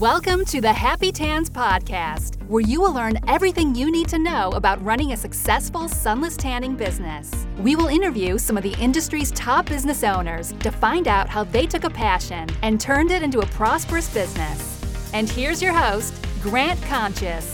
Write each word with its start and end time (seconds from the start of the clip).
Welcome 0.00 0.44
to 0.46 0.60
the 0.60 0.72
Happy 0.72 1.12
Tans 1.12 1.48
Podcast, 1.48 2.44
where 2.48 2.60
you 2.60 2.80
will 2.80 2.92
learn 2.92 3.16
everything 3.28 3.76
you 3.76 3.92
need 3.92 4.08
to 4.08 4.18
know 4.18 4.50
about 4.50 4.84
running 4.84 5.12
a 5.12 5.16
successful 5.16 5.86
sunless 5.86 6.36
tanning 6.36 6.74
business. 6.74 7.46
We 7.58 7.76
will 7.76 7.86
interview 7.86 8.36
some 8.38 8.56
of 8.56 8.64
the 8.64 8.74
industry's 8.80 9.30
top 9.30 9.66
business 9.66 10.02
owners 10.02 10.50
to 10.50 10.72
find 10.72 11.06
out 11.06 11.28
how 11.28 11.44
they 11.44 11.64
took 11.64 11.84
a 11.84 11.90
passion 11.90 12.48
and 12.62 12.80
turned 12.80 13.12
it 13.12 13.22
into 13.22 13.38
a 13.38 13.46
prosperous 13.46 14.12
business. 14.12 14.80
And 15.14 15.30
here's 15.30 15.62
your 15.62 15.72
host, 15.72 16.12
Grant 16.42 16.82
Conscious. 16.82 17.53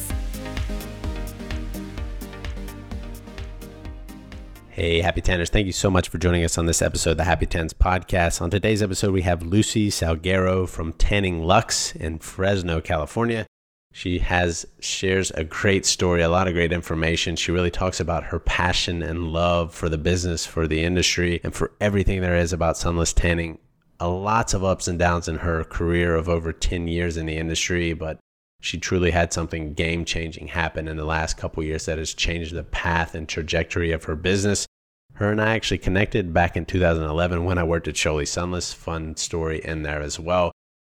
Hey, 4.81 5.03
Happy 5.03 5.21
Tanners. 5.21 5.51
Thank 5.51 5.67
you 5.67 5.75
so 5.75 5.91
much 5.91 6.09
for 6.09 6.17
joining 6.17 6.43
us 6.43 6.57
on 6.57 6.65
this 6.65 6.81
episode 6.81 7.11
of 7.11 7.17
the 7.19 7.25
Happy 7.25 7.45
Tans 7.45 7.75
podcast. 7.75 8.41
On 8.41 8.49
today's 8.49 8.83
episode, 8.83 9.13
we 9.13 9.21
have 9.21 9.43
Lucy 9.43 9.91
Salguero 9.91 10.67
from 10.67 10.95
Tanning 10.95 11.45
Luxe 11.45 11.95
in 11.95 12.19
Fresno, 12.19 12.81
California. 12.81 13.45
She 13.93 14.21
has 14.21 14.65
shares 14.81 15.33
a 15.33 15.45
great 15.45 15.85
story, 15.85 16.23
a 16.23 16.31
lot 16.31 16.49
of 16.49 16.55
great 16.55 16.73
information. 16.73 17.37
She 17.37 17.53
really 17.53 17.71
talks 17.71 18.01
about 18.01 18.25
her 18.25 18.39
passion 18.39 19.03
and 19.03 19.35
love 19.35 19.75
for 19.75 19.91
the 19.91 19.99
business, 19.99 20.47
for 20.47 20.67
the 20.67 20.83
industry, 20.83 21.43
and 21.45 21.55
for 21.55 21.73
everything 21.79 22.23
there 22.23 22.39
is 22.39 22.55
about 22.55 22.79
sunless 22.79 23.13
tanning. 23.13 23.59
A 24.01 24.09
lots 24.09 24.55
of 24.55 24.65
ups 24.65 24.89
and 24.89 24.99
downs 24.99 25.29
in 25.29 25.37
her 25.37 25.63
career 25.63 26.17
of 26.17 26.27
over 26.27 26.55
10 26.55 26.89
years 26.89 27.19
in 27.19 27.27
the 27.27 27.37
industry, 27.37 27.93
but 27.93 28.19
she 28.63 28.79
truly 28.79 29.11
had 29.11 29.35
something 29.35 29.75
game 29.75 30.07
changing 30.07 30.49
happen 30.49 30.89
in 30.89 30.97
the 30.97 31.05
last 31.05 31.37
couple 31.37 31.63
years 31.63 31.85
that 31.85 31.99
has 31.99 32.15
changed 32.15 32.55
the 32.55 32.63
path 32.63 33.15
and 33.15 33.29
trajectory 33.29 33.93
of 33.93 34.05
her 34.05 34.17
business. 34.17 34.67
Her 35.15 35.31
and 35.31 35.41
I 35.41 35.55
actually 35.55 35.79
connected 35.79 36.33
back 36.33 36.57
in 36.57 36.65
2011 36.65 37.45
when 37.45 37.59
I 37.59 37.65
worked 37.65 37.89
at 37.89 37.95
Sjolie 37.95 38.27
Sunless. 38.27 38.73
Fun 38.73 39.17
story 39.17 39.61
in 39.65 39.83
there 39.83 40.01
as 40.01 40.19
well. 40.19 40.53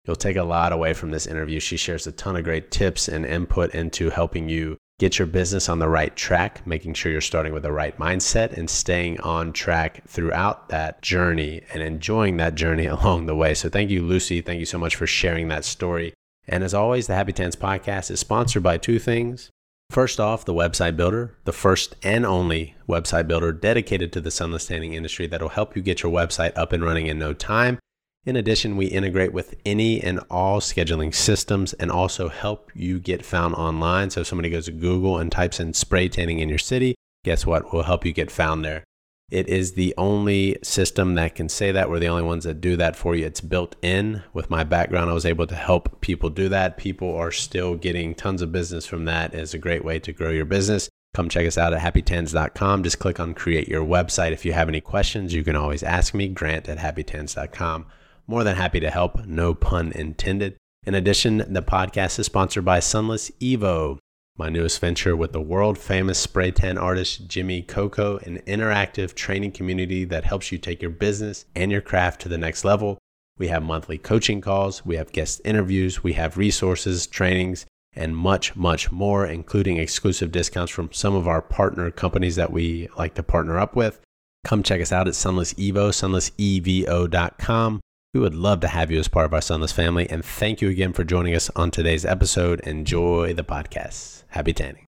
You'll 0.07 0.17
take 0.17 0.37
a 0.37 0.45
lot 0.45 0.73
away 0.73 0.93
from 0.93 1.11
this 1.11 1.27
interview. 1.27 1.61
She 1.61 1.77
shares 1.77 2.07
a 2.07 2.13
ton 2.13 2.37
of 2.37 2.45
great 2.45 2.71
tips 2.71 3.09
and 3.09 3.25
input 3.25 3.75
into 3.75 4.11
helping 4.11 4.49
you 4.49 4.77
get 4.99 5.19
your 5.19 5.27
business 5.27 5.69
on 5.69 5.79
the 5.79 5.89
right 5.89 6.15
track, 6.15 6.67
making 6.67 6.95
sure 6.95 7.11
you're 7.11 7.21
starting 7.21 7.53
with 7.53 7.63
the 7.63 7.73
right 7.73 7.99
mindset 7.99 8.53
and 8.53 8.69
staying 8.71 9.19
on 9.21 9.53
track 9.53 10.07
throughout 10.07 10.69
that 10.69 11.03
journey 11.03 11.63
and 11.73 11.83
enjoying 11.83 12.37
that 12.37 12.55
journey 12.55 12.87
along 12.87 13.27
the 13.27 13.35
way. 13.35 13.55
So, 13.55 13.69
thank 13.69 13.91
you, 13.91 14.03
Lucy. 14.03 14.41
Thank 14.41 14.61
you 14.61 14.67
so 14.67 14.79
much 14.79 14.95
for 14.95 15.07
sharing 15.07 15.49
that 15.49 15.65
story. 15.65 16.15
And 16.47 16.63
as 16.63 16.75
always, 16.75 17.07
the 17.07 17.15
Happy 17.15 17.33
Tans 17.33 17.57
podcast 17.57 18.11
is 18.11 18.21
sponsored 18.21 18.63
by 18.63 18.77
two 18.77 18.99
things. 18.99 19.51
First 19.91 20.19
off, 20.19 20.45
the 20.45 20.55
website 20.55 20.97
builder, 20.97 21.37
the 21.45 21.53
first 21.53 21.95
and 22.03 22.27
only 22.27 22.75
website 22.89 23.29
builder 23.29 23.53
dedicated 23.53 24.13
to 24.13 24.21
the 24.21 24.31
sunless 24.31 24.67
tanning 24.67 24.95
industry 24.95 25.27
that'll 25.27 25.51
help 25.51 25.77
you 25.77 25.83
get 25.83 26.03
your 26.03 26.11
website 26.11 26.57
up 26.57 26.73
and 26.73 26.85
running 26.85 27.07
in 27.07 27.19
no 27.19 27.33
time. 27.33 27.79
In 28.27 28.37
addition, 28.37 28.77
we 28.77 28.87
integrate 28.87 29.33
with 29.33 29.55
any 29.67 30.03
and 30.03 30.19
all 30.31 30.61
scheduling 30.61 31.15
systems 31.15 31.75
and 31.75 31.91
also 31.91 32.29
help 32.29 32.71
you 32.75 32.99
get 32.99 33.25
found 33.25 33.55
online. 33.55 34.11
So 34.11 34.23
if 34.23 34.27
somebody 34.27 34.49
goes 34.49 34.65
to 34.65 34.73
Google 34.73 35.19
and 35.19 35.31
types 35.31 35.61
in 35.61 35.75
spray 35.75 36.09
tanning 36.09 36.39
in 36.39 36.49
your 36.49 36.59
city, 36.59 36.95
guess 37.23 37.45
what? 37.45 37.73
We'll 37.73 37.83
help 37.83 38.07
you 38.07 38.13
get 38.13 38.31
found 38.31 38.65
there. 38.65 38.85
It 39.31 39.49
is 39.49 39.73
the 39.73 39.95
only 39.97 40.59
system 40.63 41.15
that 41.15 41.35
can 41.35 41.49
say 41.49 41.73
that. 41.73 41.89
We're 41.89 41.99
the 41.99 42.09
only 42.09 42.23
ones 42.23 42.45
that 42.45 42.61
do 42.61 42.77
that 42.77 42.95
for 42.95 43.15
you. 43.15 43.27
It's 43.27 43.41
built 43.41 43.75
in. 43.83 44.23
With 44.33 44.51
my 44.51 44.65
background, 44.65 45.11
I 45.11 45.15
was 45.15 45.27
able 45.27 45.47
to 45.47 45.55
help 45.55 46.01
people 46.01 46.31
do 46.31 46.49
that. 46.51 46.77
People 46.77 47.15
are 47.17 47.33
still 47.33 47.75
getting 47.75 48.15
tons 48.15 48.43
of 48.43 48.53
business 48.53 48.87
from 48.87 49.07
that. 49.07 49.35
It's 49.35 49.55
a 49.55 49.59
great 49.59 49.85
way 49.85 49.99
to 50.01 50.13
grow 50.13 50.31
your 50.31 50.45
business. 50.45 50.89
Come 51.15 51.29
check 51.29 51.47
us 51.47 51.57
out 51.57 51.73
at 51.73 51.81
happytans.com. 51.81 52.83
Just 52.83 52.99
click 52.99 53.19
on 53.19 53.35
create 53.35 53.69
your 53.69 53.85
website. 53.85 54.33
If 54.33 54.45
you 54.45 54.53
have 54.53 54.69
any 54.69 54.81
questions, 54.81 55.33
you 55.33 55.45
can 55.45 55.57
always 55.57 55.83
ask 55.83 56.13
me, 56.13 56.29
grant 56.29 56.69
at 56.69 56.79
happytans.com. 56.79 57.87
More 58.27 58.45
than 58.45 58.57
happy 58.57 58.81
to 58.81 58.91
help, 58.91 59.25
no 59.25 59.55
pun 59.55 59.93
intended. 59.93 60.57
In 60.87 60.95
addition, 60.95 61.39
the 61.39 61.63
podcast 61.63 62.19
is 62.19 62.27
sponsored 62.27 62.65
by 62.65 62.81
Sunless 62.81 63.31
Evo 63.41 63.99
my 64.37 64.49
newest 64.49 64.81
venture 64.81 65.15
with 65.15 65.33
the 65.33 65.41
world 65.41 65.79
famous 65.79 66.19
spray 66.19 66.51
tan 66.51 66.77
artist 66.77 67.29
Jimmy 67.29 67.63
Coco, 67.63 68.19
an 68.19 68.41
interactive 68.49 69.15
training 69.15 69.53
community 69.53 70.05
that 70.05 70.25
helps 70.25 70.51
you 70.51 70.59
take 70.59 70.83
your 70.83 70.91
business 70.91 71.45
and 71.55 71.71
your 71.71 71.81
craft 71.81 72.21
to 72.23 72.29
the 72.29 72.39
next 72.39 72.65
level. 72.65 72.99
We 73.39 73.49
have 73.49 73.63
monthly 73.63 73.97
coaching 73.97 74.41
calls, 74.41 74.85
we 74.85 74.97
have 74.97 75.13
guest 75.13 75.41
interviews, 75.45 76.03
we 76.03 76.15
have 76.15 76.37
resources, 76.37 77.07
trainings, 77.07 77.65
and 77.95 78.17
much, 78.17 78.57
much 78.57 78.91
more, 78.91 79.25
including 79.25 79.77
exclusive 79.77 80.33
discounts 80.33 80.73
from 80.73 80.93
some 80.93 81.15
of 81.15 81.29
our 81.29 81.41
partner 81.41 81.93
companies 81.93 82.35
that 82.35 82.53
we 82.53 82.89
like 82.99 83.15
to 83.15 83.23
partner 83.23 83.57
up 83.59 83.77
with. 83.77 84.01
Come 84.45 84.65
check 84.65 84.81
us 84.81 84.91
out 84.93 85.07
at 85.07 85.15
Sunless 85.15 85.55
Evo, 85.55 85.91
sunlessevo.com. 85.91 87.81
We 88.15 88.21
would 88.21 88.37
love 88.37 88.61
to 88.61 88.69
have 88.69 88.93
you 88.93 89.01
as 89.01 89.09
part 89.09 89.27
of 89.27 89.35
our 89.35 89.41
Sunless 89.41 89.73
family. 89.73 90.09
And 90.09 90.25
thank 90.25 90.63
you 90.63 90.69
again 90.69 90.93
for 90.93 91.03
joining 91.03 91.35
us 91.35 91.51
on 91.57 91.73
today's 91.73 92.05
episode. 92.05 92.61
Enjoy 92.61 93.35
the 93.35 93.43
podcast. 93.43 94.23
Happy 94.29 94.53
tanning. 94.53 94.87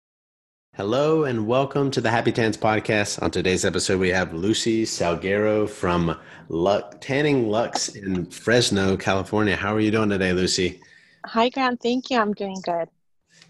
Hello 0.77 1.25
and 1.25 1.47
welcome 1.47 1.91
to 1.93 2.03
the 2.03 2.11
Happy 2.11 2.33
Tans 2.33 2.59
podcast. 2.59 3.23
On 3.23 3.31
today's 3.31 3.65
episode, 3.65 3.99
we 3.99 4.11
have 4.11 4.35
Lucy 4.35 4.85
Salguero 4.85 5.67
from 5.67 6.21
Luck, 6.51 7.01
Tanning 7.01 7.49
Luxe 7.49 7.89
in 7.89 8.27
Fresno, 8.27 8.95
California. 8.99 9.57
How 9.57 9.75
are 9.75 9.81
you 9.81 9.91
doing 9.91 10.11
today, 10.11 10.35
Lucy? 10.35 10.83
Hi, 11.25 11.49
Grant. 11.49 11.81
Thank 11.81 12.11
you. 12.11 12.19
I'm 12.19 12.35
doing 12.35 12.61
good. 12.63 12.91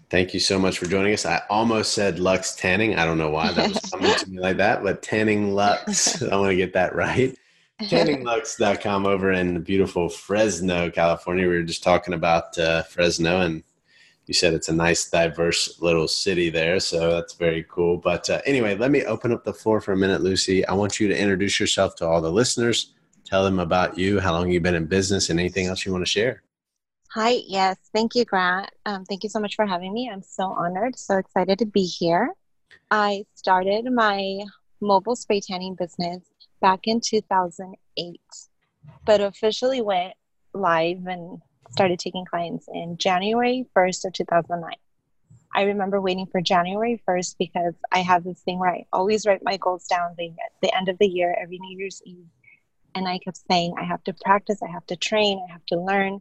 Thank 0.09 0.33
you 0.33 0.39
so 0.39 0.57
much 0.57 0.79
for 0.79 0.85
joining 0.85 1.13
us. 1.13 1.25
I 1.25 1.41
almost 1.49 1.91
said 1.91 2.17
Luxe 2.17 2.55
Tanning. 2.55 2.95
I 2.95 3.03
don't 3.03 3.17
know 3.17 3.29
why 3.29 3.51
that 3.51 3.67
was 3.67 3.79
coming 3.91 4.15
to 4.15 4.29
me 4.29 4.39
like 4.39 4.55
that, 4.55 4.83
but 4.83 5.01
Tanning 5.01 5.53
Luxe. 5.53 6.21
I 6.31 6.37
want 6.37 6.51
to 6.51 6.55
get 6.55 6.71
that 6.73 6.95
right. 6.95 7.37
tanningluxe.com 7.81 9.05
over 9.07 9.31
in 9.31 9.61
beautiful 9.61 10.09
Fresno, 10.09 10.89
California. 10.89 11.47
We 11.47 11.55
were 11.55 11.63
just 11.63 11.83
talking 11.83 12.13
about 12.13 12.57
uh, 12.57 12.83
Fresno, 12.83 13.41
and 13.41 13.63
you 14.25 14.33
said 14.33 14.53
it's 14.53 14.69
a 14.69 14.73
nice, 14.73 15.09
diverse 15.09 15.81
little 15.81 16.07
city 16.07 16.49
there. 16.49 16.79
So 16.79 17.11
that's 17.11 17.33
very 17.33 17.65
cool. 17.69 17.97
But 17.97 18.29
uh, 18.29 18.41
anyway, 18.45 18.75
let 18.75 18.91
me 18.91 19.03
open 19.05 19.31
up 19.31 19.43
the 19.43 19.53
floor 19.53 19.81
for 19.81 19.91
a 19.91 19.97
minute, 19.97 20.21
Lucy. 20.21 20.65
I 20.65 20.73
want 20.73 20.99
you 20.99 21.07
to 21.07 21.17
introduce 21.17 21.59
yourself 21.59 21.95
to 21.97 22.07
all 22.07 22.21
the 22.21 22.31
listeners. 22.31 22.93
Tell 23.25 23.43
them 23.43 23.59
about 23.59 23.97
you, 23.97 24.19
how 24.19 24.33
long 24.33 24.51
you've 24.51 24.63
been 24.63 24.75
in 24.75 24.85
business, 24.85 25.29
and 25.29 25.39
anything 25.39 25.67
else 25.67 25.85
you 25.85 25.91
want 25.91 26.05
to 26.05 26.11
share. 26.11 26.43
Hi, 27.11 27.39
yes. 27.47 27.77
Thank 27.93 28.13
you, 28.13 28.25
Grant. 28.25 28.69
Um, 28.85 29.05
thank 29.05 29.23
you 29.23 29.29
so 29.29 29.39
much 29.39 29.55
for 29.55 29.65
having 29.65 29.93
me. 29.93 30.09
I'm 30.11 30.21
so 30.21 30.43
honored, 30.43 30.99
so 30.99 31.17
excited 31.17 31.59
to 31.59 31.65
be 31.65 31.85
here. 31.85 32.33
I 32.91 33.25
started 33.35 33.85
my 33.91 34.43
mobile 34.81 35.15
spray 35.15 35.39
tanning 35.39 35.75
business 35.75 36.21
back 36.65 36.87
in 36.87 36.99
2008, 36.99 38.19
but 39.05 39.21
officially 39.21 39.83
went 39.83 40.15
live 40.55 41.05
and 41.05 41.39
started 41.69 41.99
taking 41.99 42.25
clients 42.25 42.67
in 42.73 42.97
January 42.97 43.67
1st 43.77 44.05
of 44.05 44.13
2009. 44.13 44.73
I 45.53 45.61
remember 45.61 46.01
waiting 46.01 46.25
for 46.25 46.41
January 46.41 46.99
1st 47.07 47.35
because 47.37 47.75
I 47.91 47.99
have 47.99 48.23
this 48.23 48.39
thing 48.41 48.57
where 48.57 48.71
I 48.71 48.87
always 48.91 49.27
write 49.27 49.43
my 49.43 49.57
goals 49.57 49.85
down 49.85 50.15
at 50.19 50.37
the 50.63 50.75
end 50.75 50.89
of 50.89 50.97
the 50.97 51.05
year, 51.05 51.37
every 51.39 51.59
New 51.59 51.77
Year's 51.77 52.01
Eve. 52.03 52.25
And 52.95 53.07
I 53.07 53.19
kept 53.19 53.41
saying, 53.47 53.75
I 53.79 53.83
have 53.83 54.03
to 54.05 54.15
practice, 54.23 54.63
I 54.63 54.71
have 54.71 54.87
to 54.87 54.95
train, 54.95 55.45
I 55.47 55.51
have 55.51 55.65
to 55.67 55.79
learn, 55.79 56.19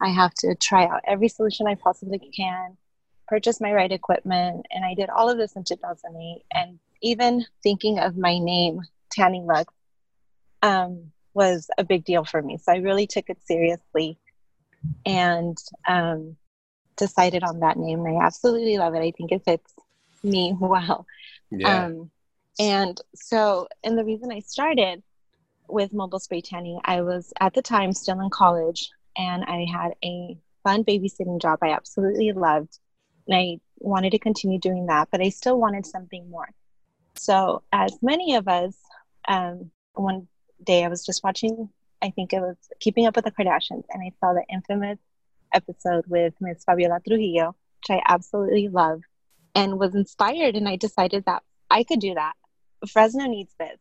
I 0.00 0.08
have 0.08 0.32
to 0.36 0.54
try 0.54 0.86
out 0.86 1.02
every 1.06 1.28
solution 1.28 1.66
I 1.66 1.74
possibly 1.74 2.18
can, 2.34 2.78
purchase 3.28 3.60
my 3.60 3.74
right 3.74 3.92
equipment. 3.92 4.64
And 4.70 4.86
I 4.86 4.94
did 4.94 5.10
all 5.10 5.28
of 5.28 5.36
this 5.36 5.54
in 5.54 5.64
2008. 5.64 6.44
And 6.54 6.78
even 7.02 7.44
thinking 7.62 7.98
of 7.98 8.16
my 8.16 8.38
name, 8.38 8.80
Tanning 9.12 9.44
Luxe, 9.44 9.74
um, 10.62 11.10
was 11.34 11.68
a 11.78 11.84
big 11.84 12.04
deal 12.04 12.24
for 12.24 12.40
me. 12.40 12.58
So 12.58 12.72
I 12.72 12.76
really 12.76 13.06
took 13.06 13.28
it 13.28 13.38
seriously 13.44 14.18
and 15.04 15.56
um, 15.88 16.36
decided 16.96 17.42
on 17.42 17.60
that 17.60 17.76
name. 17.76 18.04
I 18.06 18.24
absolutely 18.24 18.78
love 18.78 18.94
it. 18.94 19.00
I 19.00 19.12
think 19.16 19.32
it 19.32 19.44
fits 19.44 19.72
me 20.22 20.54
well. 20.60 21.06
Yeah. 21.50 21.86
Um, 21.86 22.10
and 22.58 23.00
so, 23.14 23.68
and 23.82 23.96
the 23.96 24.04
reason 24.04 24.30
I 24.30 24.40
started 24.40 25.02
with 25.68 25.92
mobile 25.92 26.20
spray 26.20 26.42
tanning, 26.42 26.80
I 26.84 27.00
was 27.02 27.32
at 27.40 27.54
the 27.54 27.62
time 27.62 27.92
still 27.92 28.20
in 28.20 28.30
college 28.30 28.90
and 29.16 29.44
I 29.44 29.66
had 29.70 29.92
a 30.04 30.36
fun 30.62 30.84
babysitting 30.84 31.40
job 31.40 31.58
I 31.62 31.70
absolutely 31.70 32.32
loved. 32.32 32.78
And 33.26 33.36
I 33.36 33.60
wanted 33.78 34.10
to 34.10 34.18
continue 34.18 34.58
doing 34.58 34.86
that, 34.86 35.08
but 35.10 35.20
I 35.20 35.28
still 35.28 35.58
wanted 35.58 35.86
something 35.86 36.28
more. 36.28 36.48
So, 37.14 37.62
as 37.72 37.96
many 38.02 38.34
of 38.34 38.48
us, 38.48 38.76
um, 39.28 39.70
one 39.94 40.28
day 40.64 40.84
I 40.84 40.88
was 40.88 41.04
just 41.04 41.22
watching, 41.24 41.68
I 42.02 42.10
think 42.10 42.32
it 42.32 42.40
was 42.40 42.56
Keeping 42.80 43.06
Up 43.06 43.16
with 43.16 43.24
the 43.24 43.30
Kardashians, 43.30 43.84
and 43.90 44.02
I 44.02 44.12
saw 44.20 44.32
the 44.32 44.44
infamous 44.52 44.98
episode 45.52 46.04
with 46.06 46.34
Miss 46.40 46.64
Fabiola 46.64 47.00
Trujillo, 47.06 47.48
which 47.48 47.98
I 47.98 48.02
absolutely 48.06 48.68
love, 48.68 49.02
and 49.54 49.78
was 49.78 49.94
inspired. 49.94 50.56
And 50.56 50.68
I 50.68 50.76
decided 50.76 51.24
that 51.26 51.42
I 51.70 51.84
could 51.84 52.00
do 52.00 52.14
that. 52.14 52.34
Fresno 52.88 53.26
needs 53.26 53.54
this. 53.58 53.78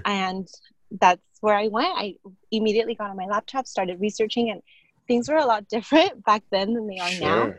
and 0.04 0.48
that's 0.90 1.22
where 1.40 1.56
I 1.56 1.68
went. 1.68 1.94
I 1.96 2.16
immediately 2.50 2.94
got 2.94 3.10
on 3.10 3.16
my 3.16 3.26
laptop, 3.26 3.66
started 3.66 4.00
researching, 4.00 4.50
and 4.50 4.62
things 5.06 5.28
were 5.28 5.36
a 5.36 5.46
lot 5.46 5.68
different 5.68 6.24
back 6.26 6.42
then 6.50 6.74
than 6.74 6.86
they 6.86 6.98
are 6.98 7.08
sure. 7.08 7.26
now. 7.26 7.54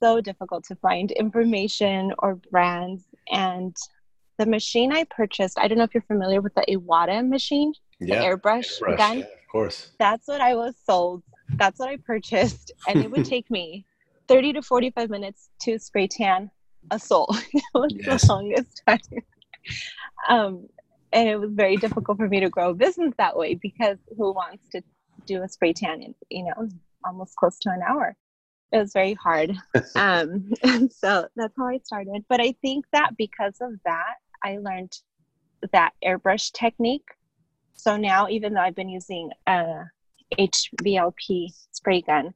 So 0.00 0.20
difficult 0.20 0.64
to 0.64 0.76
find 0.76 1.10
information 1.10 2.12
or 2.18 2.36
brands. 2.36 3.04
And 3.30 3.76
the 4.38 4.46
machine 4.46 4.92
I 4.92 5.04
purchased, 5.04 5.58
I 5.58 5.68
don't 5.68 5.78
know 5.78 5.84
if 5.84 5.94
you're 5.94 6.02
familiar 6.02 6.40
with 6.40 6.54
the 6.54 6.64
Iwata 6.68 7.26
machine, 7.28 7.72
yeah, 8.00 8.20
the 8.20 8.24
airbrush, 8.24 8.80
airbrush 8.80 8.98
gun. 8.98 9.18
Yeah, 9.18 9.24
of 9.24 9.48
course. 9.50 9.90
That's 9.98 10.26
what 10.28 10.40
I 10.40 10.54
was 10.54 10.74
sold 10.84 11.22
that's 11.54 11.78
what 11.78 11.88
I 11.88 11.96
purchased, 11.96 12.72
and 12.86 13.02
it 13.02 13.10
would 13.10 13.24
take 13.24 13.50
me 13.50 13.86
30 14.28 14.54
to 14.54 14.62
45 14.62 15.10
minutes 15.10 15.50
to 15.62 15.78
spray 15.78 16.06
tan 16.06 16.50
a 16.90 16.98
soul. 16.98 17.26
it 17.52 17.64
was 17.74 17.92
yes. 17.94 18.22
the 18.22 18.32
longest 18.32 18.82
time. 18.88 18.98
Um, 20.28 20.68
and 21.12 21.28
it 21.28 21.40
was 21.40 21.50
very 21.52 21.76
difficult 21.76 22.18
for 22.18 22.28
me 22.28 22.40
to 22.40 22.50
grow 22.50 22.70
a 22.70 22.74
business 22.74 23.14
that 23.18 23.36
way 23.36 23.54
because 23.54 23.96
who 24.16 24.32
wants 24.32 24.68
to 24.72 24.82
do 25.26 25.42
a 25.42 25.48
spray 25.48 25.72
tan 25.72 26.02
in, 26.02 26.14
you 26.30 26.44
know, 26.44 26.68
almost 27.04 27.36
close 27.36 27.58
to 27.60 27.70
an 27.70 27.80
hour? 27.86 28.14
It 28.70 28.78
was 28.78 28.92
very 28.92 29.14
hard. 29.14 29.56
um, 29.96 30.52
so 30.90 31.28
that's 31.34 31.54
how 31.56 31.66
I 31.66 31.78
started. 31.82 32.24
But 32.28 32.40
I 32.42 32.54
think 32.60 32.84
that 32.92 33.16
because 33.16 33.56
of 33.62 33.72
that, 33.86 34.16
I 34.42 34.58
learned 34.58 34.92
that 35.72 35.92
airbrush 36.04 36.52
technique. 36.52 37.08
So 37.74 37.96
now, 37.96 38.28
even 38.28 38.54
though 38.54 38.60
I've 38.60 38.74
been 38.74 38.88
using 38.88 39.30
a 39.46 39.84
HVLP 40.38 41.52
spray 41.72 42.02
gun, 42.02 42.34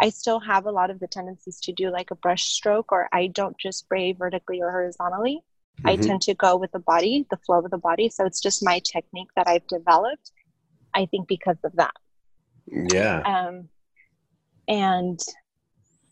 I 0.00 0.10
still 0.10 0.40
have 0.40 0.66
a 0.66 0.70
lot 0.70 0.90
of 0.90 1.00
the 1.00 1.06
tendencies 1.06 1.60
to 1.60 1.72
do 1.72 1.90
like 1.90 2.10
a 2.10 2.16
brush 2.16 2.44
stroke, 2.44 2.92
or 2.92 3.08
I 3.12 3.28
don't 3.28 3.56
just 3.58 3.80
spray 3.80 4.12
vertically 4.12 4.60
or 4.60 4.70
horizontally. 4.70 5.42
Mm-hmm. 5.78 5.88
I 5.88 5.96
tend 5.96 6.22
to 6.22 6.34
go 6.34 6.56
with 6.56 6.72
the 6.72 6.78
body, 6.78 7.26
the 7.30 7.36
flow 7.38 7.58
of 7.58 7.70
the 7.70 7.78
body. 7.78 8.08
So 8.08 8.26
it's 8.26 8.40
just 8.40 8.64
my 8.64 8.80
technique 8.80 9.28
that 9.36 9.48
I've 9.48 9.66
developed, 9.66 10.30
I 10.94 11.06
think, 11.06 11.28
because 11.28 11.58
of 11.64 11.72
that. 11.76 11.94
Yeah. 12.66 13.20
Um, 13.20 13.68
and 14.68 15.20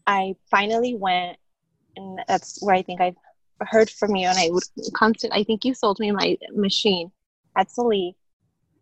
I 0.07 0.35
finally 0.51 0.95
went, 0.95 1.39
and 1.97 2.21
that's 2.27 2.63
where 2.63 2.75
I 2.75 2.83
think 2.83 3.01
I've 3.01 3.17
heard 3.69 3.91
from 3.91 4.17
you, 4.17 4.29
and 4.29 4.39
I 4.39 4.49
would 4.51 4.65
constant. 4.95 5.33
I 5.33 5.45
think 5.45 5.65
you 5.65 5.75
sold 5.75 5.99
me 6.01 6.11
my 6.11 6.37
machine 6.53 7.11
at 7.57 7.71
Soleil 7.71 8.13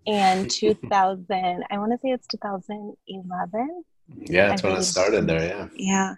in 0.07 0.49
2000. 0.51 1.65
I 1.71 1.79
want 1.79 1.93
to 1.93 1.99
say 1.99 2.11
it's 2.11 2.27
2011. 2.29 3.85
Yeah, 4.21 4.49
that's 4.49 4.63
when 4.63 4.73
I 4.73 4.81
started 4.81 5.27
there. 5.27 5.47
Yeah. 5.47 5.69
Yeah. 5.75 6.15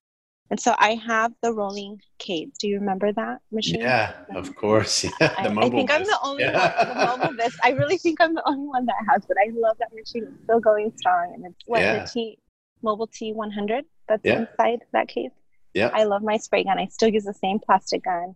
And 0.51 0.59
so 0.59 0.75
I 0.79 0.95
have 1.07 1.33
the 1.43 1.53
rolling 1.53 2.01
cage. 2.19 2.51
Do 2.59 2.67
you 2.67 2.81
remember 2.81 3.13
that 3.13 3.39
machine? 3.53 3.81
Yeah, 3.81 4.15
of 4.35 4.55
course. 4.57 5.05
Yeah, 5.21 5.33
I, 5.39 5.47
I, 5.47 5.71
think 5.71 5.93
I'm 5.93 6.03
the 6.03 6.19
only 6.25 6.43
yeah. 6.43 7.15
one. 7.17 7.21
The 7.21 7.35
mobile. 7.37 7.51
I 7.63 7.71
really 7.71 7.99
think 7.99 8.21
I'm 8.21 8.35
the 8.35 8.43
only 8.47 8.67
one 8.67 8.85
that 8.87 8.97
has 9.09 9.25
but 9.27 9.37
I 9.37 9.51
love 9.55 9.77
that 9.79 9.95
machine. 9.95 10.25
It's 10.25 10.43
still 10.43 10.59
going 10.59 10.93
strong, 10.97 11.33
and 11.35 11.47
it's 11.47 11.63
what 11.67 11.81
yeah. 11.81 12.03
the 12.05 12.11
T 12.11 12.39
Mobile 12.83 13.07
T100 13.09 13.83
that's 14.09 14.23
yeah. 14.25 14.41
inside 14.41 14.81
that 14.93 15.07
case. 15.07 15.31
Yeah. 15.75 15.91
I 15.95 16.05
love 16.05 16.23
my 16.23 16.37
spray 16.37 16.65
gun. 16.65 16.79
I 16.79 16.87
still 16.87 17.11
use 17.11 17.25
the 17.25 17.35
same 17.35 17.61
plastic 17.61 18.03
gun, 18.05 18.35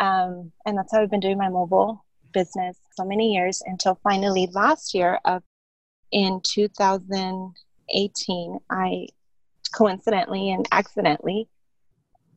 um, 0.00 0.50
and 0.66 0.76
that's 0.76 0.92
how 0.92 1.02
I've 1.02 1.10
been 1.10 1.20
doing 1.20 1.38
my 1.38 1.48
mobile 1.48 2.04
business 2.32 2.76
so 2.96 3.04
many 3.04 3.34
years 3.34 3.62
until 3.66 4.00
finally 4.02 4.48
last 4.52 4.94
year 4.94 5.20
of 5.24 5.42
in 6.10 6.40
2018 6.44 8.58
I 8.70 9.06
coincidentally 9.72 10.50
and 10.50 10.66
accidentally 10.72 11.48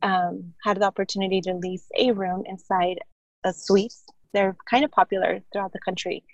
um, 0.02 0.54
had 0.62 0.80
the 0.80 0.84
opportunity 0.84 1.40
to 1.40 1.54
lease 1.54 1.86
a 1.98 2.12
room 2.12 2.44
inside 2.46 3.00
a 3.44 3.52
suite. 3.52 3.94
They're 4.32 4.56
kind 4.68 4.84
of 4.84 4.90
popular 4.90 5.40
throughout 5.52 5.72
the 5.72 5.80
country, 5.80 6.24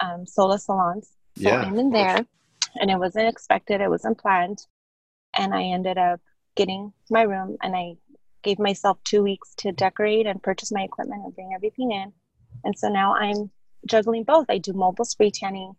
um, 0.00 0.26
salons. 0.26 0.64
So 0.64 1.02
yeah, 1.34 1.60
I'm 1.60 1.78
in 1.78 1.90
there, 1.90 2.24
and 2.76 2.90
it 2.90 2.98
wasn't 2.98 3.28
expected, 3.28 3.80
it 3.80 3.90
wasn't 3.90 4.18
planned. 4.18 4.66
And 5.34 5.54
I 5.54 5.64
ended 5.64 5.98
up 5.98 6.20
getting 6.56 6.92
my 7.10 7.22
room, 7.22 7.56
and 7.62 7.76
I 7.76 7.96
gave 8.42 8.58
myself 8.58 8.98
two 9.04 9.22
weeks 9.22 9.54
to 9.58 9.72
decorate 9.72 10.26
and 10.26 10.42
purchase 10.42 10.72
my 10.72 10.82
equipment 10.82 11.22
and 11.24 11.34
bring 11.34 11.52
everything 11.54 11.92
in. 11.92 12.12
And 12.64 12.76
so 12.76 12.88
now 12.88 13.14
I'm 13.14 13.50
juggling 13.86 14.24
both. 14.24 14.46
I 14.48 14.58
do 14.58 14.72
mobile 14.72 15.04
spray 15.04 15.30
tanning, 15.30 15.74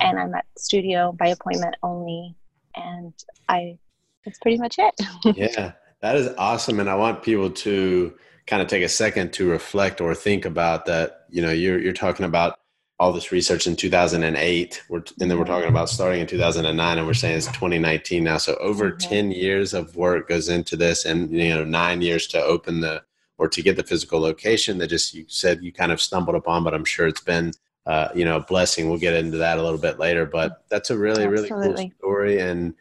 and 0.00 0.18
I'm 0.18 0.34
at 0.34 0.46
studio 0.56 1.12
by 1.12 1.28
appointment 1.28 1.76
only. 1.82 2.36
And 2.74 3.14
I 3.48 3.78
that's 4.24 4.38
pretty 4.38 4.58
much 4.58 4.76
it. 4.78 4.94
yeah, 5.36 5.72
that 6.00 6.16
is 6.16 6.28
awesome. 6.36 6.80
And 6.80 6.90
I 6.90 6.96
want 6.96 7.22
people 7.22 7.50
to 7.50 8.12
kind 8.46 8.60
of 8.60 8.68
take 8.68 8.82
a 8.82 8.88
second 8.88 9.32
to 9.34 9.48
reflect 9.48 10.00
or 10.00 10.14
think 10.14 10.44
about 10.44 10.86
that. 10.86 11.26
You 11.30 11.42
know, 11.42 11.52
you're, 11.52 11.78
you're 11.78 11.92
talking 11.92 12.26
about 12.26 12.58
all 12.98 13.12
this 13.12 13.30
research 13.30 13.66
in 13.66 13.76
2008 13.76 14.82
we're, 14.88 15.02
and 15.20 15.30
then 15.30 15.38
we're 15.38 15.44
talking 15.44 15.68
about 15.68 15.90
starting 15.90 16.20
in 16.20 16.26
2009 16.26 16.98
and 16.98 17.06
we're 17.06 17.12
saying 17.12 17.36
it's 17.36 17.46
2019 17.48 18.24
now. 18.24 18.38
So 18.38 18.54
over 18.56 18.92
mm-hmm. 18.92 19.08
10 19.08 19.30
years 19.32 19.74
of 19.74 19.96
work 19.96 20.28
goes 20.28 20.48
into 20.48 20.76
this 20.76 21.04
and 21.04 21.30
you 21.30 21.50
know 21.50 21.64
nine 21.64 22.00
years 22.00 22.26
to 22.28 22.42
open 22.42 22.80
the 22.80 23.02
or 23.38 23.48
to 23.48 23.62
get 23.62 23.76
the 23.76 23.82
physical 23.82 24.18
location 24.20 24.78
that 24.78 24.86
just 24.86 25.12
you 25.12 25.26
said 25.28 25.62
you 25.62 25.72
kind 25.72 25.92
of 25.92 26.00
stumbled 26.00 26.36
upon 26.36 26.64
but 26.64 26.72
i'm 26.72 26.86
sure 26.86 27.06
it's 27.06 27.20
been 27.20 27.52
uh, 27.86 28.08
you 28.14 28.24
know 28.24 28.36
a 28.36 28.40
blessing. 28.40 28.88
We'll 28.88 28.98
get 28.98 29.14
into 29.14 29.38
that 29.38 29.58
a 29.58 29.62
little 29.62 29.78
bit 29.78 29.98
later 29.98 30.26
but 30.26 30.64
that's 30.68 30.90
a 30.90 30.98
really 30.98 31.24
Absolutely. 31.24 31.58
really 31.58 31.88
cool 31.88 31.98
story. 31.98 32.40
And 32.40 32.74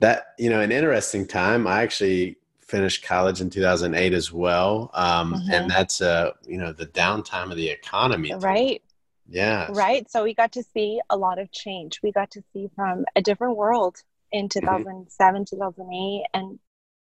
that 0.00 0.34
you 0.38 0.50
know 0.50 0.60
an 0.60 0.70
interesting 0.70 1.26
time. 1.26 1.66
I 1.66 1.82
actually 1.82 2.36
finished 2.60 3.04
college 3.04 3.40
in 3.40 3.50
2008 3.50 4.12
as 4.12 4.32
well. 4.32 4.90
Um, 4.94 5.34
mm-hmm. 5.34 5.50
and 5.50 5.70
that's 5.70 6.00
uh 6.00 6.32
you 6.46 6.58
know 6.58 6.72
the 6.72 6.86
downtime 6.86 7.50
of 7.50 7.56
the 7.56 7.68
economy 7.68 8.34
right 8.34 8.82
yeah 9.28 9.68
right? 9.70 10.10
So 10.10 10.24
we 10.24 10.34
got 10.34 10.52
to 10.52 10.62
see 10.62 11.00
a 11.10 11.16
lot 11.16 11.38
of 11.38 11.50
change. 11.52 12.00
We 12.02 12.12
got 12.12 12.30
to 12.32 12.42
see 12.52 12.68
from 12.74 13.04
a 13.16 13.22
different 13.22 13.56
world 13.56 13.96
in 14.32 14.48
2007 14.48 15.42
mm-hmm. 15.42 15.56
2008 15.56 16.24
and 16.34 16.58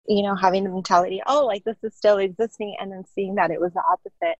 you 0.07 0.23
know 0.23 0.35
having 0.35 0.63
the 0.63 0.69
mentality 0.69 1.21
oh 1.25 1.45
like 1.45 1.63
this 1.63 1.77
is 1.81 1.95
still 1.95 2.17
existing 2.17 2.75
and 2.79 2.91
then 2.91 3.03
seeing 3.15 3.35
that 3.35 3.51
it 3.51 3.59
was 3.59 3.73
the 3.73 3.81
opposite 3.89 4.37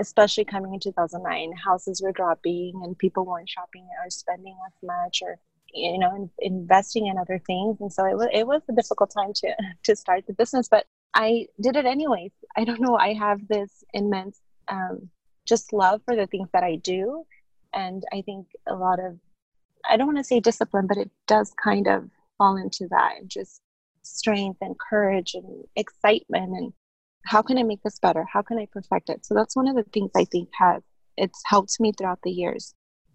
especially 0.00 0.44
coming 0.44 0.74
in 0.74 0.80
2009 0.80 1.52
houses 1.52 2.02
were 2.02 2.12
dropping 2.12 2.72
and 2.82 2.98
people 2.98 3.24
weren't 3.24 3.48
shopping 3.48 3.86
or 4.02 4.10
spending 4.10 4.56
as 4.66 4.72
much 4.82 5.20
or 5.22 5.38
you 5.72 5.98
know 5.98 6.14
in, 6.14 6.30
investing 6.38 7.06
in 7.06 7.18
other 7.18 7.40
things. 7.46 7.80
And 7.80 7.92
so 7.92 8.04
it 8.04 8.16
was 8.16 8.28
it 8.32 8.46
was 8.46 8.62
a 8.68 8.72
difficult 8.72 9.10
time 9.10 9.32
to 9.34 9.54
to 9.84 9.96
start 9.96 10.24
the 10.26 10.32
business 10.32 10.68
but 10.68 10.86
i 11.14 11.46
did 11.60 11.76
it 11.76 11.86
anyways. 11.86 12.32
I 12.56 12.64
don't 12.64 12.80
know. 12.80 12.96
I 12.96 13.12
have 13.14 13.46
this 13.48 13.84
immense 13.92 14.40
um, 14.68 15.10
just 15.46 15.72
love 15.72 16.00
for 16.04 16.16
the 16.16 16.26
things 16.26 16.48
that 16.52 16.62
i 16.64 16.76
do 16.76 17.24
and 17.72 18.04
i 18.12 18.22
think 18.22 18.46
a 18.68 18.74
lot 18.74 18.98
of 18.98 19.18
i 19.88 19.96
don't 19.96 20.06
want 20.06 20.18
to 20.18 20.24
say 20.24 20.40
discipline 20.40 20.86
but 20.86 20.96
it 20.96 21.10
does 21.26 21.52
kind 21.62 21.86
of 21.86 22.08
fall 22.38 22.56
into 22.56 22.86
that 22.88 23.14
and 23.18 23.30
just 23.30 23.60
strength 24.02 24.58
and 24.60 24.76
courage 24.78 25.34
and 25.34 25.64
excitement 25.76 26.50
and 26.50 26.72
how 27.24 27.40
can 27.40 27.58
i 27.58 27.62
make 27.62 27.82
this 27.82 27.98
better 27.98 28.26
how 28.32 28.42
can 28.42 28.58
i 28.58 28.66
perfect 28.72 29.08
it 29.08 29.24
so 29.24 29.34
that's 29.34 29.56
one 29.56 29.68
of 29.68 29.76
the 29.76 29.84
things 29.84 30.10
i 30.16 30.24
think 30.24 30.48
has 30.58 30.82
it's 31.16 31.40
helped 31.46 31.78
me 31.80 31.92
throughout 31.92 32.18
the 32.22 32.30
years 32.30 32.74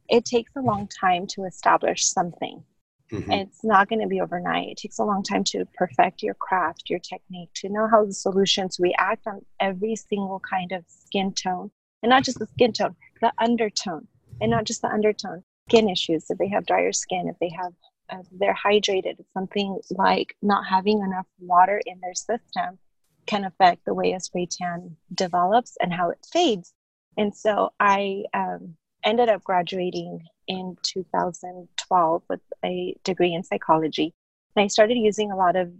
it 0.09 0.25
takes 0.25 0.51
a 0.55 0.61
long 0.61 0.87
time 0.87 1.27
to 1.27 1.43
establish 1.43 2.05
something. 2.05 2.63
Mm-hmm. 3.11 3.31
It's 3.31 3.63
not 3.63 3.89
going 3.89 4.01
to 4.01 4.07
be 4.07 4.21
overnight. 4.21 4.69
It 4.69 4.77
takes 4.77 4.99
a 4.99 5.03
long 5.03 5.23
time 5.23 5.43
to 5.45 5.65
perfect 5.75 6.21
your 6.21 6.35
craft, 6.35 6.89
your 6.89 6.99
technique, 6.99 7.49
to 7.55 7.69
know 7.69 7.87
how 7.87 8.05
the 8.05 8.13
solutions 8.13 8.77
react 8.79 9.25
on 9.25 9.45
every 9.59 9.95
single 9.95 10.41
kind 10.47 10.71
of 10.71 10.83
skin 10.87 11.33
tone. 11.33 11.71
And 12.01 12.09
not 12.09 12.23
just 12.23 12.39
the 12.39 12.47
skin 12.47 12.73
tone, 12.73 12.95
the 13.21 13.31
undertone. 13.39 14.07
And 14.41 14.51
not 14.51 14.65
just 14.65 14.81
the 14.81 14.87
undertone, 14.87 15.43
skin 15.67 15.89
issues. 15.89 16.29
If 16.29 16.37
they 16.37 16.47
have 16.47 16.65
drier 16.65 16.93
skin, 16.93 17.27
if 17.27 17.37
they 17.39 17.49
have, 17.49 17.73
uh, 18.09 18.23
they're 18.31 18.55
hydrated, 18.55 19.17
something 19.33 19.79
like 19.91 20.35
not 20.41 20.65
having 20.65 21.01
enough 21.01 21.27
water 21.39 21.81
in 21.85 21.99
their 22.01 22.15
system 22.15 22.79
can 23.25 23.43
affect 23.43 23.85
the 23.85 23.93
way 23.93 24.13
a 24.13 24.19
spray 24.19 24.47
tan 24.49 24.95
develops 25.13 25.77
and 25.79 25.93
how 25.93 26.09
it 26.09 26.25
fades. 26.31 26.73
And 27.17 27.35
so 27.35 27.71
I 27.79 28.23
um, 28.33 28.75
ended 29.03 29.29
up 29.29 29.43
graduating 29.43 30.21
in 30.47 30.77
2012 30.81 32.23
with 32.29 32.39
a 32.65 32.95
degree 33.03 33.33
in 33.33 33.43
psychology. 33.43 34.13
And 34.55 34.63
I 34.63 34.67
started 34.67 34.95
using 34.95 35.31
a 35.31 35.35
lot 35.35 35.55
of 35.55 35.71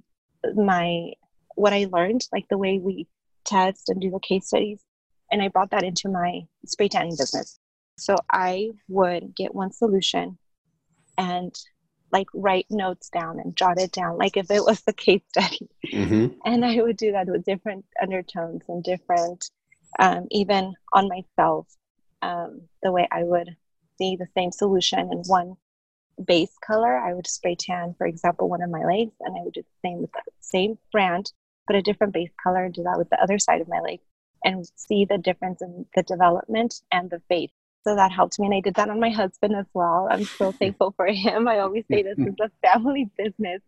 my 0.55 1.13
what 1.55 1.73
I 1.73 1.87
learned, 1.91 2.27
like 2.31 2.47
the 2.49 2.57
way 2.57 2.79
we 2.79 3.07
test 3.45 3.89
and 3.89 3.99
do 3.99 4.11
the 4.11 4.19
case 4.19 4.47
studies, 4.47 4.79
and 5.31 5.41
I 5.41 5.47
brought 5.47 5.71
that 5.71 5.83
into 5.83 6.09
my 6.09 6.41
spray 6.65 6.87
tanning 6.87 7.15
business. 7.17 7.59
So 7.97 8.15
I 8.31 8.71
would 8.87 9.35
get 9.35 9.53
one 9.53 9.71
solution 9.71 10.37
and 11.17 11.53
like 12.11 12.27
write 12.33 12.65
notes 12.69 13.09
down 13.09 13.39
and 13.39 13.55
jot 13.55 13.79
it 13.79 13.91
down, 13.91 14.17
like 14.17 14.37
if 14.37 14.49
it 14.49 14.63
was 14.63 14.81
the 14.81 14.93
case 14.93 15.21
study. 15.29 15.69
Mm-hmm. 15.93 16.27
And 16.45 16.65
I 16.65 16.81
would 16.81 16.97
do 16.97 17.11
that 17.11 17.27
with 17.27 17.45
different 17.45 17.85
undertones 18.01 18.63
and 18.67 18.83
different, 18.83 19.49
um, 19.99 20.27
even 20.31 20.73
on 20.93 21.07
myself 21.07 21.67
um, 22.21 22.61
the 22.81 22.91
way 22.91 23.07
I 23.11 23.23
would 23.23 23.55
see 23.97 24.15
the 24.15 24.27
same 24.35 24.51
solution 24.51 24.99
in 24.99 25.19
one 25.27 25.55
base 26.23 26.53
color. 26.65 26.97
I 26.97 27.13
would 27.13 27.27
spray 27.27 27.55
tan, 27.55 27.95
for 27.97 28.07
example, 28.07 28.49
one 28.49 28.61
of 28.61 28.69
my 28.69 28.83
legs, 28.83 29.13
and 29.21 29.37
I 29.37 29.43
would 29.43 29.53
do 29.53 29.61
the 29.61 29.87
same 29.87 30.01
with 30.01 30.11
the 30.11 30.21
same 30.39 30.77
brand, 30.91 31.31
but 31.67 31.75
a 31.75 31.81
different 31.81 32.13
base 32.13 32.31
color, 32.41 32.65
and 32.65 32.73
do 32.73 32.83
that 32.83 32.97
with 32.97 33.09
the 33.09 33.21
other 33.21 33.39
side 33.39 33.61
of 33.61 33.67
my 33.67 33.79
leg, 33.79 33.99
and 34.43 34.69
see 34.75 35.05
the 35.05 35.17
difference 35.17 35.61
in 35.61 35.85
the 35.95 36.03
development 36.03 36.81
and 36.91 37.09
the 37.09 37.21
faith. 37.29 37.51
So 37.87 37.95
that 37.95 38.11
helped 38.11 38.39
me, 38.39 38.47
and 38.47 38.55
I 38.55 38.59
did 38.59 38.75
that 38.75 38.89
on 38.89 38.99
my 38.99 39.09
husband 39.09 39.55
as 39.55 39.65
well. 39.73 40.07
I'm 40.11 40.25
so 40.25 40.51
thankful 40.59 40.93
for 40.97 41.07
him. 41.07 41.47
I 41.47 41.59
always 41.59 41.85
say 41.89 42.03
this 42.03 42.17
is 42.17 42.35
a 42.41 42.51
family 42.67 43.09
business 43.17 43.61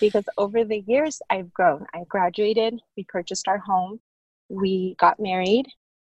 because 0.00 0.24
over 0.38 0.64
the 0.64 0.82
years 0.86 1.20
I've 1.28 1.52
grown. 1.52 1.86
I 1.94 2.04
graduated, 2.08 2.80
we 2.96 3.04
purchased 3.04 3.46
our 3.48 3.58
home, 3.58 4.00
we 4.48 4.96
got 4.98 5.20
married, 5.20 5.66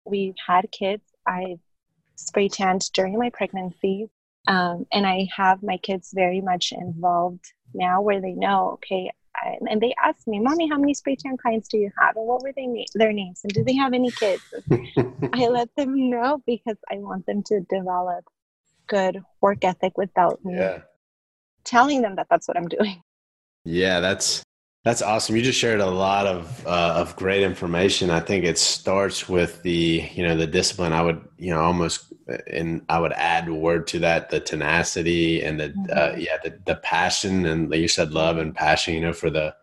we've 0.05 0.35
had 0.47 0.71
kids. 0.73 1.03
I've 1.27 1.61
spray 2.17 2.49
tanned 2.49 2.91
during 2.93 3.19
my 3.19 3.31
pregnancy. 3.31 4.09
Um, 4.47 4.87
and 4.93 5.07
I 5.07 5.29
have 5.35 5.63
my 5.63 5.79
kids 5.79 6.11
very 6.15 6.41
much 6.41 6.73
involved 6.73 7.45
now 7.73 8.03
where 8.03 8.21
they 8.21 8.33
know, 8.33 8.73
okay, 8.75 9.11
I, 9.37 9.57
and 9.69 9.81
they 9.81 9.95
ask 10.03 10.27
me, 10.27 10.41
"Mommy, 10.41 10.69
how 10.69 10.79
many 10.79 10.95
spray 10.95 11.17
tan 11.17 11.37
clients 11.37 11.69
do 11.69 11.79
you 11.79 11.91
have, 11.99 12.17
and 12.17 12.27
what 12.27 12.43
were 12.43 12.53
they 12.55 12.67
na- 12.67 12.85
their 12.95 13.13
names, 13.13 13.41
and 13.45 13.53
do 13.53 13.65
they 13.65 13.75
have 13.75 13.93
any 13.93 14.13
kids?" 14.13 14.45
I 15.33 15.49
let 15.49 15.69
them 15.77 16.11
know 16.11 16.43
because 16.47 16.77
I 16.91 16.99
want 16.99 17.27
them 17.27 17.43
to 17.45 17.61
develop 17.61 18.25
good 18.87 19.23
work 19.41 19.65
ethic 19.65 19.97
without 19.97 20.45
me 20.45 20.55
yeah. 20.57 20.83
telling 21.65 22.03
them 22.03 22.17
that 22.17 22.27
that's 22.31 22.47
what 22.47 22.57
I'm 22.57 22.69
doing. 22.69 23.03
Yeah, 23.65 24.01
that's 24.01 24.43
that's 24.85 25.01
awesome. 25.03 25.35
You 25.35 25.43
just 25.43 25.59
shared 25.59 25.81
a 25.81 25.87
lot 25.87 26.27
of 26.27 26.67
uh, 26.67 26.95
of 26.97 27.17
great 27.17 27.43
information. 27.43 28.11
I 28.11 28.21
think 28.21 28.45
it 28.45 28.59
starts 28.59 29.29
with 29.29 29.63
the 29.63 30.09
you 30.15 30.23
know 30.27 30.37
the 30.37 30.47
discipline. 30.47 30.93
I 30.93 31.03
would 31.03 31.27
you 31.39 31.51
know 31.51 31.61
almost 31.61 32.13
and 32.47 32.83
I 32.89 32.99
would 33.01 33.13
add 33.15 33.49
a 33.49 33.55
word 33.55 33.87
to 33.89 33.99
that 34.01 34.31
the 34.31 34.41
tenacity 34.41 35.43
and 35.43 35.59
the 35.59 35.67
uh, 35.91 36.13
Mhm. 36.15 36.25
yeah 36.27 36.37
the, 36.45 36.59
the 36.67 36.77
passion 36.77 37.47
and 37.47 37.71
like 37.71 37.81
you 37.81 37.89
said 37.89 38.13
love 38.13 38.37
and 38.37 38.55
passion. 38.55 38.95
You 38.95 39.01
know 39.01 39.13
for 39.15 39.31
the 39.31 39.55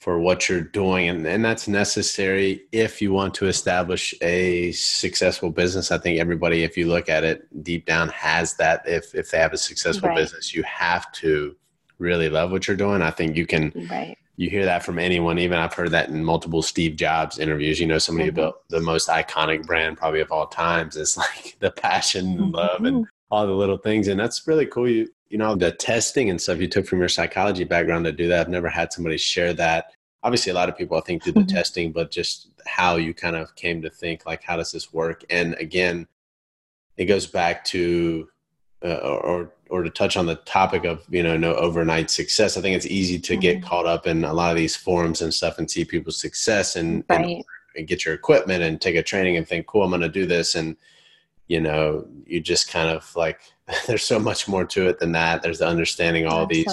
for 0.00 0.18
what 0.20 0.48
you're 0.48 0.60
doing 0.62 1.08
and, 1.08 1.26
and 1.26 1.44
that's 1.44 1.66
necessary 1.66 2.62
if 2.72 3.02
you 3.02 3.12
want 3.12 3.34
to 3.34 3.46
establish 3.48 4.14
a 4.22 4.70
successful 4.72 5.50
business. 5.50 5.90
I 5.90 5.98
think 5.98 6.20
everybody, 6.20 6.62
if 6.62 6.76
you 6.76 6.86
look 6.86 7.08
at 7.08 7.24
it 7.24 7.48
deep 7.64 7.84
down, 7.84 8.08
has 8.10 8.54
that. 8.54 8.88
If 8.88 9.14
if 9.14 9.30
they 9.30 9.38
have 9.38 9.52
a 9.52 9.58
successful 9.58 10.08
Right. 10.08 10.16
business, 10.16 10.54
you 10.54 10.62
have 10.62 11.10
to 11.14 11.54
really 11.98 12.28
love 12.30 12.50
what 12.52 12.66
you're 12.66 12.76
doing. 12.76 13.02
I 13.02 13.10
think 13.10 13.36
you 13.36 13.44
can 13.44 13.72
Right. 13.90 14.16
You 14.38 14.48
hear 14.48 14.64
that 14.64 14.84
from 14.84 15.00
anyone. 15.00 15.36
Even 15.40 15.58
I've 15.58 15.74
heard 15.74 15.90
that 15.90 16.10
in 16.10 16.24
multiple 16.24 16.62
Steve 16.62 16.94
Jobs 16.94 17.40
interviews. 17.40 17.80
You 17.80 17.86
know, 17.86 17.98
somebody 17.98 18.26
who 18.26 18.32
Mhm. 18.32 18.36
built 18.36 18.68
the 18.68 18.80
most 18.80 19.08
iconic 19.08 19.66
brand 19.66 19.98
probably 19.98 20.20
of 20.20 20.30
all 20.30 20.46
times. 20.46 20.96
It's 20.96 21.16
like 21.24 21.56
the 21.58 21.72
passion 21.72 22.38
and 22.38 22.52
love 22.52 22.84
and 22.84 23.04
all 23.30 23.46
the 23.48 23.52
little 23.52 23.76
things, 23.76 24.06
and 24.06 24.18
that's 24.18 24.46
really 24.46 24.64
cool. 24.64 24.88
You 24.88 25.12
you 25.28 25.36
know 25.38 25.54
the 25.56 25.72
testing 25.72 26.30
and 26.30 26.40
stuff 26.40 26.58
you 26.60 26.68
took 26.68 26.86
from 26.86 27.00
your 27.00 27.08
psychology 27.08 27.64
background 27.64 28.04
to 28.04 28.12
do 28.12 28.28
that. 28.28 28.42
I've 28.42 28.48
never 28.48 28.68
had 28.68 28.92
somebody 28.92 29.18
share 29.18 29.52
that. 29.54 29.92
Obviously, 30.22 30.52
a 30.52 30.54
lot 30.54 30.68
of 30.68 30.78
people 30.78 30.96
I 30.96 31.00
think 31.00 31.24
do 31.24 31.32
the 31.32 31.40
Mhm. 31.40 31.48
testing, 31.48 31.92
but 31.92 32.10
just 32.12 32.48
how 32.64 32.94
you 32.96 33.12
kind 33.12 33.34
of 33.36 33.54
came 33.56 33.82
to 33.82 33.90
think 33.90 34.24
like, 34.24 34.42
how 34.44 34.56
does 34.56 34.70
this 34.72 34.92
work? 34.92 35.24
And 35.30 35.54
again, 35.54 36.06
it 36.96 37.06
goes 37.06 37.26
back 37.26 37.64
to 37.66 38.28
uh, 38.84 38.94
or 38.98 39.50
or 39.70 39.82
to 39.82 39.90
touch 39.90 40.16
on 40.16 40.26
the 40.26 40.36
topic 40.36 40.84
of 40.84 41.04
you 41.08 41.22
know 41.22 41.36
no 41.36 41.54
overnight 41.54 42.10
success 42.10 42.56
i 42.56 42.60
think 42.60 42.76
it's 42.76 42.86
easy 42.86 43.18
to 43.18 43.36
get 43.36 43.58
Mhm. 43.58 43.62
caught 43.62 43.86
up 43.86 44.06
in 44.06 44.24
a 44.24 44.32
lot 44.32 44.50
of 44.50 44.56
these 44.56 44.76
forums 44.76 45.22
and 45.22 45.32
stuff 45.32 45.58
and 45.58 45.70
see 45.70 45.84
people's 45.84 46.18
success 46.18 46.76
and, 46.76 47.04
and 47.08 47.24
Right. 47.24 47.44
and 47.76 47.86
get 47.86 48.04
your 48.04 48.14
equipment 48.14 48.62
and 48.62 48.80
take 48.80 48.96
a 48.96 49.02
training 49.02 49.36
and 49.36 49.46
think 49.46 49.66
cool 49.66 49.82
i'm 49.84 49.90
going 49.90 50.00
to 50.02 50.08
do 50.08 50.26
this 50.26 50.54
and 50.54 50.76
you 51.48 51.60
know 51.60 52.06
you 52.26 52.40
just 52.40 52.70
kind 52.70 52.90
of 52.90 53.14
like 53.16 53.40
there's 53.86 54.04
so 54.04 54.18
much 54.18 54.48
more 54.48 54.64
to 54.64 54.88
it 54.88 54.98
than 54.98 55.12
that 55.12 55.42
there's 55.42 55.58
the 55.60 55.66
understanding 55.66 56.26
all 56.26 56.46
these 56.46 56.66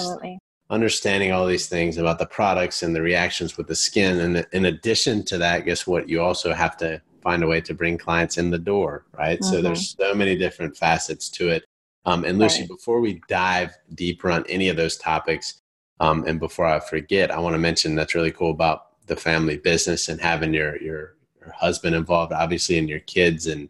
understanding 0.68 1.30
all 1.30 1.46
these 1.46 1.68
things 1.68 1.96
about 1.96 2.18
the 2.18 2.26
products 2.26 2.82
and 2.82 2.94
the 2.94 3.00
reactions 3.00 3.56
with 3.56 3.68
the 3.68 3.74
skin 3.74 4.18
and 4.20 4.46
in 4.52 4.64
addition 4.64 5.22
to 5.24 5.38
that 5.38 5.64
guess 5.64 5.86
what 5.86 6.08
you 6.08 6.20
also 6.20 6.52
have 6.52 6.76
to 6.76 7.00
find 7.22 7.42
a 7.44 7.46
way 7.46 7.60
to 7.60 7.72
bring 7.74 7.96
clients 7.96 8.36
in 8.36 8.50
the 8.50 8.58
door 8.58 9.04
right 9.12 9.44
so 9.44 9.56
Mhm. 9.56 9.62
there's 9.62 9.94
so 9.98 10.12
many 10.14 10.36
different 10.36 10.76
facets 10.76 11.28
to 11.28 11.48
it 11.50 11.64
um, 12.06 12.24
and 12.24 12.38
lucy 12.38 12.62
Right. 12.62 12.68
before 12.68 13.00
we 13.00 13.20
dive 13.28 13.76
deeper 13.94 14.30
on 14.30 14.44
any 14.48 14.68
of 14.68 14.76
those 14.76 14.96
topics 14.96 15.60
um, 16.00 16.24
and 16.26 16.40
before 16.40 16.66
i 16.66 16.80
forget 16.80 17.30
i 17.30 17.38
want 17.38 17.54
to 17.54 17.58
mention 17.58 17.94
that's 17.94 18.14
really 18.14 18.32
cool 18.32 18.50
about 18.50 19.06
the 19.06 19.16
family 19.16 19.56
business 19.58 20.08
and 20.08 20.20
having 20.20 20.54
your 20.54 20.80
your, 20.82 21.16
your 21.40 21.52
husband 21.52 21.94
involved 21.94 22.32
obviously 22.32 22.78
and 22.78 22.88
your 22.88 23.00
kids 23.00 23.46
and 23.46 23.68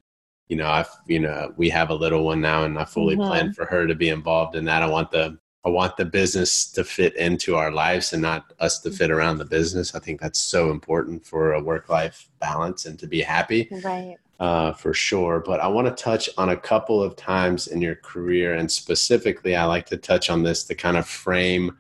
you 0.48 0.56
know 0.56 0.68
i've 0.68 0.90
you 1.06 1.18
know 1.20 1.52
we 1.56 1.68
have 1.68 1.90
a 1.90 1.94
little 1.94 2.24
one 2.24 2.40
now 2.40 2.64
and 2.64 2.78
i 2.78 2.84
fully 2.84 3.16
Mhm. 3.16 3.26
plan 3.26 3.52
for 3.52 3.66
her 3.66 3.86
to 3.86 3.94
be 3.94 4.08
involved 4.10 4.54
in 4.56 4.64
that 4.64 4.82
i 4.82 4.86
want 4.86 5.10
the 5.10 5.38
I 5.64 5.68
want 5.68 5.96
the 5.96 6.04
business 6.04 6.70
to 6.72 6.84
fit 6.84 7.16
into 7.16 7.56
our 7.56 7.72
lives 7.72 8.12
and 8.12 8.22
not 8.22 8.52
us 8.60 8.78
to 8.82 8.90
fit 8.92 9.10
around 9.10 9.38
the 9.38 9.44
business. 9.44 9.96
I 9.96 9.98
think 9.98 10.20
that's 10.20 10.38
so 10.38 10.70
important 10.70 11.26
for 11.26 11.54
a 11.54 11.60
work 11.60 11.88
life 11.88 12.28
balance 12.38 12.86
and 12.86 12.96
to 13.00 13.08
be 13.08 13.20
happy 13.20 13.72
Right. 13.82 14.18
Uh, 14.40 14.72
for 14.72 14.92
sure. 14.92 15.40
But 15.40 15.60
I 15.60 15.68
want 15.68 15.86
to 15.86 16.02
touch 16.02 16.28
on 16.36 16.50
a 16.50 16.56
couple 16.56 17.02
of 17.02 17.16
times 17.16 17.66
in 17.66 17.80
your 17.80 17.96
career. 17.96 18.54
And 18.54 18.70
specifically, 18.70 19.56
I 19.56 19.64
like 19.64 19.86
to 19.86 19.96
touch 19.96 20.30
on 20.30 20.42
this 20.42 20.64
to 20.64 20.74
kind 20.74 20.96
of 20.96 21.08
frame 21.08 21.76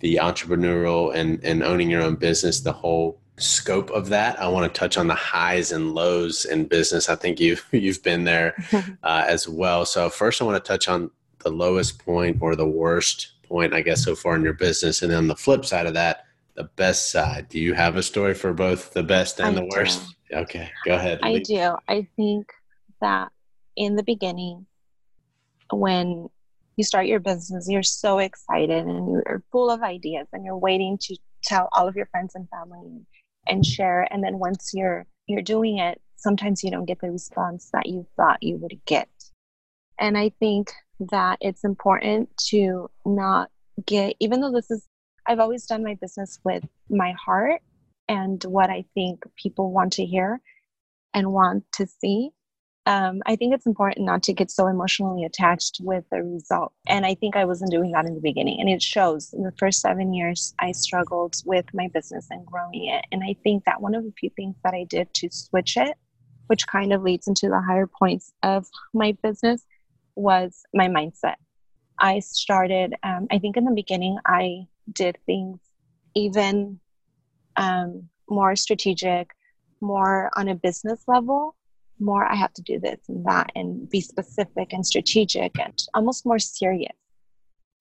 the 0.00 0.16
entrepreneurial 0.16 1.14
and, 1.14 1.42
and 1.44 1.62
owning 1.62 1.90
your 1.90 2.02
own 2.02 2.16
business, 2.16 2.60
the 2.60 2.72
whole 2.72 3.18
scope 3.38 3.90
of 3.90 4.08
that. 4.08 4.40
I 4.40 4.48
want 4.48 4.72
to 4.72 4.78
touch 4.78 4.96
on 4.96 5.08
the 5.08 5.14
highs 5.14 5.72
and 5.72 5.94
lows 5.94 6.44
in 6.44 6.66
business. 6.66 7.08
I 7.08 7.16
think 7.16 7.40
you've, 7.40 7.66
you've 7.72 8.02
been 8.02 8.24
there 8.24 8.54
uh, 9.02 9.24
as 9.26 9.48
well. 9.48 9.84
So 9.84 10.08
first, 10.10 10.40
I 10.40 10.44
want 10.44 10.62
to 10.62 10.68
touch 10.68 10.88
on 10.88 11.10
the 11.40 11.50
lowest 11.50 12.04
point 12.04 12.38
or 12.40 12.56
the 12.56 12.68
worst 12.68 13.32
point, 13.44 13.72
I 13.72 13.80
guess, 13.80 14.02
so 14.02 14.14
far 14.14 14.34
in 14.34 14.42
your 14.42 14.52
business, 14.52 15.02
and 15.02 15.12
then 15.12 15.28
the 15.28 15.36
flip 15.36 15.64
side 15.64 15.86
of 15.86 15.94
that, 15.94 16.26
the 16.54 16.64
best 16.64 17.10
side. 17.10 17.48
Do 17.48 17.60
you 17.60 17.74
have 17.74 17.96
a 17.96 18.02
story 18.02 18.34
for 18.34 18.52
both 18.52 18.92
the 18.92 19.04
best 19.04 19.38
and 19.38 19.56
I 19.56 19.60
the 19.60 19.68
worst? 19.70 20.15
Okay, 20.32 20.70
go 20.84 20.94
ahead. 20.94 21.20
I 21.22 21.38
do. 21.38 21.76
I 21.88 22.06
think 22.16 22.50
that 23.00 23.30
in 23.76 23.96
the 23.96 24.02
beginning, 24.02 24.66
when 25.70 26.28
you 26.76 26.84
start 26.84 27.06
your 27.06 27.20
business, 27.20 27.68
you're 27.68 27.82
so 27.82 28.18
excited 28.18 28.86
and 28.86 29.08
you're 29.12 29.42
full 29.52 29.70
of 29.70 29.82
ideas 29.82 30.26
and 30.32 30.44
you're 30.44 30.56
waiting 30.56 30.98
to 31.02 31.16
tell 31.42 31.68
all 31.72 31.88
of 31.88 31.96
your 31.96 32.06
friends 32.06 32.34
and 32.34 32.48
family 32.50 33.06
and 33.46 33.64
share. 33.64 34.06
And 34.12 34.22
then 34.22 34.38
once 34.38 34.72
you're 34.74 35.06
you're 35.26 35.42
doing 35.42 35.78
it, 35.78 36.00
sometimes 36.16 36.62
you 36.62 36.70
don't 36.70 36.84
get 36.84 37.00
the 37.00 37.10
response 37.10 37.70
that 37.72 37.86
you 37.86 38.06
thought 38.16 38.42
you 38.42 38.56
would 38.58 38.78
get. 38.86 39.08
And 39.98 40.16
I 40.16 40.30
think 40.40 40.72
that 41.00 41.38
it's 41.40 41.64
important 41.64 42.28
to 42.48 42.90
not 43.04 43.50
get, 43.86 44.14
even 44.20 44.40
though 44.40 44.52
this 44.52 44.70
is, 44.70 44.86
I've 45.26 45.40
always 45.40 45.66
done 45.66 45.82
my 45.82 45.94
business 45.94 46.38
with 46.44 46.64
my 46.88 47.12
heart 47.12 47.60
and 48.08 48.42
what 48.44 48.70
I 48.70 48.84
think 48.94 49.24
people 49.36 49.72
want 49.72 49.94
to 49.94 50.04
hear 50.04 50.40
and 51.14 51.32
want 51.32 51.64
to 51.72 51.86
see. 51.86 52.30
Um, 52.84 53.20
I 53.26 53.34
think 53.34 53.52
it's 53.52 53.66
important 53.66 54.06
not 54.06 54.22
to 54.24 54.32
get 54.32 54.50
so 54.50 54.68
emotionally 54.68 55.24
attached 55.24 55.80
with 55.82 56.04
the 56.12 56.22
result. 56.22 56.72
And 56.86 57.04
I 57.04 57.14
think 57.14 57.34
I 57.34 57.44
wasn't 57.44 57.72
doing 57.72 57.90
that 57.92 58.04
in 58.04 58.14
the 58.14 58.20
beginning. 58.20 58.60
And 58.60 58.68
it 58.68 58.80
shows 58.80 59.32
in 59.32 59.42
the 59.42 59.54
first 59.58 59.80
seven 59.80 60.14
years, 60.14 60.54
I 60.60 60.70
struggled 60.70 61.34
with 61.44 61.64
my 61.74 61.88
business 61.92 62.28
and 62.30 62.46
growing 62.46 62.86
it. 62.86 63.04
And 63.10 63.24
I 63.24 63.34
think 63.42 63.64
that 63.64 63.80
one 63.80 63.96
of 63.96 64.04
the 64.04 64.12
few 64.20 64.30
things 64.36 64.54
that 64.62 64.72
I 64.72 64.84
did 64.84 65.12
to 65.14 65.28
switch 65.32 65.76
it, 65.76 65.96
which 66.46 66.68
kind 66.68 66.92
of 66.92 67.02
leads 67.02 67.26
into 67.26 67.48
the 67.48 67.60
higher 67.60 67.88
points 67.88 68.32
of 68.44 68.68
my 68.94 69.16
business, 69.20 69.64
was 70.14 70.62
my 70.72 70.86
mindset. 70.86 71.34
I 71.98 72.20
started, 72.20 72.94
um, 73.02 73.26
I 73.32 73.38
think 73.38 73.56
in 73.56 73.64
the 73.64 73.72
beginning, 73.72 74.18
I 74.24 74.66
did 74.92 75.18
things 75.26 75.58
even 76.14 76.78
um, 77.56 78.08
more 78.28 78.56
strategic, 78.56 79.30
more 79.80 80.30
on 80.36 80.48
a 80.48 80.54
business 80.54 81.02
level, 81.06 81.54
more 81.98 82.24
I 82.24 82.34
have 82.34 82.52
to 82.54 82.62
do 82.62 82.78
this 82.78 83.00
and 83.08 83.24
that 83.26 83.50
and 83.54 83.88
be 83.88 84.00
specific 84.00 84.72
and 84.72 84.86
strategic 84.86 85.58
and 85.58 85.74
almost 85.94 86.26
more 86.26 86.38
serious. 86.38 86.96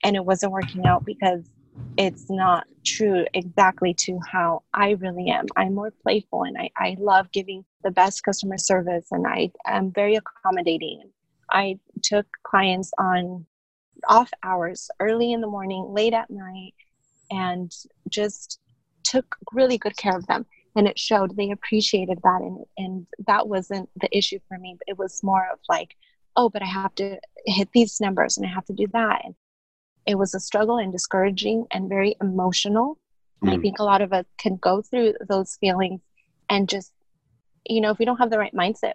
And 0.03 0.15
it 0.15 0.25
wasn't 0.25 0.51
working 0.51 0.85
out 0.85 1.05
because 1.05 1.49
it's 1.97 2.29
not 2.29 2.65
true 2.85 3.25
exactly 3.33 3.93
to 3.93 4.19
how 4.31 4.63
I 4.73 4.91
really 4.91 5.29
am. 5.29 5.45
I'm 5.55 5.75
more 5.75 5.91
playful 6.03 6.43
and 6.43 6.57
I, 6.57 6.69
I 6.77 6.95
love 6.99 7.31
giving 7.31 7.65
the 7.83 7.91
best 7.91 8.23
customer 8.23 8.57
service 8.57 9.07
and 9.11 9.25
I 9.27 9.51
am 9.65 9.91
very 9.91 10.15
accommodating. 10.15 11.09
I 11.49 11.79
took 12.03 12.25
clients 12.43 12.91
on 12.97 13.45
off 14.07 14.31
hours, 14.43 14.89
early 14.99 15.31
in 15.31 15.41
the 15.41 15.47
morning, 15.47 15.87
late 15.89 16.13
at 16.13 16.29
night, 16.29 16.73
and 17.31 17.71
just 18.09 18.59
took 19.05 19.37
really 19.53 19.77
good 19.77 19.97
care 19.97 20.17
of 20.17 20.27
them 20.27 20.45
and 20.75 20.87
it 20.87 20.99
showed 20.99 21.37
they 21.37 21.51
appreciated 21.51 22.19
that 22.23 22.41
and 22.41 22.65
and 22.77 23.07
that 23.27 23.47
wasn't 23.47 23.89
the 24.01 24.09
issue 24.17 24.39
for 24.47 24.57
me. 24.59 24.77
It 24.87 24.97
was 24.97 25.23
more 25.23 25.47
of 25.53 25.59
like 25.69 25.95
oh 26.37 26.49
but 26.49 26.63
i 26.63 26.67
have 26.67 26.95
to 26.95 27.17
hit 27.45 27.69
these 27.73 28.01
numbers 28.01 28.37
and 28.37 28.45
i 28.45 28.49
have 28.49 28.65
to 28.65 28.73
do 28.73 28.87
that. 28.93 29.21
And 29.25 29.35
it 30.05 30.17
was 30.17 30.33
a 30.35 30.39
struggle 30.39 30.77
and 30.77 30.91
discouraging 30.91 31.65
and 31.71 31.89
very 31.89 32.15
emotional. 32.21 32.99
And 33.43 33.51
i 33.51 33.57
Mm. 33.57 33.61
think 33.61 33.79
a 33.79 33.83
lot 33.83 34.01
of 34.01 34.13
us 34.13 34.25
can 34.39 34.57
go 34.57 34.81
through 34.81 35.13
those 35.29 35.55
feelings 35.61 36.01
and 36.49 36.69
just 36.69 36.91
you 37.67 37.81
know 37.81 37.91
if 37.91 37.99
we 37.99 38.05
don't 38.05 38.17
have 38.17 38.31
the 38.31 38.39
right 38.39 38.53
mindset 38.53 38.93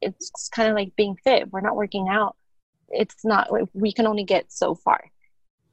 it's 0.00 0.48
kind 0.48 0.68
of 0.68 0.74
like 0.74 0.96
being 0.96 1.16
fit. 1.24 1.50
We're 1.52 1.60
not 1.60 1.76
working 1.76 2.08
out. 2.08 2.36
It's 2.88 3.24
not 3.24 3.48
we 3.74 3.92
can 3.92 4.06
only 4.06 4.24
get 4.24 4.52
so 4.52 4.74
far. 4.74 5.10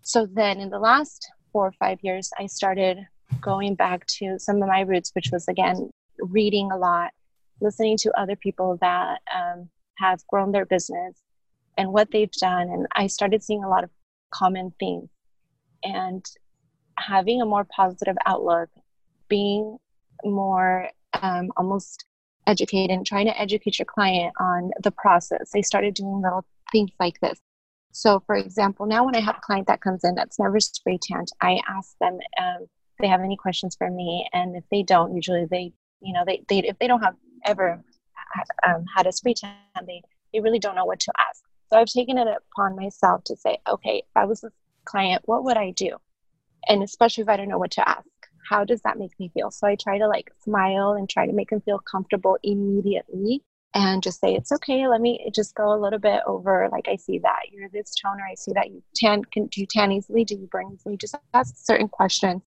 So 0.01 0.25
then 0.25 0.59
in 0.59 0.69
the 0.69 0.79
last 0.79 1.31
four 1.51 1.65
or 1.67 1.71
five 1.73 1.99
years 2.03 2.31
i 2.39 2.45
started 2.47 2.97
going 3.41 3.75
back 3.75 4.05
to 4.07 4.37
some 4.39 4.61
of 4.61 4.67
my 4.67 4.81
roots, 4.81 5.11
which 5.13 5.29
was 5.31 5.47
again 5.47 5.89
reading 6.19 6.71
a 6.71 6.77
lot, 6.77 7.11
listening 7.61 7.97
to 7.97 8.19
other 8.19 8.35
people 8.35 8.77
that 8.81 9.19
um, 9.33 9.69
have 9.97 10.25
grown 10.27 10.51
their 10.51 10.65
business 10.65 11.21
and 11.77 11.91
what 11.93 12.11
they've 12.11 12.31
done. 12.31 12.69
And 12.69 12.87
I 12.95 13.07
started 13.07 13.43
seeing 13.43 13.63
a 13.63 13.69
lot 13.69 13.83
of 13.83 13.89
common 14.31 14.73
themes 14.79 15.09
and 15.83 16.25
having 16.97 17.41
a 17.41 17.45
more 17.45 17.65
positive 17.65 18.17
outlook, 18.25 18.69
being 19.27 19.77
more 20.23 20.89
um, 21.21 21.51
almost 21.57 22.05
educated 22.47 22.91
and 22.91 23.05
trying 23.05 23.25
to 23.27 23.39
educate 23.39 23.79
your 23.79 23.85
client 23.85 24.33
on 24.39 24.71
the 24.83 24.91
process. 24.91 25.51
They 25.53 25.61
started 25.61 25.93
doing 25.93 26.21
little 26.21 26.45
things 26.71 26.91
like 26.99 27.19
this. 27.21 27.39
So, 27.91 28.21
for 28.25 28.35
example, 28.35 28.85
now 28.85 29.05
when 29.05 29.15
I 29.15 29.19
have 29.21 29.37
a 29.37 29.41
client 29.41 29.67
that 29.67 29.81
comes 29.81 30.03
in 30.03 30.15
that's 30.15 30.39
never 30.39 30.59
spray 30.59 30.99
tanned, 31.01 31.29
I 31.41 31.59
ask 31.67 31.97
them 31.99 32.19
um, 32.39 32.67
they 32.99 33.07
have 33.07 33.21
any 33.21 33.37
questions 33.37 33.75
for 33.75 33.89
me, 33.89 34.27
and 34.33 34.55
if 34.55 34.63
they 34.71 34.83
don't, 34.83 35.15
usually 35.15 35.45
they, 35.49 35.73
you 36.01 36.13
know, 36.13 36.23
they, 36.25 36.43
they 36.47 36.59
if 36.59 36.77
they 36.79 36.87
don't 36.87 37.01
have 37.01 37.15
ever 37.45 37.81
um, 38.67 38.85
had 38.95 39.07
a 39.07 39.11
spray 39.11 39.33
tan, 39.33 39.53
they 39.87 40.01
they 40.33 40.39
really 40.39 40.59
don't 40.59 40.75
know 40.75 40.85
what 40.85 40.99
to 41.01 41.13
ask. 41.29 41.43
So 41.71 41.77
I've 41.77 41.87
taken 41.87 42.17
it 42.17 42.27
upon 42.27 42.75
myself 42.75 43.23
to 43.25 43.35
say, 43.35 43.57
okay, 43.67 43.97
if 43.97 44.11
I 44.15 44.25
was 44.25 44.43
a 44.43 44.51
client, 44.85 45.23
what 45.25 45.43
would 45.43 45.57
I 45.57 45.71
do? 45.71 45.97
And 46.67 46.83
especially 46.83 47.23
if 47.23 47.29
I 47.29 47.37
don't 47.37 47.47
know 47.47 47.57
what 47.57 47.71
to 47.71 47.87
ask, 47.87 48.07
how 48.49 48.63
does 48.63 48.81
that 48.81 48.97
make 48.97 49.17
me 49.19 49.31
feel? 49.33 49.51
So 49.51 49.67
I 49.67 49.75
try 49.75 49.97
to 49.97 50.07
like 50.07 50.31
smile 50.43 50.93
and 50.93 51.09
try 51.09 51.25
to 51.25 51.33
make 51.33 51.49
them 51.49 51.61
feel 51.61 51.79
comfortable 51.79 52.37
immediately 52.43 53.43
and 53.75 54.01
just 54.01 54.19
say 54.19 54.33
it's 54.33 54.51
okay 54.51 54.87
let 54.87 54.99
me 54.99 55.29
just 55.33 55.53
go 55.55 55.73
a 55.73 55.79
little 55.79 55.99
bit 55.99 56.21
over 56.25 56.67
like 56.71 56.87
i 56.87 56.95
see 56.95 57.19
that 57.19 57.39
you're 57.51 57.69
this 57.69 57.93
toner 57.93 58.25
i 58.29 58.33
see 58.33 58.51
that 58.51 58.71
you 58.71 58.81
tan 58.95 59.23
can 59.25 59.45
do 59.47 59.61
you 59.61 59.67
tan 59.67 59.91
easily 59.91 60.23
do 60.23 60.35
you 60.35 60.47
burn 60.51 60.71
easily 60.73 60.97
just 60.97 61.15
ask 61.33 61.55
certain 61.55 61.87
questions 61.87 62.41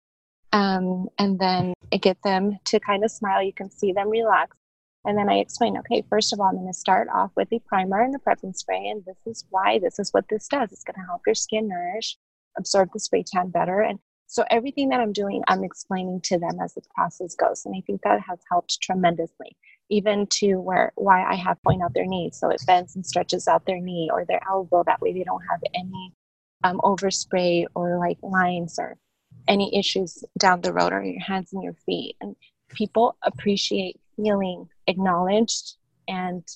um, 0.53 1.09
and 1.19 1.39
then 1.39 1.75
get 2.01 2.23
them 2.23 2.59
to 2.65 2.81
kind 2.81 3.05
of 3.05 3.11
smile 3.11 3.43
you 3.43 3.53
can 3.53 3.71
see 3.71 3.93
them 3.93 4.09
relax 4.09 4.57
and 5.05 5.19
then 5.19 5.29
i 5.29 5.39
explain 5.39 5.77
okay 5.77 6.03
first 6.09 6.33
of 6.33 6.41
all 6.41 6.47
i'm 6.47 6.55
going 6.55 6.67
to 6.67 6.73
start 6.73 7.09
off 7.13 7.31
with 7.37 7.53
a 7.53 7.59
primer 7.67 8.01
and 8.01 8.15
a 8.15 8.19
prepping 8.19 8.55
spray 8.55 8.89
and 8.89 9.05
this 9.05 9.19
is 9.27 9.45
why 9.51 9.79
this 9.79 9.99
is 9.99 10.11
what 10.13 10.25
this 10.31 10.47
does 10.49 10.73
it's 10.73 10.85
going 10.85 10.95
to 10.95 11.07
help 11.07 11.21
your 11.27 11.35
skin 11.35 11.69
nourish 11.69 12.17
absorb 12.57 12.89
the 12.93 13.01
spray 13.01 13.25
tan 13.27 13.49
better 13.49 13.81
and 13.81 13.99
so 14.27 14.45
everything 14.51 14.89
that 14.89 15.01
i'm 15.01 15.13
doing 15.13 15.43
i'm 15.49 15.65
explaining 15.65 16.21
to 16.23 16.39
them 16.39 16.59
as 16.63 16.75
the 16.75 16.83
process 16.95 17.35
goes 17.35 17.63
and 17.67 17.75
i 17.77 17.83
think 17.87 18.01
that 18.03 18.21
has 18.21 18.39
helped 18.51 18.81
tremendously 18.81 19.57
even 19.91 20.27
to 20.29 20.55
where 20.57 20.93
why 20.95 21.25
I 21.25 21.35
have 21.35 21.63
point 21.63 21.83
out 21.83 21.93
their 21.93 22.07
knee. 22.07 22.31
So 22.33 22.49
it 22.49 22.63
bends 22.67 22.97
and 22.97 23.05
stretches 23.05 23.49
out 23.49 23.67
their 23.67 23.81
knee 23.81 24.09
or 24.13 24.25
their 24.25 24.41
elbow. 24.49 24.85
That 24.85 25.01
way 25.01 25.13
they 25.13 25.25
don't 25.25 25.43
have 25.51 25.61
any 25.75 26.15
um, 26.65 26.81
overspray 26.83 27.67
or 27.75 27.99
like 27.99 28.19
lines 28.23 28.79
or 28.79 28.97
any 29.49 29.77
issues 29.77 30.23
down 30.39 30.61
the 30.61 30.73
road 30.73 30.93
or 30.93 31.03
your 31.03 31.21
hands 31.21 31.53
and 31.53 31.63
your 31.63 31.75
feet. 31.87 32.17
And 32.21 32.37
people 32.69 33.17
appreciate 33.23 34.01
feeling 34.17 34.69
acknowledged 34.87 35.77
and 36.09 36.47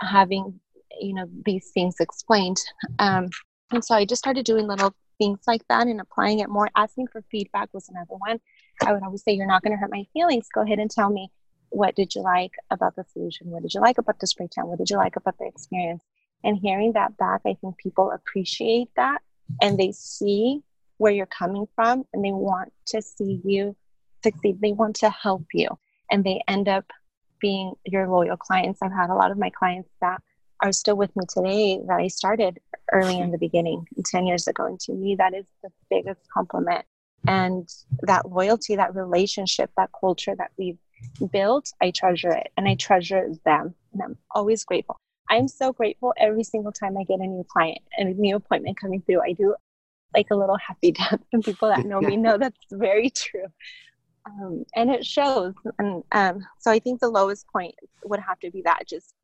having 0.00 0.60
you 1.00 1.14
know 1.14 1.28
these 1.44 1.70
things 1.72 1.96
explained. 2.00 2.58
Um, 2.98 3.28
and 3.72 3.84
so 3.84 3.94
I 3.94 4.04
just 4.04 4.20
started 4.20 4.44
doing 4.44 4.66
little 4.66 4.94
things 5.18 5.40
like 5.46 5.66
that 5.68 5.86
and 5.86 6.00
applying 6.00 6.40
it 6.40 6.48
more. 6.48 6.68
Asking 6.76 7.06
for 7.08 7.22
feedback 7.30 7.68
was 7.72 7.88
another 7.88 8.16
one. 8.18 8.40
I 8.84 8.92
would 8.92 9.02
always 9.02 9.22
say, 9.22 9.32
"You're 9.32 9.46
not 9.46 9.62
going 9.62 9.72
to 9.72 9.78
hurt 9.78 9.90
my 9.90 10.06
feelings. 10.12 10.48
Go 10.52 10.62
ahead 10.62 10.78
and 10.78 10.90
tell 10.90 11.10
me 11.10 11.30
what 11.70 11.94
did 11.94 12.14
you 12.14 12.22
like 12.22 12.52
about 12.70 12.96
the 12.96 13.04
solution? 13.12 13.50
What 13.50 13.62
did 13.62 13.74
you 13.74 13.80
like 13.80 13.98
about 13.98 14.18
the 14.20 14.26
spray 14.26 14.48
tan? 14.50 14.66
What 14.66 14.78
did 14.78 14.90
you 14.90 14.96
like 14.96 15.16
about 15.16 15.38
the 15.38 15.46
experience? 15.46 16.02
And 16.44 16.56
hearing 16.56 16.92
that 16.92 17.16
back, 17.16 17.42
I 17.46 17.54
think 17.60 17.78
people 17.78 18.10
appreciate 18.10 18.88
that 18.96 19.20
and 19.60 19.78
they 19.78 19.92
see 19.92 20.62
where 20.98 21.12
you're 21.12 21.26
coming 21.26 21.66
from 21.74 22.04
and 22.12 22.24
they 22.24 22.32
want 22.32 22.72
to 22.86 23.00
see 23.00 23.40
you 23.44 23.74
succeed. 24.22 24.60
They 24.60 24.72
want 24.72 24.96
to 24.96 25.10
help 25.10 25.46
you 25.52 25.68
and 26.10 26.24
they 26.24 26.42
end 26.46 26.68
up 26.68 26.84
being 27.40 27.74
your 27.84 28.08
loyal 28.08 28.36
clients. 28.36 28.80
I've 28.82 28.92
had 28.92 29.10
a 29.10 29.14
lot 29.14 29.30
of 29.30 29.38
my 29.38 29.50
clients 29.50 29.90
that 30.00 30.20
are 30.60 30.72
still 30.72 30.96
with 30.96 31.14
me 31.16 31.24
today 31.32 31.80
that 31.86 31.98
I 32.00 32.08
started 32.08 32.58
early 32.92 33.18
in 33.18 33.30
the 33.30 33.38
beginning, 33.38 33.86
10 34.04 34.26
years 34.26 34.48
ago. 34.48 34.66
And 34.66 34.80
to 34.80 34.92
me, 34.92 35.14
that 35.16 35.34
is 35.34 35.46
the 35.62 35.70
biggest 35.88 36.20
compliment. 36.32 36.84
And 37.26 37.68
that 38.02 38.30
loyalty, 38.30 38.76
that 38.76 38.94
relationship, 38.94 39.70
that 39.76 39.90
culture 39.98 40.34
that 40.36 40.50
we've 40.58 40.78
built, 41.30 41.72
I 41.80 41.92
treasure 41.92 42.30
it 42.30 42.48
and 42.56 42.68
I 42.68 42.74
treasure 42.74 43.28
them. 43.44 43.74
And 43.92 44.02
I'm 44.02 44.18
always 44.32 44.64
grateful. 44.64 44.96
I'm 45.30 45.46
so 45.46 45.72
grateful 45.72 46.14
every 46.16 46.42
single 46.42 46.72
time 46.72 46.96
I 46.96 47.04
get 47.04 47.20
a 47.20 47.26
new 47.26 47.44
client 47.48 47.80
and 47.96 48.08
a 48.08 48.20
new 48.20 48.36
appointment 48.36 48.80
coming 48.80 49.02
through. 49.02 49.20
I 49.22 49.32
do 49.32 49.54
like 50.14 50.26
a 50.30 50.36
little 50.36 50.58
happy 50.58 50.92
dance, 50.92 51.24
and 51.32 51.44
people 51.44 51.68
that 51.68 51.84
know 51.84 52.00
me 52.00 52.16
know 52.26 52.38
that's 52.38 52.58
very 52.70 53.10
true. 53.10 53.46
Um, 54.26 54.64
and 54.76 54.90
it 54.90 55.06
shows. 55.06 55.54
And 55.78 56.02
um, 56.12 56.46
so 56.58 56.70
I 56.70 56.78
think 56.78 57.00
the 57.00 57.08
lowest 57.08 57.46
point 57.48 57.74
would 58.04 58.20
have 58.20 58.38
to 58.40 58.50
be 58.50 58.62
that 58.62 58.86
just 58.86 59.14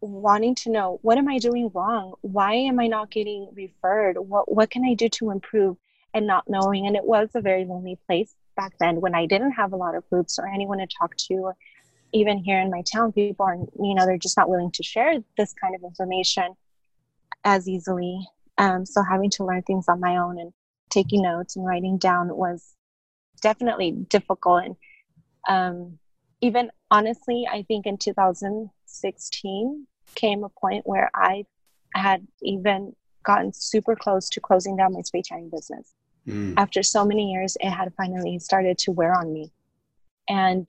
wanting 0.00 0.54
to 0.54 0.70
know 0.70 0.98
what 1.02 1.18
am 1.18 1.28
I 1.28 1.38
doing 1.38 1.70
wrong? 1.74 2.14
Why 2.22 2.54
am 2.54 2.80
I 2.80 2.86
not 2.86 3.10
getting 3.10 3.48
referred? 3.52 4.16
What 4.18 4.50
what 4.50 4.70
can 4.70 4.84
I 4.84 4.94
do 4.94 5.08
to 5.10 5.30
improve? 5.30 5.76
And 6.12 6.26
not 6.26 6.48
knowing. 6.48 6.86
And 6.86 6.96
it 6.96 7.04
was 7.04 7.28
a 7.34 7.40
very 7.40 7.64
lonely 7.64 7.96
place 8.06 8.34
back 8.56 8.72
then 8.80 9.00
when 9.00 9.14
I 9.14 9.26
didn't 9.26 9.52
have 9.52 9.72
a 9.72 9.76
lot 9.76 9.94
of 9.94 10.08
groups 10.10 10.38
or 10.38 10.46
anyone 10.48 10.78
to 10.78 10.86
talk 10.86 11.16
to. 11.28 11.52
Even 12.12 12.38
here 12.38 12.60
in 12.60 12.68
my 12.68 12.82
town, 12.92 13.12
people 13.12 13.46
are, 13.46 13.54
you 13.54 13.94
know, 13.94 14.04
they're 14.04 14.18
just 14.18 14.36
not 14.36 14.50
willing 14.50 14.72
to 14.72 14.82
share 14.82 15.18
this 15.38 15.52
kind 15.52 15.76
of 15.76 15.84
information 15.84 16.56
as 17.44 17.68
easily. 17.68 18.26
Um, 18.60 18.84
so 18.84 19.02
having 19.02 19.30
to 19.30 19.44
learn 19.44 19.62
things 19.62 19.86
on 19.88 20.00
my 20.00 20.18
own 20.18 20.38
and 20.38 20.52
taking 20.90 21.22
notes 21.22 21.56
and 21.56 21.64
writing 21.64 21.96
down 21.96 22.36
was 22.36 22.74
definitely 23.40 23.92
difficult. 23.92 24.64
And 24.64 24.76
um, 25.48 25.98
even 26.42 26.70
honestly, 26.90 27.48
I 27.50 27.62
think 27.62 27.86
in 27.86 27.96
2016 27.96 29.86
came 30.14 30.44
a 30.44 30.50
point 30.50 30.86
where 30.86 31.10
I 31.14 31.46
had 31.94 32.26
even 32.42 32.94
gotten 33.22 33.52
super 33.54 33.96
close 33.96 34.28
to 34.28 34.40
closing 34.40 34.76
down 34.76 34.92
my 34.92 35.00
spray 35.00 35.22
training 35.22 35.50
business. 35.50 35.94
Mm. 36.26 36.54
After 36.58 36.82
so 36.82 37.04
many 37.04 37.32
years, 37.32 37.56
it 37.60 37.70
had 37.70 37.92
finally 37.96 38.38
started 38.38 38.76
to 38.78 38.92
wear 38.92 39.14
on 39.14 39.32
me. 39.32 39.50
And 40.28 40.68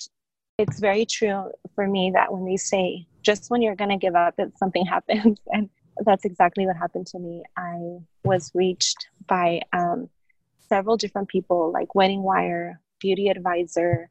it's 0.58 0.80
very 0.80 1.06
true 1.06 1.52
for 1.76 1.88
me 1.88 2.12
that 2.14 2.32
when 2.32 2.46
they 2.46 2.58
say, 2.58 3.06
just 3.22 3.50
when 3.50 3.62
you're 3.62 3.76
going 3.76 3.90
to 3.90 3.98
give 3.98 4.16
up, 4.16 4.38
that 4.38 4.58
something 4.58 4.86
happens. 4.96 5.40
And 5.52 5.70
that's 6.06 6.26
exactly 6.26 6.66
what 6.66 6.78
happened 6.78 7.08
to 7.08 7.20
me. 7.20 7.44
I 7.58 8.00
was 8.24 8.52
reached 8.54 9.08
by 9.28 9.62
um, 9.74 10.10
several 10.70 10.98
different 10.98 11.28
people 11.28 11.72
like 11.72 11.96
Wedding 11.96 12.24
Wire, 12.24 12.80
Beauty 13.00 13.28
Advisor, 13.28 14.10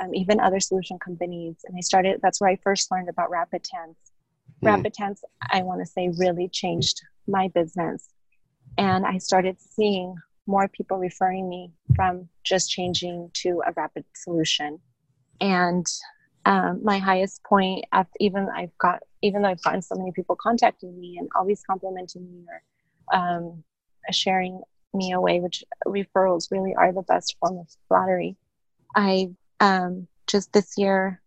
um, 0.00 0.14
even 0.14 0.40
other 0.40 0.60
solution 0.60 0.98
companies. 0.98 1.56
And 1.64 1.76
I 1.76 1.80
started, 1.80 2.20
that's 2.22 2.40
where 2.40 2.50
I 2.50 2.56
first 2.56 2.90
learned 2.90 3.08
about 3.08 3.30
Rapid 3.30 3.64
Tans. 3.64 3.96
Mm. 4.62 4.76
Rapid 4.76 4.94
Tans, 4.94 5.24
I 5.50 5.62
want 5.62 5.80
to 5.80 5.86
say, 5.86 6.10
really 6.18 6.48
changed 6.48 7.00
my 7.26 7.48
business. 7.48 8.08
And 8.76 9.06
I 9.06 9.18
started 9.18 9.56
seeing 9.60 10.16
more 10.46 10.68
people 10.68 10.98
referring 10.98 11.48
me 11.48 11.72
from 11.94 12.28
just 12.42 12.70
changing 12.70 13.30
to 13.34 13.62
a 13.66 13.72
rapid 13.72 14.04
solution. 14.14 14.78
And 15.40 15.86
um, 16.44 16.80
my 16.82 16.98
highest 16.98 17.42
point, 17.44 17.86
after 17.92 18.12
even 18.20 18.48
I've 18.54 18.76
got, 18.78 19.02
even 19.24 19.42
though 19.42 19.48
I've 19.48 19.62
gotten 19.62 19.80
so 19.80 19.94
many 19.94 20.12
people 20.12 20.36
contacting 20.36 20.98
me 21.00 21.16
and 21.18 21.28
always 21.34 21.62
complimenting 21.68 22.30
me 22.30 22.44
or 22.46 23.18
um, 23.18 23.64
sharing 24.12 24.60
me 24.92 25.12
away, 25.12 25.40
which 25.40 25.64
referrals 25.86 26.50
really 26.50 26.74
are 26.74 26.92
the 26.92 27.02
best 27.02 27.36
form 27.40 27.58
of 27.58 27.66
flattery. 27.88 28.36
I 28.94 29.30
um, 29.60 30.06
just 30.26 30.52
this 30.52 30.76
year, 30.76 31.22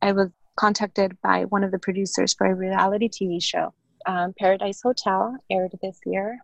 I 0.00 0.12
was 0.12 0.30
contacted 0.56 1.20
by 1.22 1.44
one 1.44 1.62
of 1.62 1.72
the 1.72 1.78
producers 1.78 2.32
for 2.32 2.46
a 2.46 2.54
reality 2.54 3.08
TV 3.08 3.42
show. 3.42 3.74
Um, 4.06 4.34
Paradise 4.38 4.80
Hotel 4.82 5.36
aired 5.50 5.72
this 5.82 6.00
year, 6.06 6.38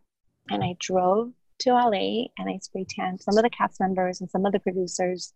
and 0.51 0.62
I 0.62 0.77
drove 0.79 1.33
to 1.61 1.71
LA 1.71 2.27
and 2.38 2.49
I 2.49 2.59
spray 2.59 2.87
tanned 2.88 3.21
some 3.21 3.37
of 3.37 3.42
the 3.42 3.51
cast 3.51 3.81
members 3.81 4.21
and 4.21 4.31
some 4.31 4.47
of 4.47 4.53
the 4.53 4.61
producers. 4.61 5.33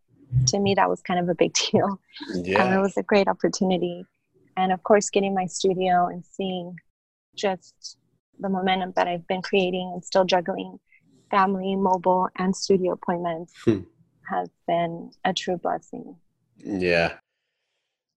To 0.49 0.59
me, 0.59 0.75
that 0.75 0.89
was 0.89 1.03
kind 1.03 1.19
of 1.19 1.29
a 1.29 1.35
big 1.35 1.55
deal. 1.73 1.99
Yeah. 2.35 2.65
Um, 2.65 2.73
it 2.75 2.81
was 2.81 2.97
a 2.97 3.03
great 3.03 3.27
opportunity. 3.27 4.05
And 4.57 4.73
of 4.73 4.83
course, 4.83 5.11
getting 5.11 5.35
my 5.35 5.47
studio 5.47 6.07
and 6.07 6.25
seeing 6.25 6.77
just 7.35 7.97
the 8.39 8.49
momentum 8.49 8.93
that 8.97 9.09
I've 9.09 9.27
been 9.27 9.43
creating 9.43 9.91
and 9.95 10.05
still 10.05 10.25
juggling 10.25 10.79
family, 11.31 11.75
mobile, 11.75 12.29
and 12.39 12.55
studio 12.55 12.93
appointments 12.93 13.53
hmm. 13.65 13.81
has 14.29 14.49
been 14.69 15.11
a 15.25 15.33
true 15.33 15.57
blessing. 15.57 16.15
Yeah. 16.59 17.15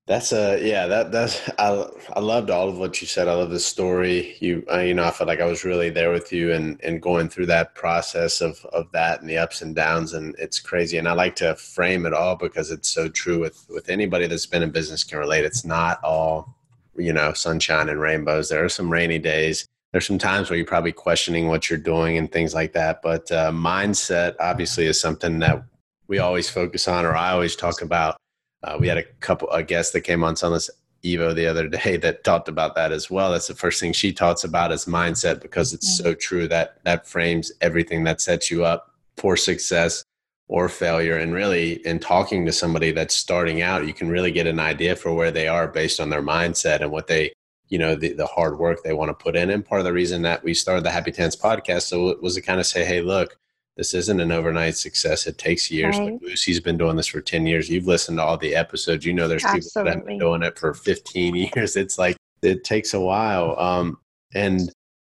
That's 0.08 0.32
a 0.34 0.60
yeah. 0.64 0.86
That 0.86 1.12
that's 1.12 1.42
I 1.58 1.88
I 2.14 2.20
loved 2.20 2.52
all 2.52 2.70
of 2.70 2.78
what 2.78 3.02
you 3.02 3.08
said. 3.08 3.28
I 3.28 3.34
love 3.34 3.50
the 3.50 3.60
story. 3.60 4.38
You 4.40 4.64
uh, 4.72 4.80
you 4.80 4.94
know 4.94 5.04
I 5.04 5.10
felt 5.10 5.28
like 5.28 5.40
I 5.40 5.46
was 5.46 5.64
really 5.66 5.90
there 5.90 6.12
with 6.12 6.32
you 6.32 6.52
and 6.52 6.80
and 6.84 7.02
going 7.02 7.28
through 7.28 7.48
that 7.48 7.74
process 7.74 8.40
of 8.40 8.64
of 8.66 8.92
that 8.92 9.22
and 9.22 9.30
the 9.30 9.40
ups 9.40 9.64
and 9.64 9.76
downs 9.76 10.14
and 10.14 10.36
it's 10.38 10.60
crazy. 10.60 11.00
And 11.00 11.08
I 11.08 11.14
like 11.14 11.36
to 11.38 11.56
frame 11.56 12.06
it 12.06 12.14
all 12.14 12.36
because 12.36 12.70
it's 12.70 12.90
so 12.90 13.10
true 13.10 13.40
with 13.40 13.66
with 13.68 13.90
anybody 13.90 14.28
that's 14.28 14.46
been 14.46 14.62
in 14.62 14.70
business 14.70 15.04
can 15.04 15.18
relate. 15.18 15.44
It's 15.44 15.66
not 15.66 16.04
all 16.04 16.56
you 16.96 17.12
know 17.12 17.34
sunshine 17.34 17.90
and 17.90 18.00
rainbows. 18.00 18.50
There 18.50 18.64
are 18.64 18.70
some 18.70 18.92
rainy 18.92 19.18
days. 19.18 19.66
There's 19.92 20.06
some 20.06 20.20
times 20.20 20.52
where 20.52 20.58
you're 20.58 20.68
probably 20.68 20.92
questioning 20.92 21.48
what 21.48 21.68
you're 21.68 21.80
doing 21.80 22.16
and 22.18 22.32
things 22.32 22.54
like 22.54 22.74
that. 22.74 23.02
But 23.02 23.32
uh, 23.32 23.52
mindset 23.52 24.36
obviously 24.40 24.86
is 24.86 25.02
something 25.02 25.40
that 25.40 25.64
we 26.08 26.20
always 26.20 26.48
focus 26.48 26.88
on, 26.88 27.06
or 27.06 27.16
I 27.16 27.32
always 27.32 27.56
talk 27.56 27.82
about 27.82 28.18
uh, 28.66 28.78
we 28.80 28.88
had 28.88 28.98
a 28.98 29.04
couple 29.22 29.50
a 29.52 29.64
guest 29.64 29.94
that 29.94 30.02
came 30.02 30.24
on 30.24 30.36
Sunless 30.36 30.70
Evo 31.04 31.34
the 31.36 31.46
other 31.46 31.68
day 31.70 31.98
that 32.02 32.24
talked 32.24 32.50
about 32.50 32.76
that 32.76 32.92
as 32.92 33.10
well. 33.10 33.32
That's 33.32 33.48
the 33.48 33.56
first 33.56 33.80
thing 33.80 33.94
she 33.94 34.12
talks 34.12 34.44
about 34.44 34.72
is 34.72 34.86
mindset 34.86 35.42
because 35.42 35.74
it's 35.74 35.98
so 35.98 36.14
true 36.14 36.48
that 36.48 36.80
that 36.84 37.08
frames 37.08 37.52
everything 37.62 38.04
that 38.06 38.22
sets 38.22 38.50
you 38.50 38.66
up 38.66 38.92
for 39.18 39.38
success 39.38 40.04
or 40.48 40.68
failure. 40.68 41.18
And 41.18 41.34
really, 41.34 41.86
in 41.86 42.00
talking 42.00 42.46
to 42.46 42.52
somebody 42.52 42.92
that's 42.92 43.16
starting 43.16 43.62
out, 43.62 43.88
you 43.88 43.94
can 43.94 44.10
really 44.10 44.32
get 44.32 44.48
an 44.48 44.60
idea 44.60 44.96
for 44.96 45.14
where 45.14 45.32
they 45.32 45.48
are 45.48 45.68
based 45.68 46.00
on 46.00 46.10
their 46.10 46.24
mindset 46.24 46.82
and 46.82 46.92
what 46.92 47.08
they 47.08 47.32
you 47.68 47.80
know 47.80 47.96
the, 47.96 48.14
the 48.14 48.28
hard 48.28 48.60
work 48.60 48.84
they 48.84 48.94
want 48.94 49.10
to 49.10 49.24
put 49.24 49.36
in 49.36 49.50
and 49.50 49.66
part 49.66 49.82
of 49.82 49.86
the 49.86 49.94
reason 49.94 50.22
that 50.22 50.44
we 50.44 50.54
started 50.54 50.84
the 50.84 50.92
happy 50.92 51.12
tans 51.12 51.36
podcast 51.36 51.82
so 51.82 52.10
it 52.10 52.22
was 52.22 52.36
to 52.36 52.42
kind 52.42 52.60
of 52.60 52.66
say 52.68 52.86
hey 52.86 53.02
look 53.02 53.40
this 53.78 53.94
isn't 53.94 54.22
an 54.22 54.32
overnight 54.32 54.78
success. 54.78 55.28
It 55.28 55.38
takes 55.38 55.70
years. 55.70 55.98
Right. 55.98 56.14
like 56.14 56.22
lucy's 56.22 56.60
been 56.60 56.78
doing 56.78 56.96
this 56.96 57.08
for 57.08 57.20
10 57.20 57.46
years. 57.46 57.70
You've 57.70 57.88
listened 57.88 58.18
to 58.20 58.24
all 58.24 58.38
the 58.38 58.56
episodes. 58.56 59.06
You 59.06 59.14
know 59.14 59.28
there's 59.28 59.44
Absolutely. 59.44 59.70
people 59.70 59.84
that 59.84 59.96
have 59.98 60.06
been 60.06 60.20
doing 60.20 60.44
it 60.44 60.58
for 60.58 60.74
15 60.74 61.36
years. 61.56 61.76
It's 61.76 61.98
like 61.98 62.16
it 62.42 62.64
takes 62.64 62.94
a 62.94 63.00
while. 63.00 63.60
Um, 63.60 63.98
and 64.34 64.72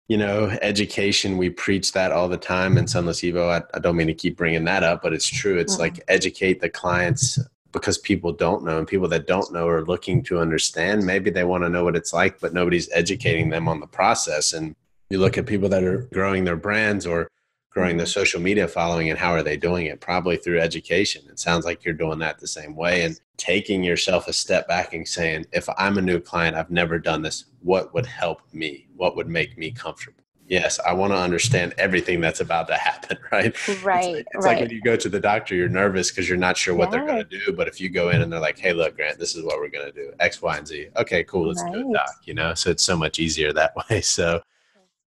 you 0.07 0.17
know 0.17 0.45
education 0.61 1.37
we 1.37 1.49
preach 1.49 1.91
that 1.91 2.11
all 2.11 2.27
the 2.27 2.37
time. 2.37 2.77
In 2.77 2.87
sunless 2.87 3.21
evo 3.21 3.61
I, 3.61 3.63
I, 3.75 3.79
don't 3.79 3.97
mean 3.97 4.07
to 4.07 4.13
keep 4.13 4.37
bringing 4.37 4.63
that 4.63 4.83
up 4.83 5.03
but 5.03 5.13
it's 5.13 5.27
true. 5.27 5.57
It's 5.59 5.73
mm-hmm. 5.73 5.81
like 5.81 6.03
educate 6.07 6.61
the 6.61 6.69
clients 6.69 7.39
because 7.73 7.97
people 7.97 8.31
don't 8.31 8.63
know. 8.63 8.79
And 8.79 8.87
people 8.87 9.09
that 9.09 9.27
don't 9.27 9.51
know 9.51 9.67
are 9.67 9.85
looking 9.85 10.23
to 10.23 10.39
understand. 10.39 11.05
Maybe 11.05 11.29
they 11.29 11.43
want 11.43 11.63
to 11.63 11.69
know 11.69 11.83
what 11.83 11.95
it's 11.95 12.13
like 12.13 12.39
but 12.39 12.53
nobody's 12.53 12.89
educating 12.91 13.49
them 13.49 13.67
on 13.67 13.81
the 13.81 13.87
process. 13.87 14.53
And 14.53 14.75
you 15.09 15.19
look 15.19 15.37
at 15.37 15.45
people 15.45 15.69
that 15.69 15.83
are 15.83 16.07
growing 16.13 16.43
their 16.43 16.55
brands 16.55 17.05
or 17.05 17.29
growing 17.77 17.97
the 17.97 18.07
social 18.07 18.41
media 18.41 18.67
following 18.67 19.11
and 19.11 19.19
how 19.19 19.29
are 19.29 19.43
they 19.43 19.55
doing 19.55 19.85
it 19.85 20.01
probably 20.01 20.35
through 20.35 20.59
education 20.59 21.21
it 21.29 21.37
sounds 21.37 21.63
like 21.63 21.85
you're 21.85 21.93
doing 21.93 22.17
that 22.17 22.39
the 22.39 22.47
same 22.47 22.75
way 22.75 23.03
and 23.03 23.19
taking 23.37 23.83
yourself 23.83 24.27
a 24.27 24.33
step 24.33 24.67
back 24.67 24.95
and 24.95 25.07
saying 25.07 25.45
if 25.51 25.69
i'm 25.77 25.99
a 25.99 26.01
new 26.01 26.19
client 26.19 26.55
i've 26.55 26.71
never 26.71 26.97
done 26.97 27.21
this 27.21 27.45
what 27.61 27.93
would 27.93 28.07
help 28.07 28.41
me 28.51 28.87
what 28.95 29.15
would 29.15 29.27
make 29.27 29.59
me 29.59 29.69
comfortable 29.69 30.23
yes, 30.49 30.79
I 30.85 30.93
want 30.93 31.11
to 31.11 31.17
understand 31.17 31.73
everything 31.77 32.21
that's 32.21 32.39
about 32.39 32.67
to 32.69 32.75
happen, 32.89 33.17
right? 33.31 33.43
Right. 33.43 33.45
It's, 33.45 33.83
like, 33.83 34.27
it's 34.33 34.35
right. 34.35 34.43
like 34.43 34.59
when 34.61 34.69
you 34.69 34.81
go 34.81 34.95
to 34.95 35.09
the 35.09 35.19
doctor, 35.19 35.55
you're 35.55 35.69
nervous 35.69 36.09
because 36.09 36.27
you're 36.27 36.37
not 36.37 36.55
sure 36.57 36.73
what 36.73 36.85
yes. 36.85 36.91
they're 36.93 37.05
going 37.05 37.17
to 37.27 37.45
do. 37.45 37.51
But 37.51 37.67
if 37.67 37.79
you 37.79 37.89
go 37.89 38.09
in 38.09 38.21
and 38.21 38.31
they're 38.31 38.39
like, 38.39 38.57
hey, 38.57 38.73
look, 38.73 38.95
Grant, 38.95 39.19
this 39.19 39.35
is 39.35 39.43
what 39.43 39.59
we're 39.59 39.69
going 39.69 39.85
to 39.85 39.91
do 39.91 40.13
X, 40.19 40.41
Y, 40.41 40.57
and 40.57 40.67
Z. 40.67 40.87
Okay, 40.95 41.23
cool. 41.25 41.47
Let's 41.47 41.61
right. 41.63 41.73
do 41.73 41.91
it, 41.91 41.93
doc. 41.93 42.09
You 42.23 42.33
know, 42.33 42.53
so 42.53 42.69
it's 42.69 42.83
so 42.83 42.95
much 42.95 43.19
easier 43.19 43.53
that 43.53 43.75
way. 43.89 44.01
So, 44.01 44.41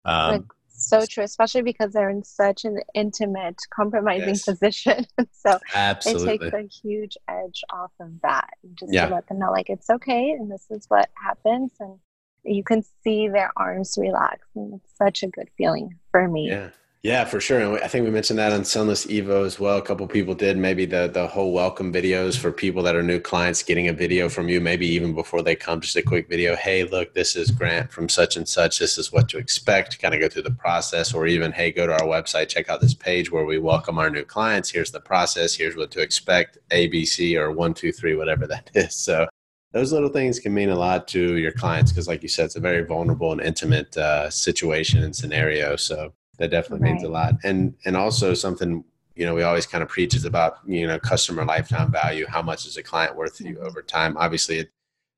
um, 0.05 0.47
so 0.91 1.07
true, 1.07 1.25
especially 1.25 1.63
because 1.63 1.93
they're 1.93 2.11
in 2.11 2.25
such 2.25 2.65
an 2.65 2.81
intimate, 2.95 3.57
compromising 3.75 4.29
yes. 4.29 4.45
position. 4.45 5.07
so 5.33 5.59
Absolutely. 5.75 6.49
it 6.49 6.51
takes 6.51 6.55
a 6.55 6.89
huge 6.89 7.17
edge 7.29 7.63
off 7.71 7.93
of 8.01 8.11
that. 8.23 8.51
Just 8.75 8.93
yeah. 8.93 9.07
to 9.07 9.15
let 9.15 9.27
them 9.29 9.39
know, 9.39 9.51
like, 9.51 9.71
it's 9.71 9.91
okay 9.91 10.31
and 10.31 10.51
this 10.51 10.67
is 10.71 10.85
what 10.89 11.09
happens. 11.23 11.73
And 11.81 11.99
you 12.45 12.65
can 12.65 12.83
see 13.03 13.29
their 13.29 13.51
arms 13.57 13.97
relax 13.99 14.47
and 14.55 14.75
it's 14.75 14.97
such 14.97 15.23
a 15.23 15.29
good 15.29 15.49
feeling 15.57 15.99
for 16.11 16.27
me 16.29 16.49
yeah 16.49 16.71
yeah 17.03 17.25
for 17.25 17.41
sure 17.41 17.61
and 17.61 17.83
i 17.83 17.89
think 17.89 18.05
we 18.05 18.11
mentioned 18.11 18.39
that 18.39 18.53
on 18.53 18.63
sunless 18.63 19.07
evo 19.07 19.47
as 19.47 19.59
well 19.59 19.79
a 19.79 19.83
couple 19.83 20.07
people 20.07 20.35
did 20.35 20.59
maybe 20.59 20.85
the 20.85 21.09
the 21.09 21.27
whole 21.27 21.51
welcome 21.51 21.91
videos 21.91 22.37
for 22.37 22.53
people 22.53 22.83
that 22.83 22.95
are 22.95 23.03
new 23.03 23.19
clients 23.19 23.63
getting 23.63 23.89
a 23.89 23.93
video 23.93 24.29
from 24.29 24.51
you 24.51 24.61
maybe 24.61 24.87
even 24.87 25.15
before 25.15 25.41
they 25.41 25.57
come 25.57 25.81
just 25.81 25.97
a 25.97 26.03
quick 26.03 26.29
video 26.29 26.55
hey 26.57 26.85
look 26.85 27.15
this 27.15 27.37
is 27.37 27.51
grant 27.51 27.91
from 27.91 28.07
such 28.07 28.37
and 28.37 28.47
such 28.47 28.79
this 28.79 28.99
is 28.99 29.11
what 29.11 29.31
to 29.31 29.39
expect 29.39 29.99
kind 29.99 30.13
of 30.13 30.21
go 30.21 30.29
through 30.29 30.43
the 30.43 30.51
process 30.51 31.15
or 31.15 31.27
even 31.27 31.53
hey 31.53 31.73
go 31.73 31.87
to 31.87 31.93
our 31.95 32.01
website 32.01 32.49
check 32.49 32.69
out 32.69 32.83
this 32.83 32.95
page 32.95 33.33
where 33.33 33.47
we 33.47 33.59
welcome 33.59 33.99
our 33.99 34.11
new 34.11 34.25
clients 34.25 34.69
here's 34.69 34.91
the 34.91 35.01
process 35.01 35.55
here's 35.55 35.77
what 35.77 35.91
to 35.91 36.03
expect 36.03 36.59
abc 36.71 37.35
or 37.35 37.51
one 37.51 37.73
two 37.73 37.93
three 37.93 38.15
whatever 38.15 38.47
that 38.47 38.71
is 38.75 38.95
so 38.95 39.27
those 39.73 39.91
little 39.91 40.11
things 40.11 40.39
can 40.39 40.53
mean 40.53 40.69
a 40.69 40.77
lot 40.77 41.09
to 41.09 41.37
your 41.39 41.53
clients 41.53 41.93
because 41.93 42.09
like 42.09 42.23
you 42.23 42.29
said 42.29 42.45
it's 42.45 42.57
a 42.57 42.61
very 42.61 42.85
vulnerable 42.85 43.33
and 43.33 43.41
intimate 43.41 43.97
uh, 43.97 44.29
situation 44.29 45.03
and 45.03 45.17
scenario 45.17 45.77
so 45.77 46.13
that 46.41 46.51
definitely 46.51 46.83
right. 46.83 46.95
means 46.95 47.05
a 47.05 47.09
lot 47.09 47.35
and 47.45 47.75
and 47.85 47.97
also 47.97 48.35
something 48.35 48.83
you 49.15 49.25
know 49.27 49.35
we 49.35 49.43
always 49.43 49.67
kind 49.67 49.83
of 49.83 49.89
preach 49.89 50.15
is 50.17 50.25
about 50.25 50.59
you 50.67 50.87
know 50.87 50.99
customer 50.99 51.45
lifetime 51.45 51.93
value 51.93 52.27
how 52.27 52.43
much 52.43 52.67
is 52.67 52.77
a 52.77 52.83
client 52.83 53.15
worth 53.15 53.37
to 53.37 53.45
you 53.45 53.57
mm-hmm. 53.57 53.67
over 53.67 53.83
time 53.83 54.17
obviously 54.17 54.59
it, 54.59 54.73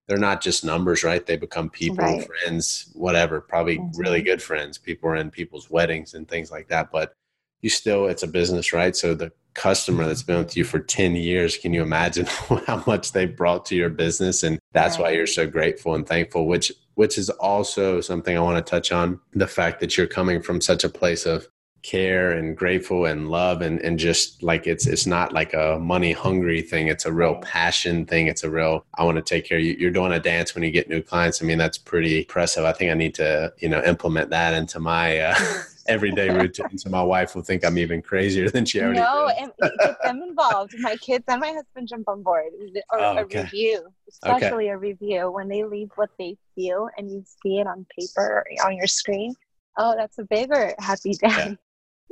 they're 0.09 0.19
not 0.19 0.43
just 0.43 0.65
numbers 0.65 1.05
right 1.05 1.25
they 1.25 1.37
become 1.37 1.71
people 1.71 2.05
right. 2.05 2.27
friends 2.27 2.91
whatever 2.95 3.41
probably 3.41 3.79
mm-hmm. 3.79 4.01
really 4.01 4.21
good 4.21 4.43
friends 4.43 4.77
people 4.77 5.09
are 5.09 5.17
in 5.17 5.31
people's 5.31 5.71
weddings 5.71 6.15
and 6.15 6.29
things 6.29 6.51
like 6.51 6.69
that 6.69 6.91
but 6.91 7.15
you 7.63 7.71
still 7.71 8.09
it's 8.09 8.25
a 8.25 8.29
business 8.29 8.73
right 8.73 8.97
so 8.97 9.15
the 9.15 9.33
customer 9.55 10.07
that's 10.07 10.23
been 10.23 10.39
with 10.39 10.57
you 10.57 10.65
for 10.65 10.81
10 10.81 11.15
years 11.15 11.57
can 11.57 11.73
you 11.73 11.83
imagine 11.83 12.27
how 12.67 12.83
much 12.87 13.13
they 13.13 13.27
brought 13.27 13.65
to 13.67 13.77
your 13.77 13.91
business 13.91 14.43
and 14.43 14.59
that's 14.73 14.97
right. 14.97 15.05
why 15.05 15.11
you're 15.11 15.27
so 15.27 15.47
grateful 15.47 15.95
and 15.95 16.09
thankful 16.09 16.47
which 16.47 16.73
which 16.95 17.19
is 17.19 17.31
also 17.31 18.01
something 18.01 18.37
i 18.37 18.41
want 18.41 18.65
to 18.65 18.71
touch 18.71 18.93
on 18.93 19.21
the 19.35 19.47
fact 19.47 19.81
that 19.81 19.97
you're 19.97 20.07
coming 20.07 20.41
from 20.43 20.61
such 20.61 20.85
a 20.85 20.89
place 20.89 21.27
of 21.27 21.49
care 21.83 22.31
and 22.31 22.57
grateful 22.57 23.07
and 23.07 23.29
love 23.29 23.61
and 23.61 23.81
and 23.81 23.99
just 23.99 24.41
like 24.41 24.69
it's 24.69 24.87
it's 24.87 25.05
not 25.05 25.33
like 25.33 25.53
a 25.53 25.79
money 25.81 26.13
hungry 26.13 26.63
thing 26.63 26.87
it's 26.87 27.07
a 27.07 27.13
real 27.13 27.35
passion 27.43 28.07
thing 28.07 28.29
it's 28.29 28.45
a 28.45 28.51
real 28.51 28.85
i 28.95 29.05
want 29.05 29.17
to 29.17 29.23
take 29.23 29.45
care 29.45 29.59
of 29.59 29.65
you 29.65 29.75
you're 29.79 29.91
doing 29.91 30.13
a 30.13 30.21
dance 30.21 30.55
when 30.55 30.63
you 30.63 30.71
get 30.71 30.89
new 30.89 31.03
clients 31.03 31.43
i 31.43 31.45
mean 31.45 31.59
that's 31.59 31.79
pretty 31.79 32.21
impressive 32.21 32.65
i 32.65 32.73
think 32.73 32.91
i 32.91 32.95
need 32.95 33.15
to 33.15 33.53
you 33.59 33.69
know 33.69 33.83
implement 33.83 34.31
that 34.31 34.55
into 34.55 34.79
my 34.79 35.19
uh, 35.19 35.35
everyday 35.87 36.31
routine. 36.31 36.79
So 36.79 36.91
my 36.91 37.03
wife 37.03 37.35
will 37.35 37.43
think 37.43 37.65
I'm 37.65 37.79
even 37.79 38.03
crazier 38.03 38.49
than 38.51 38.65
she 38.65 38.81
already 38.81 39.01
No, 39.01 39.29
and 39.39 39.53
get 39.61 39.97
them 40.03 40.23
involved. 40.23 40.75
My 40.79 40.97
kids 40.97 41.25
and 41.29 41.41
my 41.41 41.53
husband 41.53 41.89
jump 41.89 42.09
on 42.09 42.23
board 42.23 42.53
or 42.91 43.01
oh, 43.01 43.19
okay. 43.19 43.41
a 43.41 43.43
review, 43.43 43.87
especially 44.09 44.65
okay. 44.65 44.69
a 44.69 44.79
review 44.79 45.31
when 45.31 45.49
they 45.49 45.65
leave 45.65 45.91
what 45.97 46.11
they 46.19 46.37
feel 46.55 46.89
and 46.97 47.11
you 47.11 47.25
see 47.43 47.59
it 47.59 47.67
on 47.67 47.87
paper 47.99 48.45
on 48.65 48.77
your 48.77 48.87
screen. 48.87 49.35
Oh, 49.79 49.95
that's 49.97 50.19
a 50.19 50.25
bigger 50.25 50.75
happy 50.79 51.13
day. 51.13 51.57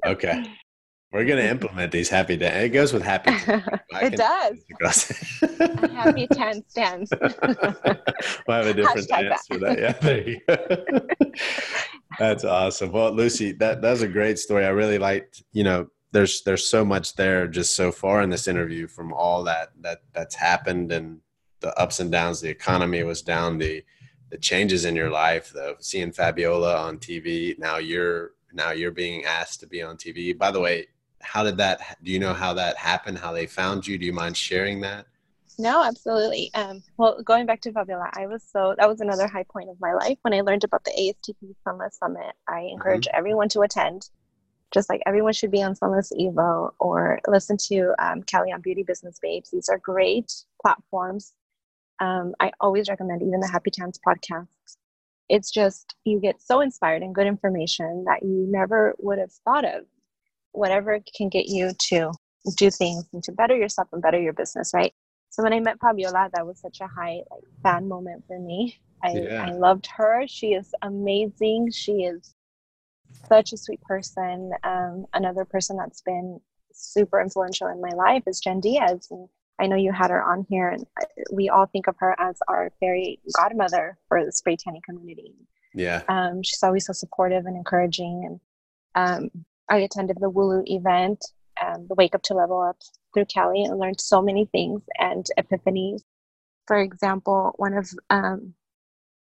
Yeah. 0.04 0.10
Okay. 0.10 0.44
We're 1.12 1.24
gonna 1.24 1.42
implement 1.42 1.90
these 1.90 2.08
happy 2.08 2.36
days. 2.36 2.66
It 2.66 2.68
goes 2.68 2.92
with 2.92 3.02
happy. 3.02 3.32
it 4.00 4.16
does. 4.16 5.10
happy 5.90 6.28
ten 6.28 6.62
stands. 6.68 7.12
we'll 7.20 8.56
have 8.56 8.66
a 8.66 8.74
different 8.74 9.08
Hashtag 9.08 9.08
dance 9.08 9.46
that. 9.48 9.48
for 9.48 9.58
that. 9.58 9.78
Yeah, 9.80 9.92
there 9.94 10.28
you 10.28 10.40
go. 10.46 11.34
That's 12.20 12.44
awesome. 12.44 12.92
Well, 12.92 13.12
Lucy, 13.12 13.50
that 13.52 13.82
that's 13.82 14.02
a 14.02 14.08
great 14.08 14.38
story. 14.38 14.64
I 14.64 14.68
really 14.68 14.98
liked. 14.98 15.42
You 15.52 15.64
know, 15.64 15.88
there's 16.12 16.42
there's 16.42 16.66
so 16.66 16.84
much 16.84 17.16
there 17.16 17.48
just 17.48 17.74
so 17.74 17.90
far 17.90 18.22
in 18.22 18.30
this 18.30 18.46
interview 18.46 18.86
from 18.86 19.12
all 19.12 19.42
that 19.44 19.70
that 19.80 20.02
that's 20.12 20.36
happened 20.36 20.92
and 20.92 21.20
the 21.58 21.76
ups 21.76 21.98
and 21.98 22.12
downs. 22.12 22.40
The 22.40 22.50
economy 22.50 23.02
was 23.02 23.20
down. 23.20 23.58
The 23.58 23.82
the 24.30 24.38
changes 24.38 24.84
in 24.84 24.96
your 24.96 25.10
life. 25.10 25.52
The 25.52 25.76
seeing 25.80 26.12
Fabiola 26.12 26.76
on 26.76 26.98
TV. 26.98 27.58
Now 27.58 27.78
you're 27.78 28.32
now 28.52 28.70
you're 28.70 28.90
being 28.90 29.24
asked 29.24 29.60
to 29.60 29.66
be 29.66 29.82
on 29.82 29.96
TV. 29.96 30.36
By 30.36 30.50
the 30.50 30.60
way, 30.60 30.86
how 31.20 31.44
did 31.44 31.56
that 31.58 31.96
do 32.02 32.10
you 32.10 32.18
know 32.18 32.32
how 32.32 32.52
that 32.54 32.76
happened 32.76 33.18
how 33.18 33.32
they 33.32 33.46
found 33.46 33.86
you 33.86 33.98
do 33.98 34.06
you 34.06 34.12
mind 34.12 34.36
sharing 34.36 34.80
that 34.80 35.06
no 35.58 35.82
absolutely 35.84 36.50
um, 36.54 36.82
well 36.96 37.22
going 37.22 37.46
back 37.46 37.60
to 37.60 37.72
fabiola 37.72 38.10
i 38.14 38.26
was 38.26 38.42
so 38.42 38.74
that 38.78 38.88
was 38.88 39.00
another 39.00 39.26
high 39.26 39.44
point 39.44 39.68
of 39.68 39.76
my 39.80 39.92
life 39.92 40.18
when 40.22 40.32
i 40.32 40.40
learned 40.40 40.64
about 40.64 40.82
the 40.84 40.92
astp 40.92 41.54
sunless 41.64 41.96
summit 41.98 42.32
i 42.48 42.60
encourage 42.60 43.06
mm-hmm. 43.06 43.18
everyone 43.18 43.48
to 43.48 43.60
attend 43.60 44.08
just 44.72 44.88
like 44.88 45.02
everyone 45.04 45.32
should 45.32 45.50
be 45.50 45.62
on 45.62 45.74
sunless 45.74 46.12
evo 46.18 46.72
or 46.78 47.20
listen 47.28 47.56
to 47.56 47.92
um, 47.98 48.22
kelly 48.22 48.50
on 48.52 48.60
beauty 48.60 48.82
business 48.82 49.18
babes 49.20 49.50
these 49.50 49.68
are 49.68 49.78
great 49.78 50.32
platforms 50.62 51.34
um, 52.00 52.34
i 52.40 52.50
always 52.60 52.88
recommend 52.88 53.22
even 53.22 53.40
the 53.40 53.48
happy 53.48 53.70
tans 53.70 53.98
podcast 54.06 54.46
it's 55.30 55.50
just 55.50 55.94
you 56.04 56.20
get 56.20 56.42
so 56.42 56.60
inspired 56.60 57.02
and 57.02 57.14
good 57.14 57.26
information 57.26 58.04
that 58.06 58.22
you 58.22 58.46
never 58.50 58.94
would 58.98 59.18
have 59.18 59.32
thought 59.44 59.64
of 59.64 59.84
whatever 60.52 60.98
can 61.16 61.28
get 61.28 61.46
you 61.46 61.70
to 61.78 62.10
do 62.56 62.70
things 62.70 63.04
and 63.12 63.22
to 63.22 63.32
better 63.32 63.56
yourself 63.56 63.88
and 63.92 64.02
better 64.02 64.20
your 64.20 64.32
business, 64.32 64.72
right? 64.74 64.92
So 65.30 65.42
when 65.42 65.52
I 65.52 65.60
met 65.60 65.78
Fabiola, 65.80 66.30
that 66.34 66.46
was 66.46 66.60
such 66.60 66.80
a 66.80 66.88
high 66.88 67.20
like 67.30 67.44
fan 67.62 67.88
moment 67.88 68.24
for 68.26 68.38
me. 68.40 68.80
I, 69.04 69.12
yeah. 69.12 69.46
I 69.48 69.52
loved 69.52 69.86
her. 69.96 70.24
She 70.26 70.48
is 70.48 70.74
amazing. 70.82 71.70
She 71.70 71.92
is 72.02 72.34
such 73.28 73.52
a 73.52 73.56
sweet 73.56 73.80
person. 73.82 74.50
Um, 74.64 75.06
another 75.14 75.44
person 75.44 75.76
that's 75.76 76.02
been 76.02 76.40
super 76.72 77.20
influential 77.20 77.68
in 77.68 77.80
my 77.80 77.90
life 77.90 78.24
is 78.26 78.40
Jen 78.40 78.60
Diaz. 78.60 79.06
And 79.10 79.28
I 79.60 79.66
know 79.66 79.76
you 79.76 79.92
had 79.92 80.10
her 80.10 80.22
on 80.22 80.46
here, 80.48 80.68
and 80.70 80.86
we 81.32 81.48
all 81.48 81.66
think 81.66 81.86
of 81.86 81.96
her 81.98 82.16
as 82.18 82.38
our 82.48 82.72
fairy 82.80 83.20
godmother 83.36 83.98
for 84.08 84.24
the 84.24 84.32
spray 84.32 84.56
tanning 84.56 84.82
community. 84.84 85.34
Yeah. 85.74 86.02
Um, 86.08 86.42
she's 86.42 86.62
always 86.62 86.86
so 86.86 86.92
supportive 86.92 87.46
and 87.46 87.56
encouraging. 87.56 88.40
And 88.94 89.20
um, 89.24 89.44
I 89.68 89.78
attended 89.78 90.16
the 90.18 90.30
Wulu 90.30 90.62
event, 90.66 91.24
um, 91.62 91.86
the 91.88 91.94
Wake 91.94 92.14
Up 92.14 92.22
to 92.22 92.34
Level 92.34 92.60
Up 92.60 92.78
through 93.12 93.26
Kelly, 93.26 93.62
and 93.64 93.78
learned 93.78 94.00
so 94.00 94.22
many 94.22 94.46
things 94.46 94.82
and 94.98 95.26
epiphanies. 95.38 96.02
For 96.66 96.78
example, 96.78 97.52
one 97.56 97.74
of 97.74 97.90
um, 98.08 98.54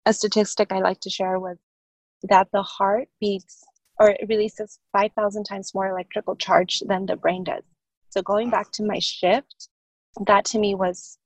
a 0.05 0.13
statistic 0.13 0.71
I 0.71 0.79
like 0.79 0.99
to 1.01 1.09
share 1.09 1.39
was 1.39 1.57
that 2.23 2.47
the 2.51 2.63
heart 2.63 3.07
beats 3.19 3.63
or 3.99 4.09
it 4.09 4.25
releases 4.27 4.79
5,000 4.93 5.43
times 5.43 5.73
more 5.75 5.87
electrical 5.87 6.35
charge 6.35 6.81
than 6.87 7.05
the 7.05 7.15
brain 7.15 7.43
does. 7.43 7.63
So 8.09 8.21
going 8.21 8.49
back 8.49 8.71
to 8.73 8.83
my 8.83 8.99
shift, 8.99 9.69
that 10.25 10.45
to 10.45 10.59
me 10.59 10.75
was 10.75 11.17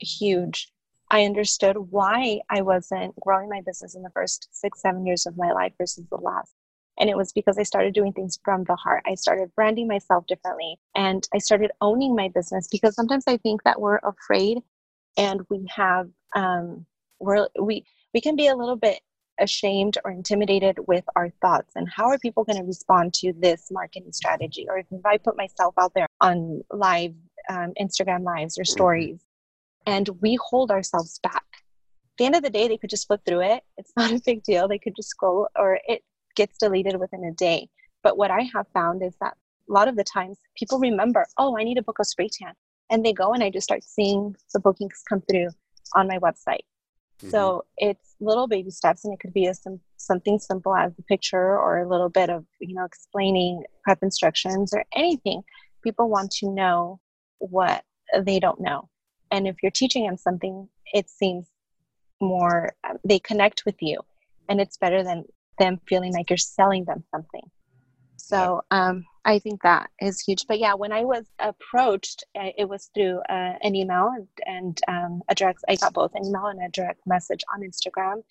huge. 0.00 0.72
I 1.10 1.24
understood 1.24 1.76
why 1.76 2.40
I 2.50 2.62
wasn't 2.62 3.18
growing 3.20 3.48
my 3.48 3.60
business 3.64 3.94
in 3.94 4.02
the 4.02 4.10
first 4.10 4.48
six, 4.50 4.80
seven 4.80 5.06
years 5.06 5.26
of 5.26 5.36
my 5.36 5.52
life 5.52 5.72
versus 5.78 6.04
the 6.10 6.16
last. 6.16 6.52
And 6.98 7.10
it 7.10 7.16
was 7.16 7.32
because 7.32 7.58
I 7.58 7.62
started 7.62 7.94
doing 7.94 8.12
things 8.12 8.38
from 8.42 8.64
the 8.64 8.74
heart. 8.74 9.02
I 9.06 9.14
started 9.14 9.54
branding 9.54 9.86
myself 9.86 10.26
differently 10.26 10.78
and 10.94 11.26
I 11.32 11.38
started 11.38 11.70
owning 11.80 12.16
my 12.16 12.28
business 12.28 12.68
because 12.68 12.94
sometimes 12.94 13.24
I 13.26 13.36
think 13.36 13.62
that 13.64 13.80
we're 13.80 14.00
afraid 14.02 14.58
and 15.16 15.42
we 15.50 15.66
have, 15.74 16.08
um, 16.34 16.86
we're, 17.20 17.48
we, 17.60 17.84
we 18.14 18.20
can 18.20 18.34
be 18.34 18.48
a 18.48 18.56
little 18.56 18.76
bit 18.76 19.00
ashamed 19.38 19.98
or 20.04 20.10
intimidated 20.10 20.78
with 20.86 21.04
our 21.14 21.30
thoughts 21.42 21.72
and 21.76 21.88
how 21.88 22.06
are 22.06 22.18
people 22.18 22.44
going 22.44 22.58
to 22.58 22.64
respond 22.64 23.12
to 23.12 23.32
this 23.38 23.70
marketing 23.70 24.10
strategy 24.12 24.66
or 24.68 24.78
if 24.78 24.86
i 25.04 25.18
put 25.18 25.36
myself 25.36 25.74
out 25.78 25.92
there 25.94 26.06
on 26.22 26.62
live 26.70 27.12
um, 27.50 27.72
instagram 27.80 28.24
lives 28.24 28.58
or 28.58 28.62
mm-hmm. 28.62 28.72
stories 28.72 29.20
and 29.86 30.08
we 30.20 30.38
hold 30.48 30.70
ourselves 30.70 31.20
back 31.22 31.44
at 31.54 32.18
the 32.18 32.24
end 32.24 32.34
of 32.34 32.42
the 32.42 32.50
day 32.50 32.68
they 32.68 32.76
could 32.76 32.90
just 32.90 33.06
flip 33.06 33.20
through 33.26 33.42
it 33.42 33.62
it's 33.76 33.92
not 33.96 34.12
a 34.12 34.20
big 34.24 34.42
deal 34.42 34.68
they 34.68 34.78
could 34.78 34.96
just 34.96 35.08
scroll 35.08 35.48
or 35.56 35.78
it 35.86 36.02
gets 36.34 36.58
deleted 36.58 36.98
within 36.98 37.24
a 37.24 37.32
day 37.32 37.68
but 38.02 38.16
what 38.16 38.30
i 38.30 38.42
have 38.54 38.66
found 38.74 39.02
is 39.02 39.14
that 39.20 39.34
a 39.68 39.72
lot 39.72 39.88
of 39.88 39.96
the 39.96 40.04
times 40.04 40.38
people 40.56 40.78
remember 40.78 41.26
oh 41.38 41.56
i 41.58 41.64
need 41.64 41.78
a 41.78 41.82
book 41.82 41.98
of 41.98 42.06
spray 42.06 42.28
tan 42.30 42.52
and 42.90 43.04
they 43.04 43.12
go 43.12 43.32
and 43.32 43.42
i 43.42 43.50
just 43.50 43.64
start 43.64 43.82
seeing 43.82 44.34
the 44.52 44.60
bookings 44.60 45.02
come 45.08 45.22
through 45.28 45.48
on 45.94 46.06
my 46.06 46.18
website 46.18 46.60
Mm-hmm. 47.18 47.30
So 47.30 47.64
it's 47.78 48.14
little 48.20 48.46
baby 48.46 48.70
steps, 48.70 49.04
and 49.04 49.14
it 49.14 49.20
could 49.20 49.32
be 49.32 49.46
a 49.46 49.54
some, 49.54 49.80
something 49.96 50.38
simple 50.38 50.74
as 50.76 50.92
a 50.98 51.02
picture 51.02 51.58
or 51.58 51.78
a 51.78 51.88
little 51.88 52.10
bit 52.10 52.28
of 52.28 52.44
you 52.60 52.74
know 52.74 52.84
explaining 52.84 53.62
prep 53.84 54.02
instructions 54.02 54.72
or 54.74 54.84
anything. 54.94 55.42
People 55.82 56.10
want 56.10 56.30
to 56.32 56.50
know 56.50 57.00
what 57.38 57.84
they 58.20 58.38
don't 58.40 58.60
know, 58.60 58.88
and 59.30 59.46
if 59.46 59.56
you're 59.62 59.70
teaching 59.70 60.06
them 60.06 60.16
something, 60.16 60.68
it 60.92 61.08
seems 61.10 61.46
more 62.20 62.74
they 63.04 63.18
connect 63.18 63.64
with 63.66 63.76
you, 63.80 64.00
and 64.48 64.60
it's 64.60 64.76
better 64.76 65.02
than 65.02 65.24
them 65.58 65.80
feeling 65.88 66.12
like 66.12 66.30
you're 66.30 66.36
selling 66.36 66.84
them 66.84 67.02
something. 67.10 67.50
So 68.16 68.62
um, 68.70 69.04
I 69.24 69.38
think 69.38 69.62
that 69.62 69.90
is 70.00 70.20
huge. 70.20 70.46
But 70.48 70.58
yeah, 70.58 70.74
when 70.74 70.92
I 70.92 71.04
was 71.04 71.26
approached, 71.38 72.24
uh, 72.38 72.50
it 72.58 72.68
was 72.68 72.90
through 72.94 73.20
uh, 73.28 73.54
an 73.62 73.74
email 73.74 74.10
and, 74.16 74.28
and 74.46 74.80
um, 74.88 75.22
a 75.28 75.34
direct. 75.34 75.60
I 75.68 75.76
got 75.76 75.94
both 75.94 76.12
an 76.14 76.24
email 76.24 76.46
and 76.46 76.62
a 76.62 76.68
direct 76.70 77.00
message 77.06 77.44
on 77.54 77.62
Instagram, 77.62 78.22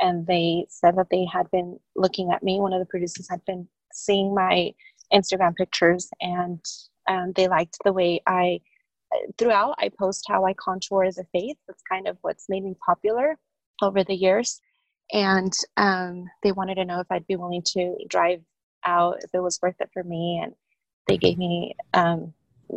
and 0.00 0.26
they 0.26 0.66
said 0.68 0.96
that 0.96 1.08
they 1.10 1.24
had 1.24 1.50
been 1.50 1.78
looking 1.96 2.30
at 2.30 2.42
me. 2.42 2.60
One 2.60 2.72
of 2.72 2.80
the 2.80 2.86
producers 2.86 3.28
had 3.30 3.44
been 3.46 3.68
seeing 3.92 4.34
my 4.34 4.72
Instagram 5.12 5.56
pictures, 5.56 6.10
and 6.20 6.60
um, 7.08 7.32
they 7.34 7.48
liked 7.48 7.78
the 7.84 7.92
way 7.92 8.20
I. 8.26 8.60
Throughout, 9.38 9.74
I 9.78 9.88
post 9.88 10.26
how 10.28 10.44
I 10.44 10.52
contour 10.52 11.04
as 11.04 11.16
a 11.16 11.24
face. 11.32 11.56
That's 11.66 11.82
kind 11.90 12.06
of 12.06 12.18
what's 12.20 12.50
made 12.50 12.62
me 12.62 12.74
popular 12.84 13.38
over 13.80 14.04
the 14.04 14.14
years 14.14 14.60
and 15.12 15.52
um, 15.76 16.28
they 16.42 16.52
wanted 16.52 16.76
to 16.76 16.84
know 16.84 17.00
if 17.00 17.06
I'd 17.10 17.26
be 17.26 17.36
willing 17.36 17.62
to 17.68 17.96
drive 18.08 18.42
out 18.84 19.22
if 19.22 19.30
it 19.32 19.40
was 19.40 19.58
worth 19.62 19.80
it 19.80 19.90
for 19.92 20.04
me. 20.04 20.40
And 20.42 20.54
they 21.06 21.16
gave 21.16 21.38
me 21.38 21.74
um, 21.94 22.34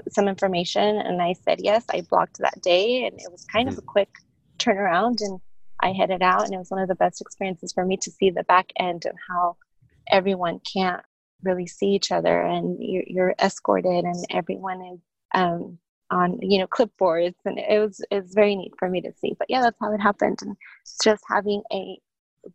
some 0.09 0.27
information, 0.27 0.97
and 0.97 1.21
I 1.21 1.33
said 1.33 1.59
yes. 1.61 1.85
I 1.89 2.01
blocked 2.09 2.39
that 2.39 2.61
day, 2.61 3.05
and 3.05 3.19
it 3.19 3.31
was 3.31 3.45
kind 3.45 3.67
of 3.67 3.77
a 3.77 3.81
quick 3.81 4.09
turnaround. 4.57 5.17
And 5.19 5.41
I 5.81 5.91
headed 5.91 6.21
out, 6.21 6.45
and 6.45 6.53
it 6.53 6.57
was 6.57 6.71
one 6.71 6.81
of 6.81 6.87
the 6.87 6.95
best 6.95 7.19
experiences 7.19 7.73
for 7.73 7.85
me 7.85 7.97
to 7.97 8.11
see 8.11 8.29
the 8.29 8.43
back 8.43 8.71
end 8.77 9.05
of 9.05 9.15
how 9.29 9.57
everyone 10.09 10.61
can't 10.71 11.03
really 11.43 11.67
see 11.67 11.87
each 11.87 12.11
other, 12.11 12.41
and 12.41 12.77
you're, 12.79 13.03
you're 13.07 13.35
escorted, 13.41 14.05
and 14.05 14.25
everyone 14.29 14.81
is 14.81 14.99
um, 15.33 15.77
on 16.09 16.39
you 16.41 16.59
know 16.59 16.67
clipboards, 16.67 17.35
and 17.45 17.59
it 17.59 17.79
was 17.79 18.03
it's 18.11 18.33
very 18.33 18.55
neat 18.55 18.73
for 18.77 18.89
me 18.89 19.01
to 19.01 19.11
see. 19.19 19.35
But 19.37 19.49
yeah, 19.49 19.61
that's 19.61 19.77
how 19.79 19.93
it 19.93 20.01
happened, 20.01 20.39
and 20.41 20.55
just 21.03 21.23
having 21.29 21.63
a 21.71 21.97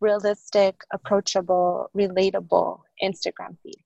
realistic, 0.01 0.81
approachable, 0.91 1.89
relatable 1.95 2.81
Instagram 3.01 3.57
feed. 3.63 3.83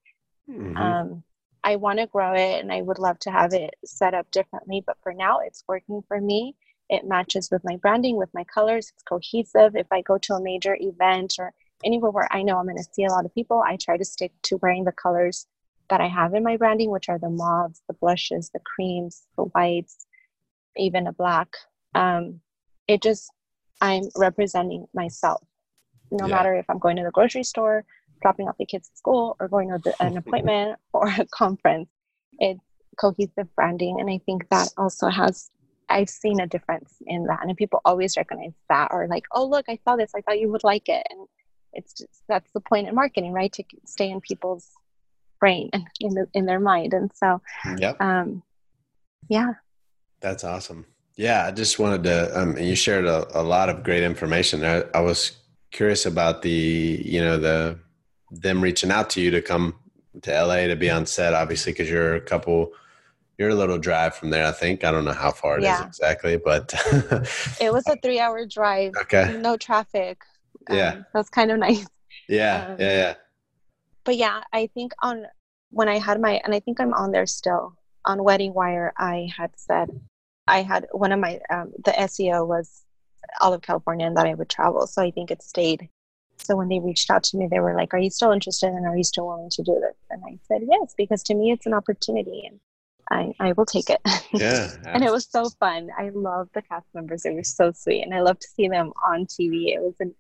Mm-hmm. 0.49 0.77
Um, 0.77 1.23
I 1.63 1.75
want 1.75 1.99
to 1.99 2.07
grow 2.07 2.33
it 2.33 2.61
and 2.61 2.71
I 2.71 2.81
would 2.81 2.99
love 2.99 3.19
to 3.19 3.31
have 3.31 3.53
it 3.53 3.75
set 3.85 4.13
up 4.13 4.29
differently, 4.31 4.83
but 4.85 4.97
for 5.03 5.13
now 5.13 5.39
it's 5.39 5.63
working 5.67 6.01
for 6.07 6.19
me. 6.19 6.55
It 6.89 7.05
matches 7.05 7.49
with 7.51 7.61
my 7.63 7.77
branding, 7.77 8.17
with 8.17 8.33
my 8.33 8.43
colors, 8.43 8.91
it's 8.93 9.03
cohesive. 9.03 9.75
If 9.75 9.87
I 9.91 10.01
go 10.01 10.17
to 10.17 10.33
a 10.33 10.41
major 10.41 10.75
event 10.79 11.35
or 11.39 11.53
anywhere 11.83 12.11
where 12.11 12.27
I 12.31 12.43
know 12.43 12.57
I'm 12.57 12.65
going 12.65 12.77
to 12.77 12.87
see 12.91 13.05
a 13.05 13.11
lot 13.11 13.25
of 13.25 13.33
people, 13.33 13.63
I 13.65 13.77
try 13.77 13.97
to 13.97 14.05
stick 14.05 14.31
to 14.43 14.57
wearing 14.57 14.83
the 14.83 14.91
colors 14.91 15.47
that 15.89 16.01
I 16.01 16.07
have 16.07 16.33
in 16.33 16.43
my 16.43 16.57
branding, 16.57 16.89
which 16.89 17.09
are 17.09 17.19
the 17.19 17.29
mauves, 17.29 17.81
the 17.87 17.93
blushes, 17.93 18.49
the 18.53 18.59
creams, 18.59 19.23
the 19.37 19.43
whites, 19.43 20.05
even 20.77 21.07
a 21.07 21.13
black. 21.13 21.49
Um, 21.95 22.39
it 22.87 23.01
just, 23.01 23.31
I'm 23.81 24.03
representing 24.15 24.87
myself 24.93 25.43
no 26.11 26.27
yeah. 26.27 26.35
matter 26.35 26.55
if 26.55 26.69
I'm 26.69 26.79
going 26.79 26.97
to 26.97 27.03
the 27.03 27.11
grocery 27.11 27.43
store, 27.43 27.85
dropping 28.21 28.47
off 28.47 28.57
the 28.57 28.65
kids 28.65 28.89
at 28.93 28.97
school, 28.97 29.37
or 29.39 29.47
going 29.47 29.69
to 29.69 30.03
an 30.03 30.17
appointment 30.25 30.77
or 30.93 31.07
a 31.07 31.25
conference. 31.31 31.89
It's 32.39 32.59
cohesive 32.99 33.53
branding. 33.55 33.99
And 33.99 34.09
I 34.09 34.19
think 34.25 34.49
that 34.49 34.69
also 34.77 35.07
has, 35.07 35.49
I've 35.89 36.09
seen 36.09 36.39
a 36.41 36.47
difference 36.47 36.95
in 37.07 37.25
that. 37.25 37.39
And 37.41 37.55
people 37.55 37.81
always 37.85 38.17
recognize 38.17 38.53
that 38.69 38.89
or 38.91 39.07
like, 39.07 39.23
oh, 39.31 39.47
look, 39.47 39.65
I 39.69 39.79
saw 39.83 39.95
this. 39.95 40.11
I 40.15 40.21
thought 40.21 40.39
you 40.39 40.51
would 40.51 40.63
like 40.63 40.89
it. 40.89 41.05
And 41.09 41.27
it's 41.73 41.93
just, 41.93 42.23
that's 42.27 42.51
the 42.53 42.62
point 42.62 42.88
in 42.88 42.95
marketing, 42.95 43.31
right? 43.31 43.51
To 43.53 43.63
stay 43.86 44.10
in 44.10 44.21
people's 44.21 44.69
brain 45.39 45.69
and 45.73 45.88
in, 45.99 46.13
the, 46.13 46.27
in 46.34 46.45
their 46.45 46.60
mind. 46.60 46.93
And 46.93 47.12
so, 47.13 47.41
yep. 47.77 47.99
um, 48.01 48.43
yeah. 49.27 49.53
That's 50.19 50.43
awesome. 50.43 50.86
Yeah, 51.15 51.45
I 51.47 51.51
just 51.51 51.77
wanted 51.77 52.03
to. 52.05 52.39
Um, 52.39 52.57
you 52.57 52.75
shared 52.75 53.05
a, 53.05 53.39
a 53.39 53.43
lot 53.43 53.69
of 53.69 53.84
great 53.84 54.03
information. 54.03 54.63
I, 54.63 54.84
I 54.93 55.01
was 55.01 55.34
curious 55.71 56.05
about 56.05 56.41
the 56.41 56.49
you 57.05 57.21
know 57.21 57.38
the 57.38 57.79
them 58.31 58.62
reaching 58.62 58.91
out 58.91 59.10
to 59.12 59.21
you 59.21 59.31
to 59.31 59.41
come 59.41 59.75
to 60.21 60.31
LA 60.31 60.67
to 60.67 60.75
be 60.75 60.89
on 60.89 61.05
set, 61.05 61.34
obviously, 61.34 61.73
because 61.73 61.89
you're 61.89 62.15
a 62.15 62.21
couple, 62.21 62.71
you're 63.38 63.49
a 63.49 63.55
little 63.55 63.77
drive 63.77 64.15
from 64.15 64.29
there. 64.29 64.45
I 64.45 64.51
think 64.51 64.84
I 64.84 64.91
don't 64.91 65.05
know 65.05 65.13
how 65.13 65.31
far 65.31 65.57
it 65.57 65.63
yeah. 65.63 65.81
is 65.81 65.86
exactly, 65.86 66.38
but 66.38 66.73
it 67.62 67.73
was 67.73 67.86
a 67.88 67.95
three-hour 68.03 68.45
drive. 68.45 68.93
Okay, 69.01 69.38
no 69.41 69.57
traffic. 69.57 70.23
Um, 70.69 70.78
yeah, 70.78 71.02
that's 71.13 71.30
kind 71.30 71.52
of 71.52 71.60
nice. 71.67 71.86
Yeah, 72.30 72.67
um, 72.69 72.76
yeah, 72.80 72.97
yeah. 72.97 73.13
But 74.04 74.17
yeah, 74.17 74.41
I 74.54 74.67
think 74.67 74.93
on 75.02 75.26
when 75.69 75.88
I 75.88 76.00
had 76.00 76.19
my, 76.19 76.41
and 76.43 76.54
I 76.54 76.60
think 76.60 76.80
I'm 76.80 76.93
on 76.93 77.12
there 77.12 77.26
still 77.26 77.76
on 78.06 78.24
Wedding 78.24 78.54
Wire. 78.54 78.93
I 78.97 79.30
had 79.36 79.52
said 79.56 79.89
I 80.47 80.63
had 80.63 80.88
one 80.91 81.12
of 81.12 81.19
my 81.19 81.39
um, 81.50 81.71
the 81.86 81.91
SEO 81.91 82.47
was 82.47 82.84
all 83.39 83.54
of 83.54 83.62
California 83.62 84.06
and 84.06 84.17
that 84.17 84.28
I 84.28 84.34
would 84.34 84.50
travel. 84.50 84.88
So 84.88 85.02
I 85.02 85.12
think 85.12 85.32
it 85.32 85.41
stayed. 85.41 85.89
So 86.38 86.56
when 86.56 86.69
they 86.69 86.80
reached 86.80 87.10
out 87.12 87.24
to 87.26 87.38
me, 87.38 87.47
they 87.50 87.60
were 87.60 87.76
like, 87.76 87.93
Are 87.93 88.00
you 88.00 88.10
still 88.10 88.32
interested 88.32 88.67
and 88.67 88.86
are 88.86 88.97
you 88.97 89.04
still 89.04 89.28
willing 89.28 89.50
to 89.52 89.63
do 89.63 89.74
this? 89.76 89.95
And 90.10 90.21
I 90.26 90.39
said, 90.47 90.62
Yes, 90.67 90.93
because 90.97 91.24
to 91.24 91.36
me 91.36 91.52
it's 91.52 91.65
an 91.65 91.74
opportunity 91.74 92.43
and 92.50 92.60
I, 93.10 93.34
I 93.39 93.52
will 93.54 93.65
take 93.65 93.89
it. 93.89 94.02
Yeah. 94.34 94.71
and 94.86 95.04
it 95.04 95.12
was 95.12 95.28
so 95.30 95.50
fun. 95.60 95.89
I 95.97 96.10
love 96.13 96.50
the 96.54 96.62
cast 96.62 96.88
members. 96.93 97.24
They 97.24 97.32
were 97.32 97.43
so 97.43 97.71
sweet. 97.74 98.02
And 98.02 98.13
I 98.13 98.21
love 98.21 98.39
to 98.39 98.47
see 98.47 98.69
them 98.69 98.93
on 99.06 99.26
TV. 99.26 99.76
It 99.76 99.82
was, 99.82 99.93
an, 100.00 100.15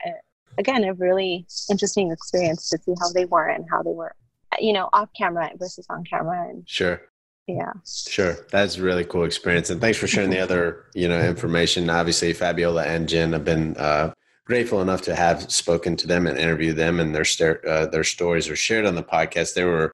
again, 0.57 0.83
a 0.83 0.93
really 0.93 1.45
interesting 1.69 2.11
experience 2.11 2.69
to 2.69 2.77
see 2.77 2.93
how 2.99 3.11
they 3.11 3.25
were 3.25 3.47
and 3.47 3.65
how 3.69 3.81
they 3.83 3.91
were, 3.91 4.15
you 4.59 4.73
know, 4.73 4.89
off 4.93 5.09
camera 5.17 5.49
versus 5.57 5.85
on 5.89 6.03
camera. 6.03 6.49
And 6.49 6.67
sure. 6.67 7.01
Yeah. 7.47 7.73
Sure. 7.85 8.37
That's 8.51 8.77
a 8.77 8.81
really 8.81 9.03
cool 9.03 9.25
experience. 9.25 9.69
And 9.69 9.81
thanks 9.81 9.97
for 9.97 10.07
sharing 10.07 10.29
the 10.29 10.39
other 10.43 10.85
you 10.93 11.07
know 11.07 11.19
information. 11.19 11.89
Obviously 11.89 12.33
fabiola 12.33 12.85
and 12.85 13.09
jen 13.09 13.33
have 13.33 13.43
been 13.43 13.75
uh, 13.77 14.13
grateful 14.45 14.81
enough 14.81 15.01
to 15.03 15.15
have 15.15 15.51
spoken 15.51 15.95
to 15.97 16.07
them 16.07 16.27
and 16.27 16.37
interviewed 16.37 16.77
them 16.77 16.99
and 16.99 17.15
their 17.15 17.67
uh, 17.67 17.87
their 17.87 18.03
stories 18.03 18.49
were 18.49 18.55
shared 18.55 18.85
on 18.85 18.95
the 18.95 19.03
podcast. 19.03 19.53
They 19.53 19.65
were 19.65 19.91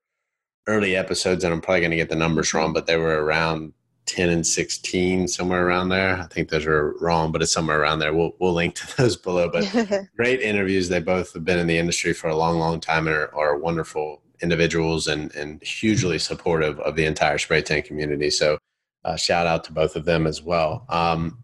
early 0.67 0.95
episodes 0.95 1.43
and 1.43 1.53
i'm 1.53 1.61
probably 1.61 1.79
going 1.79 1.91
to 1.91 1.97
get 1.97 2.09
the 2.09 2.15
numbers 2.15 2.53
wrong 2.53 2.73
but 2.73 2.85
they 2.85 2.97
were 2.97 3.23
around 3.23 3.73
10 4.07 4.29
and 4.29 4.47
16 4.47 5.27
somewhere 5.27 5.67
around 5.67 5.89
there 5.89 6.17
i 6.17 6.25
think 6.27 6.49
those 6.49 6.65
are 6.65 6.95
wrong 6.99 7.31
but 7.31 7.41
it's 7.41 7.51
somewhere 7.51 7.79
around 7.79 7.99
there 7.99 8.13
we'll, 8.13 8.33
we'll 8.39 8.53
link 8.53 8.75
to 8.75 8.97
those 8.97 9.15
below 9.15 9.49
but 9.49 9.65
great 10.17 10.41
interviews 10.41 10.89
they 10.89 10.99
both 10.99 11.33
have 11.33 11.45
been 11.45 11.59
in 11.59 11.67
the 11.67 11.77
industry 11.77 12.13
for 12.13 12.29
a 12.29 12.35
long 12.35 12.57
long 12.57 12.79
time 12.79 13.07
and 13.07 13.15
are, 13.15 13.35
are 13.35 13.57
wonderful 13.57 14.21
individuals 14.41 15.07
and, 15.07 15.33
and 15.35 15.61
hugely 15.63 16.19
supportive 16.19 16.79
of 16.81 16.95
the 16.95 17.05
entire 17.05 17.37
spray 17.37 17.61
tan 17.61 17.81
community. 17.81 18.29
So 18.29 18.57
uh, 19.05 19.15
shout 19.15 19.47
out 19.47 19.63
to 19.65 19.73
both 19.73 19.95
of 19.95 20.05
them 20.05 20.27
as 20.27 20.41
well. 20.41 20.85
Um, 20.89 21.43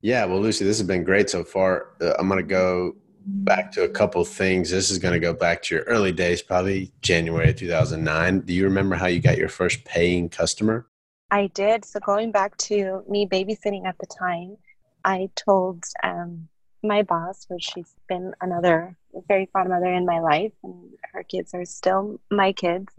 yeah, 0.00 0.24
well, 0.24 0.40
Lucy, 0.40 0.64
this 0.64 0.78
has 0.78 0.86
been 0.86 1.04
great 1.04 1.30
so 1.30 1.42
far. 1.42 1.88
Uh, 2.00 2.12
I'm 2.18 2.28
going 2.28 2.38
to 2.38 2.48
go 2.48 2.96
back 3.26 3.72
to 3.72 3.82
a 3.82 3.88
couple 3.88 4.24
things. 4.24 4.70
This 4.70 4.90
is 4.90 4.98
going 4.98 5.14
to 5.14 5.20
go 5.20 5.32
back 5.32 5.62
to 5.62 5.74
your 5.74 5.84
early 5.84 6.12
days, 6.12 6.42
probably 6.42 6.92
January 7.00 7.52
2009. 7.52 8.40
Do 8.40 8.52
you 8.52 8.64
remember 8.64 8.94
how 8.94 9.06
you 9.06 9.20
got 9.20 9.38
your 9.38 9.48
first 9.48 9.84
paying 9.84 10.28
customer? 10.28 10.86
I 11.30 11.48
did. 11.48 11.84
So 11.84 12.00
going 12.00 12.30
back 12.32 12.56
to 12.58 13.02
me 13.08 13.26
babysitting 13.26 13.86
at 13.86 13.98
the 13.98 14.06
time, 14.06 14.56
I 15.04 15.30
told 15.34 15.84
um, 16.02 16.48
my 16.82 17.02
boss, 17.02 17.46
which 17.48 17.64
she's 17.74 17.94
been 18.08 18.32
another 18.40 18.96
very 19.28 19.46
fond 19.52 19.70
mother 19.70 19.92
in 19.92 20.04
my 20.04 20.20
life, 20.20 20.52
and 20.62 20.90
her 21.12 21.22
kids 21.22 21.54
are 21.54 21.64
still 21.64 22.20
my 22.30 22.52
kids. 22.52 22.92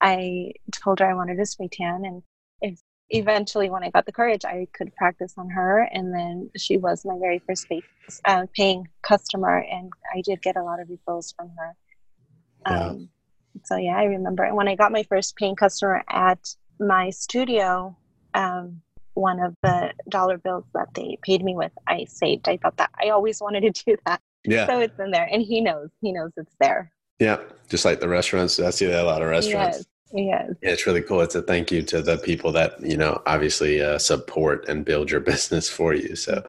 I 0.00 0.52
told 0.72 1.00
her 1.00 1.10
I 1.10 1.14
wanted 1.14 1.40
a 1.40 1.46
spray 1.46 1.68
tan, 1.70 2.04
and 2.04 2.22
if 2.60 2.80
eventually, 3.10 3.70
when 3.70 3.82
I 3.82 3.90
got 3.90 4.06
the 4.06 4.12
courage, 4.12 4.44
I 4.44 4.68
could 4.72 4.94
practice 4.94 5.34
on 5.36 5.50
her. 5.50 5.88
And 5.92 6.14
then 6.14 6.50
she 6.56 6.76
was 6.76 7.04
my 7.04 7.18
very 7.18 7.40
first 7.40 7.68
pay, 7.68 7.82
uh, 8.24 8.46
paying 8.54 8.88
customer, 9.02 9.58
and 9.58 9.90
I 10.14 10.22
did 10.22 10.42
get 10.42 10.56
a 10.56 10.62
lot 10.62 10.80
of 10.80 10.88
referrals 10.88 11.34
from 11.34 11.50
her. 11.58 11.76
Wow. 12.66 12.90
Um, 12.90 13.08
so 13.64 13.76
yeah, 13.76 13.96
I 13.96 14.04
remember. 14.04 14.44
And 14.44 14.56
when 14.56 14.68
I 14.68 14.76
got 14.76 14.92
my 14.92 15.02
first 15.04 15.36
paying 15.36 15.56
customer 15.56 16.04
at 16.08 16.54
my 16.80 17.10
studio, 17.10 17.96
um, 18.34 18.80
one 19.14 19.40
of 19.40 19.54
the 19.62 19.92
dollar 20.08 20.38
bills 20.38 20.64
that 20.74 20.88
they 20.94 21.18
paid 21.22 21.42
me 21.44 21.56
with, 21.56 21.72
I 21.86 22.04
saved. 22.04 22.48
I 22.48 22.56
thought 22.56 22.76
that 22.76 22.90
I 23.02 23.10
always 23.10 23.40
wanted 23.40 23.74
to 23.74 23.84
do 23.86 23.96
that. 24.06 24.20
Yeah. 24.44 24.66
So 24.66 24.80
it's 24.80 24.98
in 24.98 25.10
there, 25.10 25.28
and 25.30 25.42
he 25.42 25.60
knows. 25.60 25.90
He 26.00 26.12
knows 26.12 26.32
it's 26.36 26.54
there. 26.60 26.92
Yeah, 27.18 27.38
just 27.68 27.84
like 27.84 28.00
the 28.00 28.08
restaurants. 28.08 28.60
I 28.60 28.70
see 28.70 28.86
that 28.86 29.02
a 29.02 29.06
lot 29.06 29.22
of 29.22 29.28
restaurants. 29.28 29.78
Yes. 29.78 29.86
Yes. 30.12 30.52
Yeah, 30.62 30.70
it's 30.70 30.86
really 30.86 31.02
cool. 31.02 31.20
It's 31.20 31.34
a 31.34 31.42
thank 31.42 31.70
you 31.70 31.82
to 31.82 32.00
the 32.00 32.16
people 32.16 32.50
that 32.52 32.80
you 32.80 32.96
know 32.96 33.20
obviously 33.26 33.82
uh, 33.82 33.98
support 33.98 34.66
and 34.68 34.84
build 34.84 35.10
your 35.10 35.20
business 35.32 35.68
for 35.68 35.92
you. 35.94 36.16
So, 36.16 36.44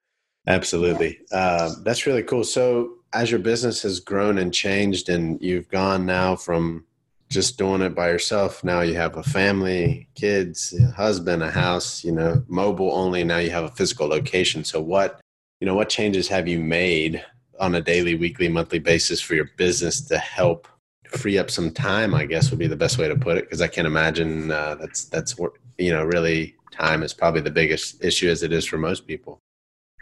absolutely, 0.47 1.19
uh, 1.31 1.73
that's 1.83 2.05
really 2.05 2.23
cool. 2.23 2.43
So, 2.43 2.93
as 3.13 3.31
your 3.31 3.39
business 3.39 3.81
has 3.81 3.99
grown 3.99 4.37
and 4.37 4.53
changed, 4.53 5.09
and 5.09 5.41
you've 5.41 5.67
gone 5.69 6.05
now 6.05 6.35
from 6.35 6.85
just 7.29 7.57
doing 7.57 7.81
it 7.81 7.95
by 7.95 8.09
yourself, 8.09 8.63
now 8.63 8.81
you 8.81 8.95
have 8.95 9.17
a 9.17 9.23
family, 9.23 10.09
kids, 10.15 10.73
a 10.73 10.91
husband, 10.91 11.43
a 11.43 11.51
house. 11.51 12.03
You 12.03 12.11
know, 12.11 12.43
mobile 12.47 12.91
only. 12.91 13.23
Now 13.23 13.37
you 13.37 13.51
have 13.51 13.65
a 13.65 13.71
physical 13.71 14.07
location. 14.07 14.63
So, 14.63 14.81
what 14.81 15.19
you 15.59 15.65
know, 15.65 15.75
what 15.75 15.89
changes 15.89 16.27
have 16.29 16.47
you 16.47 16.59
made 16.59 17.23
on 17.59 17.75
a 17.75 17.81
daily, 17.81 18.15
weekly, 18.15 18.47
monthly 18.47 18.79
basis 18.79 19.19
for 19.19 19.35
your 19.35 19.49
business 19.57 20.01
to 20.01 20.17
help 20.17 20.67
free 21.09 21.37
up 21.37 21.49
some 21.49 21.71
time 21.71 22.13
i 22.13 22.25
guess 22.25 22.49
would 22.49 22.59
be 22.59 22.67
the 22.67 22.75
best 22.75 22.97
way 22.97 23.07
to 23.07 23.15
put 23.15 23.37
it 23.37 23.45
because 23.45 23.61
i 23.61 23.67
can't 23.67 23.87
imagine 23.87 24.51
uh, 24.51 24.75
that's 24.75 25.05
that's 25.05 25.35
you 25.77 25.91
know 25.91 26.03
really 26.03 26.55
time 26.71 27.03
is 27.03 27.13
probably 27.13 27.41
the 27.41 27.51
biggest 27.51 28.03
issue 28.03 28.29
as 28.29 28.43
it 28.43 28.53
is 28.53 28.65
for 28.65 28.77
most 28.77 29.07
people 29.07 29.39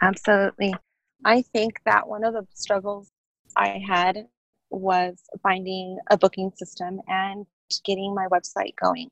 absolutely 0.02 0.74
i 1.24 1.40
think 1.40 1.80
that 1.84 2.06
one 2.06 2.24
of 2.24 2.34
the 2.34 2.46
struggles 2.52 3.08
i 3.56 3.82
had 3.86 4.26
was 4.70 5.18
finding 5.42 5.98
a 6.10 6.18
booking 6.18 6.52
system 6.56 7.00
and 7.08 7.46
getting 7.84 8.14
my 8.14 8.26
website 8.28 8.74
going. 8.80 9.10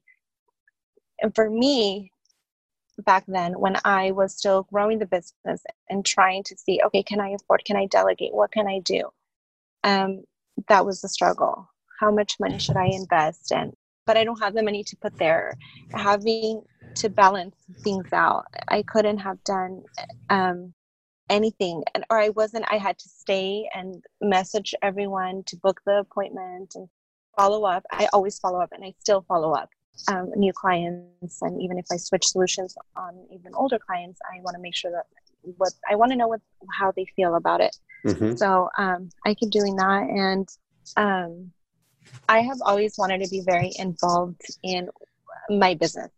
And 1.20 1.34
for 1.34 1.50
me 1.50 2.10
back 3.04 3.24
then 3.28 3.52
when 3.60 3.76
i 3.84 4.10
was 4.10 4.34
still 4.34 4.62
growing 4.72 4.98
the 4.98 5.04
business 5.04 5.62
and 5.90 6.02
trying 6.02 6.42
to 6.42 6.56
see 6.56 6.80
okay 6.82 7.02
can 7.02 7.20
i 7.20 7.28
afford 7.28 7.62
can 7.66 7.76
i 7.76 7.84
delegate 7.86 8.32
what 8.32 8.50
can 8.50 8.66
i 8.66 8.78
do? 8.80 9.02
Um, 9.84 10.24
that 10.68 10.84
was 10.84 11.00
the 11.00 11.08
struggle. 11.08 11.70
How 12.00 12.10
much 12.10 12.36
money 12.40 12.58
should 12.58 12.76
I 12.76 12.86
invest? 12.86 13.52
And 13.52 13.72
But 14.06 14.16
I 14.16 14.24
don't 14.24 14.40
have 14.42 14.54
the 14.54 14.62
money 14.62 14.82
to 14.84 14.96
put 14.96 15.16
there. 15.18 15.56
Having 15.92 16.62
to 16.96 17.08
balance 17.08 17.56
things 17.84 18.12
out, 18.12 18.46
I 18.68 18.82
couldn't 18.82 19.18
have 19.18 19.42
done 19.44 19.82
um, 20.30 20.74
anything, 21.28 21.82
and 21.94 22.04
or 22.10 22.18
I 22.18 22.30
wasn't. 22.30 22.64
I 22.70 22.78
had 22.78 22.98
to 22.98 23.08
stay 23.08 23.68
and 23.74 24.02
message 24.20 24.74
everyone 24.82 25.42
to 25.46 25.56
book 25.56 25.80
the 25.86 25.98
appointment 25.98 26.74
and 26.74 26.88
follow 27.36 27.64
up. 27.64 27.84
I 27.90 28.08
always 28.12 28.38
follow 28.38 28.60
up, 28.60 28.70
and 28.72 28.84
I 28.84 28.94
still 29.00 29.22
follow 29.22 29.52
up. 29.52 29.70
Um, 30.08 30.30
new 30.36 30.52
clients, 30.52 31.40
and 31.40 31.60
even 31.62 31.78
if 31.78 31.86
I 31.90 31.96
switch 31.96 32.26
solutions 32.26 32.76
on 32.96 33.26
even 33.32 33.54
older 33.54 33.78
clients, 33.78 34.20
I 34.30 34.42
want 34.42 34.54
to 34.54 34.60
make 34.60 34.74
sure 34.74 34.90
that 34.90 35.06
what 35.56 35.72
I 35.90 35.96
want 35.96 36.12
to 36.12 36.16
know 36.16 36.28
what 36.28 36.40
how 36.78 36.92
they 36.92 37.06
feel 37.16 37.34
about 37.34 37.60
it. 37.60 37.74
Mm-hmm. 38.04 38.36
So 38.36 38.68
um, 38.76 39.08
I 39.24 39.32
keep 39.34 39.50
doing 39.50 39.76
that, 39.76 40.02
and 40.02 40.48
um, 40.96 41.50
I 42.28 42.40
have 42.40 42.58
always 42.60 42.96
wanted 42.98 43.22
to 43.24 43.30
be 43.30 43.40
very 43.40 43.72
involved 43.78 44.42
in 44.62 44.90
my 45.48 45.74
business. 45.74 46.10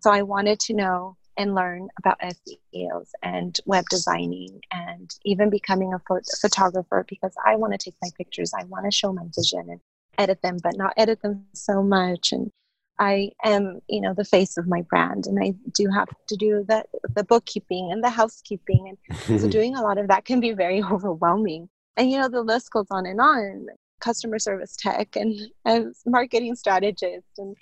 So 0.00 0.10
I 0.10 0.22
wanted 0.22 0.58
to 0.60 0.74
know 0.74 1.17
and 1.38 1.54
learn 1.54 1.88
about 1.98 2.20
SEOs 2.20 3.10
and 3.22 3.56
web 3.64 3.84
designing 3.88 4.60
and 4.72 5.14
even 5.24 5.48
becoming 5.48 5.94
a 5.94 6.00
photographer 6.40 7.06
because 7.08 7.32
I 7.46 7.54
want 7.54 7.72
to 7.72 7.78
take 7.78 7.94
my 8.02 8.10
pictures. 8.16 8.52
I 8.52 8.64
want 8.64 8.84
to 8.84 8.90
show 8.90 9.12
my 9.12 9.22
vision 9.34 9.70
and 9.70 9.80
edit 10.18 10.42
them, 10.42 10.58
but 10.62 10.76
not 10.76 10.94
edit 10.96 11.22
them 11.22 11.46
so 11.54 11.82
much. 11.82 12.32
And 12.32 12.50
I 12.98 13.30
am, 13.44 13.80
you 13.88 14.00
know, 14.00 14.12
the 14.12 14.24
face 14.24 14.58
of 14.58 14.66
my 14.66 14.82
brand, 14.82 15.26
and 15.26 15.38
I 15.40 15.54
do 15.72 15.88
have 15.88 16.08
to 16.26 16.36
do 16.36 16.64
the 16.68 16.84
the 17.14 17.22
bookkeeping 17.22 17.92
and 17.92 18.02
the 18.02 18.10
housekeeping, 18.10 18.98
and 19.08 19.40
so 19.40 19.48
doing 19.58 19.76
a 19.76 19.82
lot 19.82 19.98
of 19.98 20.08
that 20.08 20.24
can 20.24 20.40
be 20.40 20.52
very 20.52 20.82
overwhelming. 20.92 21.68
And 21.96 22.10
you 22.10 22.18
know, 22.18 22.28
the 22.28 22.42
list 22.42 22.72
goes 22.72 22.88
on 22.90 23.06
and 23.06 23.20
on 23.20 23.68
customer 24.00 24.38
service 24.38 24.76
tech 24.76 25.16
and 25.16 25.34
as 25.64 26.02
marketing 26.06 26.54
strategist 26.54 27.26
and 27.38 27.56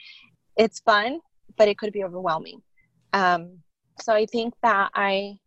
it's 0.54 0.80
fun 0.80 1.18
but 1.56 1.66
it 1.66 1.78
could 1.78 1.94
be 1.94 2.04
overwhelming 2.04 2.60
um, 3.14 3.62
so 4.00 4.12
i 4.12 4.26
think 4.26 4.54
that 4.62 4.90
i 4.94 5.38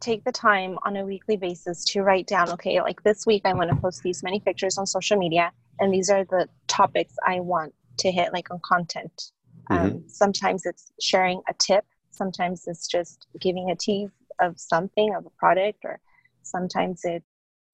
take 0.00 0.24
the 0.24 0.32
time 0.32 0.78
on 0.84 0.96
a 0.96 1.04
weekly 1.04 1.36
basis 1.36 1.84
to 1.84 2.02
write 2.02 2.26
down 2.26 2.48
okay 2.50 2.80
like 2.80 3.02
this 3.02 3.26
week 3.26 3.42
i 3.44 3.52
want 3.52 3.70
to 3.70 3.76
post 3.76 4.02
these 4.02 4.22
many 4.22 4.40
pictures 4.40 4.78
on 4.78 4.86
social 4.86 5.16
media 5.16 5.52
and 5.80 5.92
these 5.92 6.10
are 6.10 6.24
the 6.24 6.48
topics 6.66 7.14
i 7.26 7.38
want 7.40 7.72
to 7.98 8.10
hit 8.10 8.32
like 8.32 8.50
on 8.50 8.60
content 8.64 9.32
mm-hmm. 9.70 9.86
um, 9.86 10.04
sometimes 10.06 10.66
it's 10.66 10.92
sharing 11.00 11.40
a 11.48 11.54
tip 11.54 11.84
sometimes 12.10 12.64
it's 12.66 12.86
just 12.86 13.26
giving 13.40 13.70
a 13.70 13.76
tease 13.76 14.10
of 14.40 14.58
something 14.58 15.14
of 15.14 15.24
a 15.26 15.30
product 15.30 15.78
or 15.84 16.00
sometimes 16.42 17.00
it's 17.04 17.24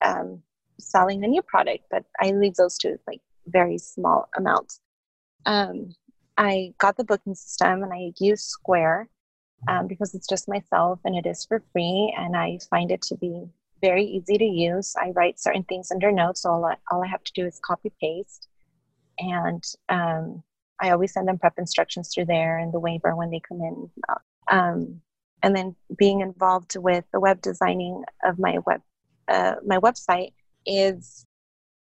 um, 0.05 0.43
selling 0.79 1.25
a 1.25 1.27
new 1.29 1.43
product, 1.43 1.85
but 1.91 2.05
I 2.21 2.31
leave 2.31 2.55
those 2.55 2.79
to 2.79 2.99
like 3.07 3.21
very 3.47 3.79
small 3.79 4.29
amounts. 4.37 4.81
Um, 5.47 5.95
I 6.37 6.75
got 6.79 6.97
the 6.97 7.05
booking 7.05 7.35
system 7.35 7.83
and 7.83 7.93
I 7.93 8.13
use 8.19 8.43
Square 8.43 9.09
um, 9.67 9.87
because 9.87 10.15
it's 10.15 10.29
just 10.29 10.49
myself 10.49 11.01
and 11.05 11.17
it 11.17 11.27
is 11.27 11.45
for 11.45 11.63
free. 11.73 12.15
And 12.17 12.37
I 12.37 12.59
find 12.71 12.91
it 12.91 13.03
to 13.03 13.17
be 13.17 13.47
very 13.81 14.05
easy 14.05 14.39
to 14.39 14.45
use. 14.45 14.95
I 14.97 15.11
write 15.11 15.41
certain 15.41 15.65
things 15.65 15.91
under 15.91 16.13
notes, 16.13 16.43
so 16.43 16.51
all 16.51 16.65
I, 16.65 16.77
all 16.91 17.03
I 17.03 17.09
have 17.09 17.25
to 17.25 17.33
do 17.33 17.47
is 17.47 17.61
copy 17.65 17.93
paste. 18.01 18.49
And 19.19 19.65
um, 19.89 20.43
I 20.81 20.91
always 20.91 21.13
send 21.13 21.27
them 21.27 21.39
prep 21.39 21.59
instructions 21.59 22.11
through 22.13 22.27
there 22.27 22.59
and 22.59 22.73
the 22.73 22.81
waiver 22.81 23.17
when 23.17 23.31
they 23.31 23.41
come 23.41 23.61
in. 23.61 23.91
Um, 24.51 25.01
and 25.43 25.55
then 25.57 25.77
being 25.97 26.21
involved 26.21 26.77
with 26.77 27.05
the 27.13 27.21
web 27.21 27.41
designing 27.43 28.03
of 28.25 28.39
my 28.39 28.59
web 28.67 28.81
uh, 29.29 29.57
my 29.65 29.79
website 29.79 30.33
is 30.67 31.27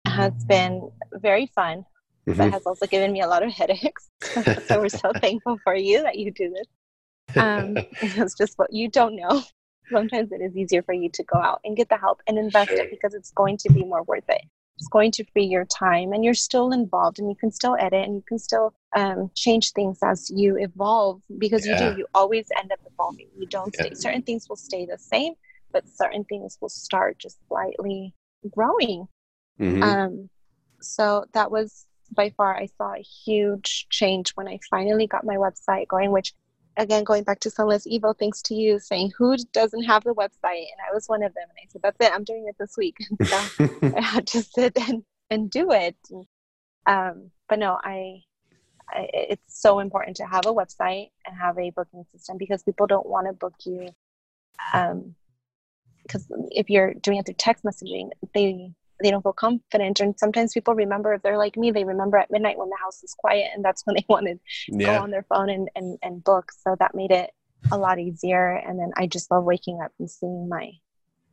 has 0.05 0.33
been 0.45 0.91
very 1.13 1.47
fun, 1.47 1.85
mm-hmm. 2.27 2.37
but 2.37 2.51
has 2.51 2.65
also 2.65 2.85
given 2.85 3.11
me 3.11 3.21
a 3.21 3.27
lot 3.27 3.43
of 3.43 3.51
headaches. 3.51 4.09
so 4.67 4.79
we're 4.79 4.89
so 4.89 5.11
thankful 5.21 5.57
for 5.63 5.75
you 5.75 6.03
that 6.03 6.17
you 6.17 6.31
do 6.31 6.49
this. 6.49 6.67
Um, 7.35 7.77
it's 8.01 8.35
just 8.35 8.57
what 8.57 8.71
you 8.73 8.89
don't 8.89 9.15
know. 9.15 9.43
Sometimes 9.91 10.31
it 10.31 10.41
is 10.41 10.55
easier 10.55 10.83
for 10.83 10.93
you 10.93 11.09
to 11.09 11.23
go 11.23 11.39
out 11.39 11.61
and 11.63 11.75
get 11.75 11.89
the 11.89 11.97
help 11.97 12.21
and 12.27 12.37
invest 12.37 12.69
sure. 12.69 12.79
it 12.79 12.91
because 12.91 13.13
it's 13.13 13.31
going 13.31 13.57
to 13.57 13.73
be 13.73 13.83
more 13.83 14.03
worth 14.03 14.29
it. 14.29 14.41
It's 14.77 14.87
going 14.87 15.11
to 15.13 15.25
free 15.33 15.43
your 15.43 15.65
time, 15.65 16.13
and 16.13 16.23
you're 16.23 16.33
still 16.33 16.71
involved, 16.71 17.19
and 17.19 17.29
you 17.29 17.35
can 17.35 17.51
still 17.51 17.75
edit, 17.77 18.05
and 18.05 18.15
you 18.15 18.23
can 18.25 18.39
still 18.39 18.73
um, 18.95 19.29
change 19.35 19.73
things 19.73 19.99
as 20.01 20.29
you 20.29 20.57
evolve 20.57 21.21
because 21.37 21.67
yeah. 21.67 21.89
you 21.89 21.91
do. 21.91 21.99
You 21.99 22.07
always 22.13 22.47
end 22.57 22.71
up 22.71 22.79
evolving. 22.85 23.27
You 23.37 23.45
don't 23.47 23.75
yeah. 23.77 23.87
stay. 23.87 23.93
Certain 23.95 24.21
things 24.21 24.47
will 24.47 24.55
stay 24.55 24.85
the 24.85 24.97
same, 24.97 25.33
but 25.73 25.83
certain 25.89 26.23
things 26.23 26.57
will 26.61 26.69
start 26.69 27.17
just 27.17 27.39
slightly 27.49 28.13
growing. 28.49 29.07
Mm-hmm. 29.59 29.83
Um, 29.83 30.29
so 30.79 31.25
that 31.33 31.51
was 31.51 31.85
by 32.11 32.31
far, 32.35 32.55
I 32.55 32.67
saw 32.77 32.93
a 32.93 33.01
huge 33.01 33.87
change 33.89 34.31
when 34.31 34.47
I 34.47 34.59
finally 34.69 35.07
got 35.07 35.25
my 35.25 35.35
website 35.35 35.87
going, 35.87 36.11
which 36.11 36.33
again, 36.79 37.03
going 37.03 37.23
back 37.23 37.39
to 37.41 37.49
Sunless 37.49 37.85
Evo, 37.85 38.17
thanks 38.17 38.41
to 38.43 38.55
you 38.55 38.79
saying, 38.79 39.11
who 39.17 39.35
doesn't 39.53 39.83
have 39.83 40.03
the 40.03 40.13
website? 40.13 40.67
And 40.71 40.79
I 40.89 40.93
was 40.93 41.07
one 41.07 41.23
of 41.23 41.33
them. 41.33 41.43
And 41.49 41.57
I 41.61 41.67
said, 41.69 41.81
that's 41.83 41.97
it, 41.99 42.11
I'm 42.13 42.23
doing 42.23 42.47
it 42.47 42.55
this 42.59 42.75
week. 42.77 42.97
so 43.23 43.69
I 43.95 44.01
had 44.01 44.27
to 44.27 44.41
sit 44.41 44.77
and, 44.87 45.03
and 45.29 45.51
do 45.51 45.71
it. 45.71 45.97
Um, 46.85 47.31
but 47.47 47.59
no, 47.59 47.77
I, 47.83 48.23
I, 48.89 49.09
it's 49.13 49.61
so 49.61 49.79
important 49.79 50.17
to 50.17 50.25
have 50.25 50.45
a 50.45 50.53
website 50.53 51.09
and 51.27 51.37
have 51.37 51.57
a 51.59 51.69
booking 51.71 52.05
system 52.11 52.37
because 52.37 52.63
people 52.63 52.87
don't 52.87 53.07
want 53.07 53.27
to 53.27 53.33
book 53.33 53.53
you 53.65 53.89
um, 54.73 55.15
because 56.03 56.25
if 56.49 56.69
you're 56.69 56.93
doing 56.95 57.17
it 57.17 57.25
through 57.25 57.35
text 57.35 57.63
messaging, 57.63 58.09
they 58.33 58.71
they 59.01 59.11
don't 59.11 59.21
feel 59.21 59.33
confident. 59.33 59.99
And 59.99 60.17
sometimes 60.17 60.53
people 60.53 60.75
remember 60.75 61.13
if 61.13 61.21
they're 61.21 61.37
like 61.37 61.57
me, 61.57 61.71
they 61.71 61.83
remember 61.83 62.17
at 62.17 62.31
midnight 62.31 62.57
when 62.57 62.69
the 62.69 62.77
house 62.81 63.03
is 63.03 63.15
quiet, 63.17 63.49
and 63.53 63.63
that's 63.63 63.81
when 63.85 63.95
they 63.95 64.05
want 64.07 64.27
to 64.27 64.39
yeah. 64.67 64.97
go 64.97 65.03
on 65.03 65.11
their 65.11 65.23
phone 65.23 65.49
and, 65.49 65.69
and 65.75 65.97
and 66.01 66.23
book. 66.23 66.51
So 66.63 66.75
that 66.79 66.95
made 66.95 67.11
it 67.11 67.31
a 67.71 67.77
lot 67.77 67.99
easier. 67.99 68.55
And 68.55 68.79
then 68.79 68.91
I 68.97 69.07
just 69.07 69.31
love 69.31 69.43
waking 69.43 69.81
up 69.83 69.91
and 69.99 70.09
seeing 70.09 70.47
my 70.49 70.71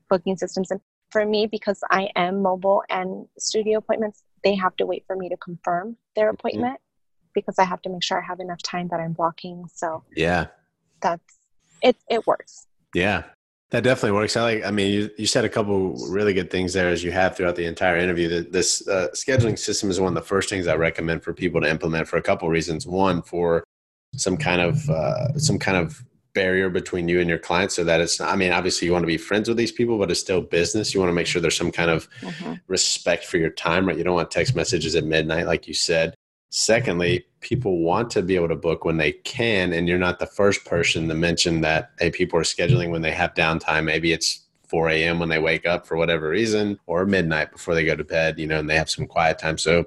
booking 0.08 0.36
systems. 0.36 0.70
And 0.70 0.80
for 1.10 1.24
me, 1.24 1.46
because 1.46 1.80
I 1.90 2.10
am 2.16 2.42
mobile 2.42 2.82
and 2.88 3.26
studio 3.38 3.78
appointments, 3.78 4.22
they 4.44 4.54
have 4.54 4.76
to 4.76 4.86
wait 4.86 5.04
for 5.06 5.16
me 5.16 5.28
to 5.28 5.36
confirm 5.36 5.96
their 6.14 6.26
mm-hmm. 6.26 6.34
appointment 6.34 6.74
mm-hmm. 6.74 7.30
because 7.34 7.58
I 7.58 7.64
have 7.64 7.82
to 7.82 7.88
make 7.88 8.02
sure 8.02 8.20
I 8.20 8.26
have 8.26 8.40
enough 8.40 8.62
time 8.62 8.88
that 8.88 9.00
I'm 9.00 9.12
blocking. 9.12 9.64
So 9.72 10.04
yeah, 10.14 10.46
that's 11.00 11.36
it. 11.82 11.96
It 12.10 12.26
works. 12.26 12.66
Yeah, 12.94 13.24
that 13.70 13.82
definitely 13.82 14.12
works. 14.12 14.36
I 14.36 14.42
like. 14.42 14.64
I 14.64 14.70
mean, 14.70 14.92
you, 14.92 15.10
you 15.18 15.26
said 15.26 15.44
a 15.44 15.48
couple 15.48 15.94
really 16.08 16.32
good 16.32 16.50
things 16.50 16.72
there, 16.72 16.88
as 16.88 17.02
you 17.02 17.10
have 17.10 17.36
throughout 17.36 17.56
the 17.56 17.66
entire 17.66 17.96
interview. 17.96 18.28
That 18.28 18.52
this 18.52 18.86
uh, 18.86 19.08
scheduling 19.12 19.58
system 19.58 19.90
is 19.90 19.98
one 20.00 20.16
of 20.16 20.22
the 20.22 20.26
first 20.26 20.48
things 20.48 20.68
I 20.68 20.76
recommend 20.76 21.24
for 21.24 21.32
people 21.32 21.60
to 21.60 21.68
implement 21.68 22.06
for 22.06 22.16
a 22.16 22.22
couple 22.22 22.48
reasons. 22.48 22.86
One, 22.86 23.22
for 23.22 23.64
some 24.14 24.36
kind 24.36 24.60
of 24.60 24.88
uh, 24.88 25.36
some 25.38 25.58
kind 25.58 25.76
of 25.76 26.04
barrier 26.32 26.68
between 26.68 27.08
you 27.08 27.18
and 27.18 27.28
your 27.28 27.38
clients, 27.38 27.74
so 27.74 27.82
that 27.82 28.00
it's. 28.00 28.20
I 28.20 28.36
mean, 28.36 28.52
obviously, 28.52 28.86
you 28.86 28.92
want 28.92 29.02
to 29.02 29.08
be 29.08 29.16
friends 29.16 29.48
with 29.48 29.58
these 29.58 29.72
people, 29.72 29.98
but 29.98 30.12
it's 30.12 30.20
still 30.20 30.42
business. 30.42 30.94
You 30.94 31.00
want 31.00 31.10
to 31.10 31.14
make 31.14 31.26
sure 31.26 31.42
there's 31.42 31.56
some 31.56 31.72
kind 31.72 31.90
of 31.90 32.08
mm-hmm. 32.20 32.54
respect 32.68 33.24
for 33.24 33.38
your 33.38 33.50
time, 33.50 33.88
right? 33.88 33.98
You 33.98 34.04
don't 34.04 34.14
want 34.14 34.30
text 34.30 34.54
messages 34.54 34.94
at 34.94 35.04
midnight, 35.04 35.46
like 35.46 35.66
you 35.66 35.74
said. 35.74 36.14
Secondly, 36.58 37.26
people 37.40 37.80
want 37.80 38.08
to 38.08 38.22
be 38.22 38.34
able 38.34 38.48
to 38.48 38.56
book 38.56 38.86
when 38.86 38.96
they 38.96 39.12
can, 39.12 39.74
and 39.74 39.86
you're 39.86 39.98
not 39.98 40.18
the 40.18 40.24
first 40.24 40.64
person 40.64 41.06
to 41.06 41.14
mention 41.14 41.60
that. 41.60 41.90
Hey, 41.98 42.10
people 42.10 42.38
are 42.38 42.44
scheduling 42.44 42.90
when 42.90 43.02
they 43.02 43.10
have 43.10 43.34
downtime. 43.34 43.84
Maybe 43.84 44.10
it's 44.10 44.46
4 44.66 44.88
a.m. 44.88 45.18
when 45.18 45.28
they 45.28 45.38
wake 45.38 45.66
up 45.66 45.86
for 45.86 45.98
whatever 45.98 46.30
reason, 46.30 46.78
or 46.86 47.04
midnight 47.04 47.52
before 47.52 47.74
they 47.74 47.84
go 47.84 47.94
to 47.94 48.04
bed. 48.04 48.38
You 48.38 48.46
know, 48.46 48.58
and 48.58 48.70
they 48.70 48.76
have 48.76 48.88
some 48.88 49.06
quiet 49.06 49.38
time. 49.38 49.58
So 49.58 49.84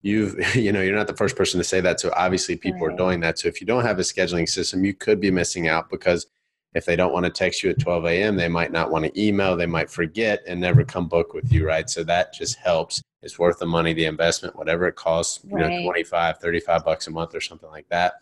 you've 0.00 0.34
you 0.56 0.72
know 0.72 0.80
you're 0.80 0.96
not 0.96 1.06
the 1.06 1.16
first 1.16 1.36
person 1.36 1.58
to 1.58 1.64
say 1.64 1.82
that 1.82 2.00
so 2.00 2.10
obviously 2.16 2.56
people 2.56 2.86
right. 2.86 2.94
are 2.94 2.96
doing 2.96 3.20
that 3.20 3.38
so 3.38 3.48
if 3.48 3.60
you 3.60 3.66
don't 3.66 3.84
have 3.84 3.98
a 3.98 4.02
scheduling 4.02 4.48
system 4.48 4.84
you 4.84 4.94
could 4.94 5.20
be 5.20 5.30
missing 5.30 5.68
out 5.68 5.90
because 5.90 6.26
if 6.74 6.84
they 6.84 6.96
don't 6.96 7.12
want 7.12 7.24
to 7.24 7.30
text 7.30 7.62
you 7.62 7.70
at 7.70 7.78
12 7.78 8.04
a.m 8.06 8.36
they 8.36 8.48
might 8.48 8.72
not 8.72 8.90
want 8.90 9.04
to 9.04 9.20
email 9.20 9.56
they 9.56 9.66
might 9.66 9.90
forget 9.90 10.42
and 10.46 10.60
never 10.60 10.84
come 10.84 11.08
book 11.08 11.34
with 11.34 11.50
you 11.52 11.66
right 11.66 11.90
so 11.90 12.04
that 12.04 12.32
just 12.32 12.56
helps 12.56 13.02
it's 13.26 13.38
worth 13.38 13.58
the 13.58 13.66
money 13.66 13.92
the 13.92 14.06
investment 14.06 14.56
whatever 14.56 14.86
it 14.86 14.96
costs 14.96 15.40
you 15.44 15.56
right. 15.56 15.68
know 15.68 15.82
25 15.82 16.38
35 16.38 16.84
bucks 16.84 17.06
a 17.06 17.10
month 17.10 17.34
or 17.34 17.40
something 17.40 17.68
like 17.68 17.88
that 17.88 18.14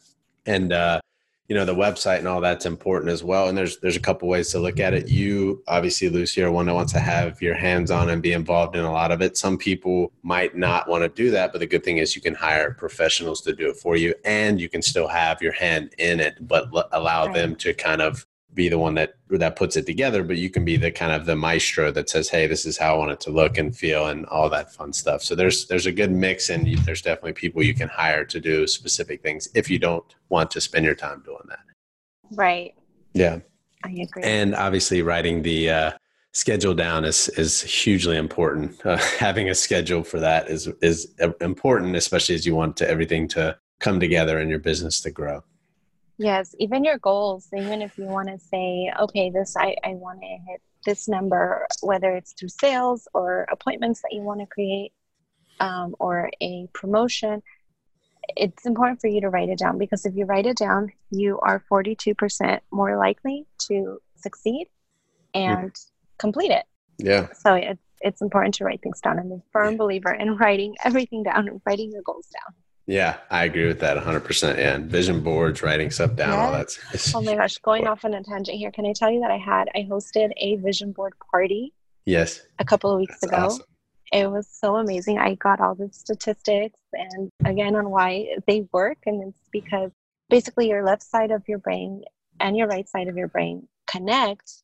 and 0.46 0.72
uh 0.72 1.00
you 1.48 1.54
know 1.54 1.66
the 1.66 1.74
website 1.74 2.18
and 2.18 2.26
all 2.26 2.40
that's 2.40 2.64
important 2.64 3.10
as 3.12 3.22
well 3.22 3.48
and 3.48 3.56
there's 3.56 3.78
there's 3.80 3.96
a 3.96 4.00
couple 4.00 4.26
ways 4.28 4.48
to 4.50 4.58
look 4.58 4.80
at 4.80 4.94
it 4.94 5.08
you 5.08 5.62
obviously 5.68 6.08
lucy 6.08 6.42
are 6.42 6.50
one 6.50 6.66
that 6.66 6.74
wants 6.74 6.92
to 6.92 6.98
have 6.98 7.40
your 7.42 7.54
hands 7.54 7.90
on 7.90 8.08
and 8.08 8.22
be 8.22 8.32
involved 8.32 8.74
in 8.76 8.84
a 8.84 8.92
lot 8.92 9.12
of 9.12 9.20
it 9.20 9.36
some 9.36 9.58
people 9.58 10.10
might 10.22 10.56
not 10.56 10.88
want 10.88 11.02
to 11.02 11.08
do 11.10 11.30
that 11.30 11.52
but 11.52 11.58
the 11.58 11.66
good 11.66 11.84
thing 11.84 11.98
is 11.98 12.16
you 12.16 12.22
can 12.22 12.34
hire 12.34 12.72
professionals 12.72 13.42
to 13.42 13.54
do 13.54 13.68
it 13.68 13.76
for 13.76 13.94
you 13.94 14.14
and 14.24 14.58
you 14.58 14.68
can 14.70 14.80
still 14.80 15.06
have 15.06 15.42
your 15.42 15.52
hand 15.52 15.94
in 15.98 16.18
it 16.18 16.36
but 16.48 16.68
l- 16.74 16.88
allow 16.92 17.26
right. 17.26 17.34
them 17.34 17.54
to 17.54 17.74
kind 17.74 18.00
of 18.00 18.26
be 18.52 18.68
the 18.68 18.78
one 18.78 18.94
that 18.94 19.14
that 19.30 19.56
puts 19.56 19.76
it 19.76 19.86
together, 19.86 20.22
but 20.22 20.36
you 20.36 20.48
can 20.48 20.64
be 20.64 20.76
the 20.76 20.90
kind 20.90 21.12
of 21.12 21.26
the 21.26 21.34
maestro 21.34 21.90
that 21.90 22.08
says, 22.08 22.28
"Hey, 22.28 22.46
this 22.46 22.66
is 22.66 22.78
how 22.78 22.94
I 22.94 22.98
want 22.98 23.12
it 23.12 23.20
to 23.20 23.30
look 23.30 23.58
and 23.58 23.76
feel," 23.76 24.06
and 24.06 24.26
all 24.26 24.48
that 24.50 24.72
fun 24.72 24.92
stuff. 24.92 25.22
So 25.22 25.34
there's 25.34 25.66
there's 25.66 25.86
a 25.86 25.92
good 25.92 26.12
mix, 26.12 26.50
and 26.50 26.66
there's 26.84 27.02
definitely 27.02 27.32
people 27.32 27.62
you 27.62 27.74
can 27.74 27.88
hire 27.88 28.24
to 28.24 28.40
do 28.40 28.66
specific 28.66 29.22
things 29.22 29.48
if 29.54 29.68
you 29.68 29.78
don't 29.78 30.04
want 30.28 30.50
to 30.52 30.60
spend 30.60 30.84
your 30.84 30.94
time 30.94 31.22
doing 31.24 31.42
that. 31.48 31.64
Right. 32.32 32.74
Yeah. 33.12 33.40
I 33.84 33.90
agree. 33.90 34.22
And 34.22 34.54
obviously, 34.54 35.02
writing 35.02 35.42
the 35.42 35.70
uh, 35.70 35.92
schedule 36.32 36.74
down 36.74 37.04
is 37.04 37.28
is 37.30 37.62
hugely 37.62 38.16
important. 38.16 38.80
Uh, 38.84 38.98
having 39.18 39.48
a 39.48 39.54
schedule 39.54 40.04
for 40.04 40.20
that 40.20 40.48
is 40.48 40.68
is 40.82 41.14
important, 41.40 41.96
especially 41.96 42.34
as 42.34 42.44
you 42.44 42.54
want 42.54 42.76
to 42.76 42.88
everything 42.88 43.26
to 43.26 43.56
come 43.80 43.98
together 43.98 44.38
and 44.38 44.50
your 44.50 44.58
business 44.58 45.00
to 45.00 45.10
grow. 45.10 45.42
Yes, 46.16 46.54
even 46.58 46.84
your 46.84 46.98
goals, 46.98 47.48
even 47.56 47.82
if 47.82 47.98
you 47.98 48.04
want 48.04 48.28
to 48.28 48.38
say, 48.38 48.92
okay, 49.00 49.30
this 49.30 49.56
I, 49.56 49.76
I 49.84 49.94
want 49.94 50.20
to 50.20 50.26
hit 50.26 50.62
this 50.84 51.08
number, 51.08 51.66
whether 51.80 52.12
it's 52.12 52.32
through 52.34 52.50
sales 52.50 53.08
or 53.14 53.46
appointments 53.50 54.02
that 54.02 54.12
you 54.12 54.22
want 54.22 54.40
to 54.40 54.46
create 54.46 54.92
um, 55.60 55.96
or 55.98 56.30
a 56.40 56.68
promotion, 56.72 57.42
it's 58.36 58.64
important 58.64 59.00
for 59.00 59.08
you 59.08 59.20
to 59.22 59.28
write 59.28 59.48
it 59.48 59.58
down 59.58 59.78
because 59.78 60.06
if 60.06 60.14
you 60.14 60.24
write 60.24 60.46
it 60.46 60.56
down, 60.56 60.92
you 61.10 61.38
are 61.40 61.64
42% 61.70 62.60
more 62.70 62.96
likely 62.96 63.46
to 63.68 63.98
succeed 64.16 64.68
and 65.34 65.72
mm. 65.72 65.90
complete 66.18 66.50
it. 66.50 66.64
Yeah. 66.98 67.28
So 67.32 67.54
it's, 67.54 67.82
it's 68.00 68.22
important 68.22 68.54
to 68.56 68.64
write 68.64 68.82
things 68.82 69.00
down. 69.00 69.18
I'm 69.18 69.32
a 69.32 69.42
firm 69.52 69.76
believer 69.76 70.12
in 70.12 70.36
writing 70.36 70.76
everything 70.84 71.22
down 71.24 71.48
and 71.48 71.60
writing 71.66 71.90
your 71.90 72.02
goals 72.02 72.28
down. 72.28 72.54
Yeah, 72.86 73.16
I 73.30 73.44
agree 73.44 73.66
with 73.66 73.80
that 73.80 73.96
100%. 73.96 74.58
Yeah, 74.58 74.74
and 74.74 74.90
vision 74.90 75.20
boards, 75.22 75.62
writing 75.62 75.90
stuff 75.90 76.16
down, 76.16 76.38
all 76.38 76.52
that. 76.52 76.78
Oh 77.14 77.22
my 77.22 77.34
gosh, 77.34 77.56
going 77.58 77.86
off 77.86 78.04
on 78.04 78.12
a 78.12 78.22
tangent 78.22 78.58
here. 78.58 78.70
Can 78.70 78.84
I 78.84 78.92
tell 78.92 79.10
you 79.10 79.20
that 79.20 79.30
I 79.30 79.38
had 79.38 79.68
I 79.74 79.86
hosted 79.90 80.32
a 80.36 80.56
vision 80.56 80.92
board 80.92 81.14
party? 81.30 81.72
Yes. 82.04 82.42
A 82.58 82.64
couple 82.64 82.90
of 82.92 82.98
weeks 82.98 83.18
That's 83.20 83.32
ago. 83.32 83.46
Awesome. 83.46 83.66
It 84.12 84.30
was 84.30 84.46
so 84.48 84.76
amazing. 84.76 85.18
I 85.18 85.34
got 85.34 85.60
all 85.60 85.74
the 85.74 85.88
statistics 85.92 86.78
and 86.92 87.30
again 87.44 87.74
on 87.74 87.90
why 87.90 88.36
they 88.46 88.68
work 88.72 88.98
and 89.06 89.28
it's 89.28 89.48
because 89.50 89.90
basically 90.28 90.68
your 90.68 90.84
left 90.84 91.02
side 91.02 91.30
of 91.30 91.42
your 91.48 91.58
brain 91.58 92.02
and 92.38 92.56
your 92.56 92.68
right 92.68 92.88
side 92.88 93.08
of 93.08 93.16
your 93.16 93.28
brain 93.28 93.66
connect 93.86 94.62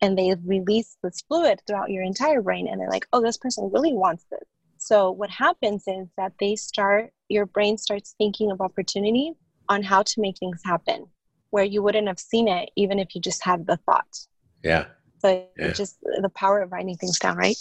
and 0.00 0.16
they 0.16 0.34
release 0.44 0.96
this 1.02 1.20
fluid 1.28 1.60
throughout 1.66 1.90
your 1.90 2.02
entire 2.02 2.40
brain 2.40 2.66
and 2.66 2.80
they're 2.80 2.90
like, 2.90 3.06
"Oh, 3.12 3.20
this 3.20 3.36
person 3.36 3.70
really 3.72 3.92
wants 3.92 4.24
this." 4.30 4.48
So 4.88 5.10
what 5.10 5.28
happens 5.28 5.84
is 5.86 6.08
that 6.16 6.32
they 6.40 6.56
start, 6.56 7.10
your 7.28 7.44
brain 7.44 7.76
starts 7.76 8.14
thinking 8.16 8.50
of 8.50 8.62
opportunity 8.62 9.34
on 9.68 9.82
how 9.82 10.02
to 10.02 10.14
make 10.18 10.38
things 10.38 10.62
happen 10.64 11.04
where 11.50 11.64
you 11.64 11.82
wouldn't 11.82 12.08
have 12.08 12.18
seen 12.18 12.48
it 12.48 12.70
even 12.74 12.98
if 12.98 13.14
you 13.14 13.20
just 13.20 13.44
had 13.44 13.66
the 13.66 13.76
thought. 13.84 14.18
Yeah. 14.64 14.86
So 15.18 15.44
yeah. 15.58 15.72
just 15.72 15.98
the 16.00 16.30
power 16.30 16.62
of 16.62 16.72
writing 16.72 16.96
things 16.96 17.18
down, 17.18 17.36
right? 17.36 17.58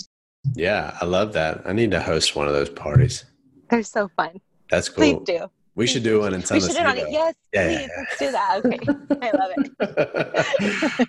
Yeah, 0.55 0.97
I 1.01 1.03
love 1.03 1.33
that. 1.33 1.63
I 1.65 1.73
need 1.73 1.91
to 1.91 1.99
host 1.99 2.33
one 2.37 2.47
of 2.47 2.53
those 2.53 2.69
parties. 2.69 3.25
They're 3.69 3.83
so 3.83 4.09
fun. 4.15 4.39
That's 4.69 4.87
cool. 4.87 5.19
Please 5.19 5.25
do. 5.25 5.51
We 5.75 5.85
should 5.85 6.03
do 6.03 6.21
one 6.21 6.33
in 6.33 6.45
San 6.45 6.55
We 6.55 6.61
should 6.61 6.71
do 6.71 6.77
it 6.77 6.85
on 6.85 6.97
it. 6.97 7.11
Yes, 7.11 7.35
yeah, 7.51 7.67
please, 7.67 7.79
yeah, 7.81 7.97
let's 7.97 8.19
do 8.19 8.31
that. 8.31 8.61
Okay, 8.65 8.79
I 9.21 9.31
love 9.37 9.51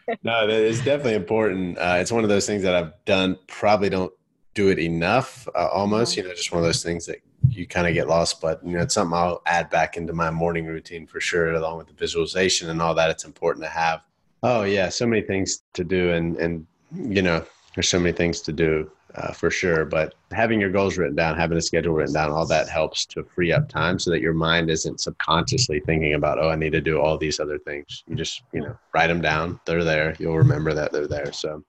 it. 0.01 0.19
no, 0.25 0.49
it's 0.49 0.79
definitely 0.79 1.14
important. 1.14 1.79
Uh, 1.79 1.99
it's 2.01 2.11
one 2.11 2.25
of 2.25 2.29
those 2.29 2.45
things 2.45 2.64
that 2.64 2.75
I've 2.75 2.93
done. 3.05 3.39
Probably 3.47 3.89
don't 3.89 4.12
do 4.59 4.71
it 4.71 4.81
enough 4.81 5.47
uh, 5.55 5.69
almost 5.69 6.17
you 6.17 6.23
know 6.25 6.35
just 6.35 6.51
one 6.51 6.59
of 6.59 6.65
those 6.65 6.83
things 6.83 7.07
that 7.07 7.21
you 7.49 7.65
kind 7.65 7.87
of 7.87 7.95
get 7.95 8.09
lost 8.09 8.41
but 8.41 8.61
you 8.67 8.73
know 8.73 8.81
it's 8.81 8.95
something 8.95 9.17
i'll 9.17 9.41
add 9.47 9.71
back 9.71 9.97
into 9.97 10.13
my 10.13 10.33
morning 10.33 10.67
routine 10.67 11.07
for 11.07 11.21
sure 11.21 11.53
along 11.53 11.79
with 11.79 11.87
the 11.87 11.93
visualization 11.93 12.69
and 12.69 12.83
all 12.83 12.93
that 12.93 13.09
it's 13.09 13.25
important 13.25 13.65
to 13.65 13.71
have 13.71 14.01
oh 14.43 14.65
yeah 14.65 14.89
so 14.89 15.07
many 15.07 15.23
things 15.23 15.63
to 15.75 15.85
do 15.85 16.11
and 16.11 16.37
and 16.39 16.67
you 16.93 17.23
know 17.23 17.41
there's 17.77 17.89
so 17.89 18.01
many 18.01 18.11
things 18.11 18.41
to 18.41 18.53
do 18.53 18.91
uh, 19.15 19.33
for 19.33 19.49
sure 19.49 19.85
but 19.85 20.17
having 20.33 20.61
your 20.61 20.73
goals 20.73 20.99
written 20.99 21.15
down 21.15 21.39
having 21.39 21.57
a 21.57 21.63
schedule 21.63 21.95
written 21.95 22.15
down 22.15 22.33
all 22.33 22.45
that 22.45 22.69
helps 22.69 23.07
to 23.07 23.23
free 23.23 23.53
up 23.53 23.69
time 23.69 23.97
so 23.97 24.11
that 24.11 24.21
your 24.21 24.35
mind 24.35 24.69
isn't 24.69 24.99
subconsciously 24.99 25.79
thinking 25.87 26.15
about 26.15 26.37
oh 26.43 26.51
i 26.51 26.57
need 26.57 26.73
to 26.73 26.81
do 26.81 27.01
all 27.01 27.17
these 27.17 27.39
other 27.39 27.61
things. 27.61 28.03
You 28.09 28.17
just 28.17 28.43
you 28.53 28.61
know 28.61 28.77
write 28.93 29.07
them 29.07 29.21
down 29.21 29.61
they're 29.67 29.85
there 29.85 30.17
you'll 30.19 30.37
remember 30.37 30.75
that 30.75 30.91
they're 30.91 31.07
there 31.07 31.33
so. 31.33 31.63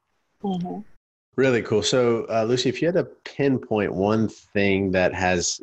Mm-hmm. 0.44 0.80
Really 1.36 1.61
cool. 1.61 1.84
So, 1.84 2.25
uh, 2.30 2.43
Lucy, 2.43 2.69
if 2.69 2.82
you 2.82 2.88
had 2.88 2.95
to 2.95 3.03
pinpoint 3.03 3.93
one 3.93 4.27
thing 4.27 4.91
that 4.91 5.13
has 5.13 5.61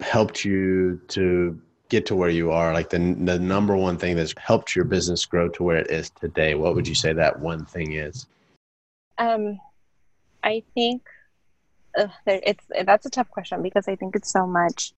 helped 0.00 0.44
you 0.44 1.00
to 1.08 1.58
get 1.88 2.06
to 2.06 2.16
where 2.16 2.28
you 2.28 2.50
are, 2.50 2.72
like 2.72 2.90
the 2.90 2.98
the 2.98 3.38
number 3.38 3.76
one 3.76 3.96
thing 3.96 4.16
that's 4.16 4.34
helped 4.38 4.76
your 4.76 4.84
business 4.84 5.24
grow 5.24 5.48
to 5.50 5.62
where 5.62 5.78
it 5.78 5.90
is 5.90 6.10
today, 6.10 6.54
what 6.54 6.74
would 6.74 6.86
you 6.86 6.94
say 6.94 7.12
that 7.12 7.38
one 7.40 7.64
thing 7.64 7.92
is? 7.92 8.26
Um, 9.18 9.58
I 10.42 10.62
think 10.74 11.02
it's 12.26 12.64
that's 12.84 13.06
a 13.06 13.10
tough 13.10 13.30
question 13.30 13.62
because 13.62 13.88
I 13.88 13.96
think 13.96 14.16
it's 14.16 14.32
so 14.32 14.46
much. 14.46 14.92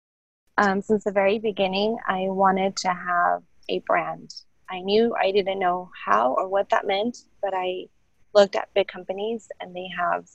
Um, 0.57 0.81
since 0.81 1.05
the 1.05 1.13
very 1.13 1.39
beginning, 1.39 1.97
I 2.07 2.27
wanted 2.29 2.77
to 2.79 2.89
have 2.89 3.43
a 3.69 3.81
brand. 3.81 4.33
I 4.71 4.81
knew 4.81 5.15
I 5.21 5.33
didn't 5.33 5.59
know 5.59 5.91
how 6.05 6.35
or 6.35 6.49
what 6.49 6.71
that 6.71 6.87
meant, 6.87 7.19
but 7.43 7.53
I 7.55 7.87
looked 8.35 8.57
at 8.57 8.73
big 8.75 8.89
companies 8.89 9.49
and 9.61 9.75
they 9.75 9.89
have, 9.97 10.27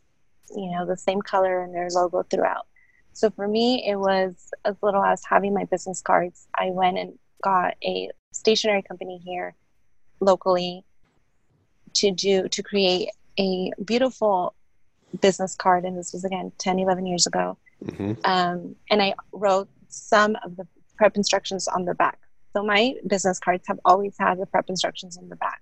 you 0.56 0.72
know, 0.72 0.86
the 0.86 0.98
same 0.98 1.22
color 1.22 1.64
in 1.64 1.72
their 1.72 1.90
logo 1.92 2.24
throughout. 2.24 2.68
So 3.14 3.30
for 3.30 3.48
me, 3.48 3.86
it 3.88 3.98
was 3.98 4.52
as 4.66 4.76
little 4.82 5.04
as 5.04 5.24
having 5.26 5.54
my 5.54 5.66
business 5.66 6.02
cards. 6.02 6.48
I 6.56 6.70
went 6.70 6.98
and 6.98 7.18
got 7.44 7.76
a 7.84 8.10
stationery 8.32 8.82
company 8.82 9.22
here 9.24 9.56
locally 10.20 10.84
to 11.94 12.12
do 12.12 12.48
to 12.50 12.64
create 12.64 13.10
a 13.38 13.72
beautiful 13.84 14.54
business 15.22 15.56
card 15.56 15.86
and 15.86 15.98
this 15.98 16.14
was 16.14 16.24
again 16.24 16.52
10 16.60 16.80
11 16.80 17.06
years 17.06 17.26
ago 17.26 17.58
mm-hmm. 17.84 18.14
um, 18.26 18.76
and 18.92 19.02
i 19.02 19.14
wrote 19.32 19.68
some 19.88 20.38
of 20.46 20.56
the 20.56 20.68
prep 20.98 21.16
instructions 21.16 21.68
on 21.68 21.86
the 21.86 21.96
back 21.96 22.20
so 22.54 22.64
my 22.64 22.94
business 23.08 23.40
cards 23.40 23.66
have 23.68 23.80
always 23.86 24.16
had 24.20 24.40
the 24.40 24.46
prep 24.46 24.70
instructions 24.70 25.18
on 25.18 25.28
the 25.30 25.36
back 25.38 25.62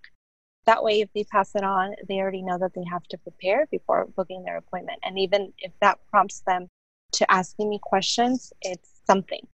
that 0.67 0.83
way 0.83 1.01
if 1.01 1.09
they 1.15 1.23
pass 1.23 1.55
it 1.55 1.63
on 1.63 1.95
they 2.07 2.19
already 2.19 2.43
know 2.43 2.57
that 2.59 2.73
they 2.75 2.83
have 2.83 3.03
to 3.05 3.17
prepare 3.17 3.65
before 3.71 4.05
booking 4.15 4.43
their 4.43 4.57
appointment. 4.57 4.99
And 5.03 5.17
even 5.17 5.51
if 5.57 5.71
that 5.81 5.97
prompts 6.11 6.41
them 6.41 6.67
to 7.13 7.31
asking 7.31 7.69
me 7.69 7.79
questions 7.81 8.53
it's 8.61 8.89
something. 9.07 9.47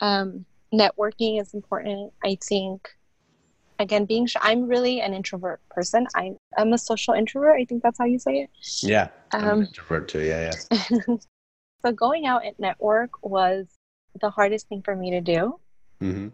Um, 0.00 0.44
networking 0.74 1.40
is 1.40 1.54
important 1.54 2.12
i 2.24 2.36
think. 2.42 2.88
Again 3.78 4.06
being 4.06 4.26
shy 4.26 4.40
i'm 4.42 4.66
really 4.66 5.00
an 5.00 5.14
introvert 5.14 5.60
person. 5.70 6.06
I, 6.16 6.32
i'm 6.58 6.72
a 6.72 6.78
social 6.78 7.14
introvert 7.14 7.60
i 7.60 7.64
think 7.64 7.82
that's 7.84 7.98
how 7.98 8.06
you 8.06 8.18
say 8.18 8.40
it. 8.42 8.50
Yeah 8.82 9.08
um, 9.32 9.62
introvert 9.62 10.08
too 10.08 10.20
yeah 10.22 10.50
yeah. 10.50 11.16
So 11.84 11.92
going 11.92 12.26
out 12.26 12.44
and 12.44 12.58
network 12.58 13.10
was 13.22 13.68
the 14.20 14.30
hardest 14.30 14.68
thing 14.68 14.82
for 14.82 14.96
me 14.96 15.12
to 15.12 15.20
do. 15.20 15.60
Mm-hmm. 16.02 16.28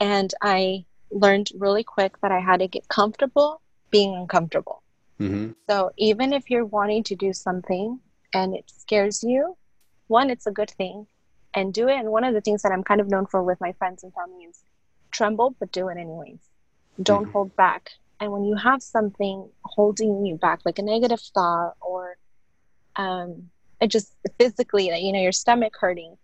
and 0.00 0.34
i 0.42 0.84
learned 1.14 1.50
really 1.56 1.84
quick 1.84 2.20
that 2.20 2.32
I 2.32 2.40
had 2.40 2.58
to 2.58 2.68
get 2.68 2.88
comfortable 2.88 3.60
being 3.90 4.14
uncomfortable. 4.14 4.82
Mm-hmm. 5.20 5.52
So 5.70 5.92
even 5.96 6.32
if 6.32 6.50
you're 6.50 6.64
wanting 6.64 7.04
to 7.04 7.14
do 7.14 7.32
something 7.32 8.00
and 8.34 8.54
it 8.54 8.64
scares 8.66 9.22
you, 9.22 9.56
one, 10.08 10.28
it's 10.28 10.46
a 10.46 10.50
good 10.50 10.70
thing 10.70 11.06
and 11.54 11.72
do 11.72 11.88
it. 11.88 11.96
And 11.96 12.10
one 12.10 12.24
of 12.24 12.34
the 12.34 12.40
things 12.40 12.62
that 12.62 12.72
I'm 12.72 12.82
kind 12.82 13.00
of 13.00 13.08
known 13.08 13.26
for 13.26 13.42
with 13.42 13.60
my 13.60 13.72
friends 13.72 14.02
and 14.02 14.12
family 14.12 14.44
is 14.44 14.62
tremble, 15.12 15.54
but 15.60 15.70
do 15.70 15.88
it 15.88 15.96
anyways. 15.96 16.40
Don't 17.00 17.22
mm-hmm. 17.22 17.32
hold 17.32 17.56
back. 17.56 17.90
And 18.20 18.32
when 18.32 18.44
you 18.44 18.56
have 18.56 18.82
something 18.82 19.48
holding 19.64 20.26
you 20.26 20.36
back, 20.36 20.60
like 20.64 20.78
a 20.78 20.82
negative 20.82 21.20
thought 21.20 21.74
or 21.80 22.16
um, 22.96 23.50
it 23.80 23.88
just 23.88 24.12
physically, 24.38 24.86
you 24.86 25.12
know, 25.12 25.20
your 25.20 25.32
stomach 25.32 25.74
hurting, 25.80 26.16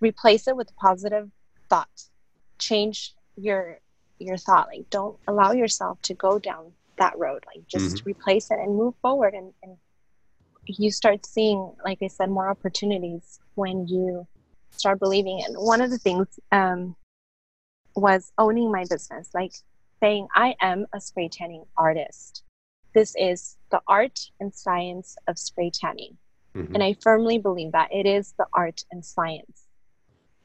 replace 0.00 0.48
it 0.48 0.56
with 0.56 0.70
a 0.70 0.74
positive 0.74 1.30
thought. 1.68 2.04
Change 2.58 3.14
your 3.36 3.80
your 4.20 4.36
thought. 4.36 4.68
Like 4.68 4.88
don't 4.90 5.18
allow 5.26 5.52
yourself 5.52 6.00
to 6.02 6.14
go 6.14 6.38
down 6.38 6.72
that 6.98 7.18
road. 7.18 7.44
Like 7.46 7.66
just 7.66 7.96
mm-hmm. 7.96 8.08
replace 8.08 8.50
it 8.50 8.58
and 8.58 8.76
move 8.76 8.94
forward 9.02 9.34
and, 9.34 9.52
and 9.62 9.76
you 10.66 10.90
start 10.90 11.26
seeing, 11.26 11.72
like 11.84 11.98
I 12.02 12.08
said, 12.08 12.30
more 12.30 12.48
opportunities 12.48 13.40
when 13.54 13.86
you 13.88 14.26
start 14.70 14.98
believing 15.00 15.40
it. 15.40 15.52
One 15.52 15.80
of 15.80 15.90
the 15.90 15.98
things 15.98 16.38
um, 16.52 16.94
was 17.96 18.32
owning 18.38 18.70
my 18.70 18.84
business, 18.88 19.30
like 19.34 19.52
saying, 20.00 20.28
I 20.34 20.54
am 20.60 20.86
a 20.92 21.00
spray 21.00 21.28
tanning 21.28 21.64
artist. 21.76 22.42
This 22.94 23.14
is 23.18 23.56
the 23.70 23.80
art 23.86 24.30
and 24.40 24.54
science 24.54 25.16
of 25.28 25.38
spray 25.38 25.70
tanning. 25.72 26.16
Mm-hmm. 26.56 26.74
And 26.74 26.82
I 26.82 26.96
firmly 27.00 27.38
believe 27.38 27.72
that 27.72 27.92
it 27.92 28.06
is 28.06 28.34
the 28.36 28.46
art 28.52 28.84
and 28.90 29.04
science. 29.04 29.66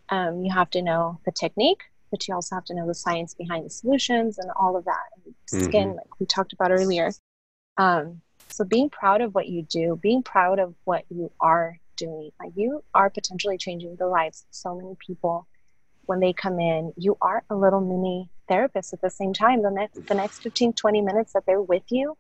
Um, 0.10 0.44
you 0.44 0.54
have 0.54 0.70
to 0.72 0.82
know 0.82 1.20
the 1.26 1.32
technique, 1.32 1.82
but 2.16 2.26
you 2.30 2.34
also 2.34 2.56
have 2.56 2.64
to 2.64 2.74
know 2.74 2.88
the 2.88 2.94
science 2.94 3.34
behind 3.34 3.66
the 3.66 3.70
solutions 3.70 4.38
and 4.38 4.50
all 4.58 4.78
of 4.78 4.86
that. 4.86 5.04
And 5.26 5.36
skin, 5.48 5.90
mm-hmm. 5.90 5.98
like 5.98 6.18
we 6.18 6.26
talked 6.26 6.54
about 6.54 6.72
earlier. 6.72 7.12
Um, 7.76 8.22
so 8.48 8.64
being 8.64 8.90
proud 8.90 9.20
of 9.20 9.36
what 9.36 9.50
you 9.50 9.64
do, 9.64 10.00
being 10.02 10.24
proud 10.24 10.58
of 10.60 10.74
what 10.86 11.04
you 11.10 11.30
are 11.42 11.78
doing, 11.98 12.32
like 12.40 12.54
you 12.56 12.86
are 12.94 13.10
potentially 13.10 13.58
changing 13.58 13.98
the 13.98 14.08
lives 14.08 14.46
of 14.48 14.56
so 14.56 14.78
many 14.78 14.96
people 15.06 15.46
when 16.06 16.22
they 16.22 16.32
come 16.32 16.58
in. 16.58 16.94
You 16.96 17.18
are 17.22 17.44
a 17.50 17.56
little 17.56 17.82
mini 17.82 18.30
therapist 18.48 18.94
at 18.94 19.02
the 19.02 19.10
same 19.10 19.34
time. 19.34 19.62
The 19.62 19.72
next 19.72 20.08
the 20.08 20.16
next 20.16 20.40
15, 20.40 20.72
20 20.72 21.02
minutes 21.02 21.34
that 21.34 21.44
they're 21.46 21.62
with 21.62 21.84
you 21.90 22.16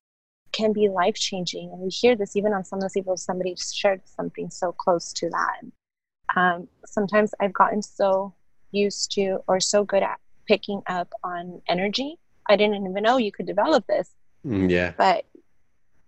can 0.51 0.73
be 0.73 0.89
life 0.89 1.15
changing. 1.15 1.69
And 1.71 1.79
we 1.79 1.87
hear 1.87 2.17
this 2.17 2.35
even 2.35 2.51
on 2.51 2.65
some 2.65 2.79
of 2.79 2.83
the 2.83 2.89
people 2.93 3.15
somebody 3.15 3.55
shared 3.55 4.01
something 4.03 4.49
so 4.49 4.73
close 4.73 5.13
to 5.13 5.29
that. 5.29 5.61
Um, 6.35 6.67
sometimes 6.85 7.33
I've 7.39 7.53
gotten 7.53 7.81
so 7.81 8.33
used 8.75 9.11
to 9.13 9.39
or 9.47 9.59
so 9.59 9.83
good 9.83 10.03
at 10.03 10.19
picking 10.47 10.81
up 10.87 11.11
on 11.23 11.61
energy. 11.67 12.17
I 12.47 12.55
didn't 12.55 12.87
even 12.87 13.03
know 13.03 13.17
you 13.17 13.31
could 13.31 13.47
develop 13.47 13.87
this. 13.87 14.11
Mm, 14.45 14.69
yeah. 14.69 14.93
But 14.97 15.25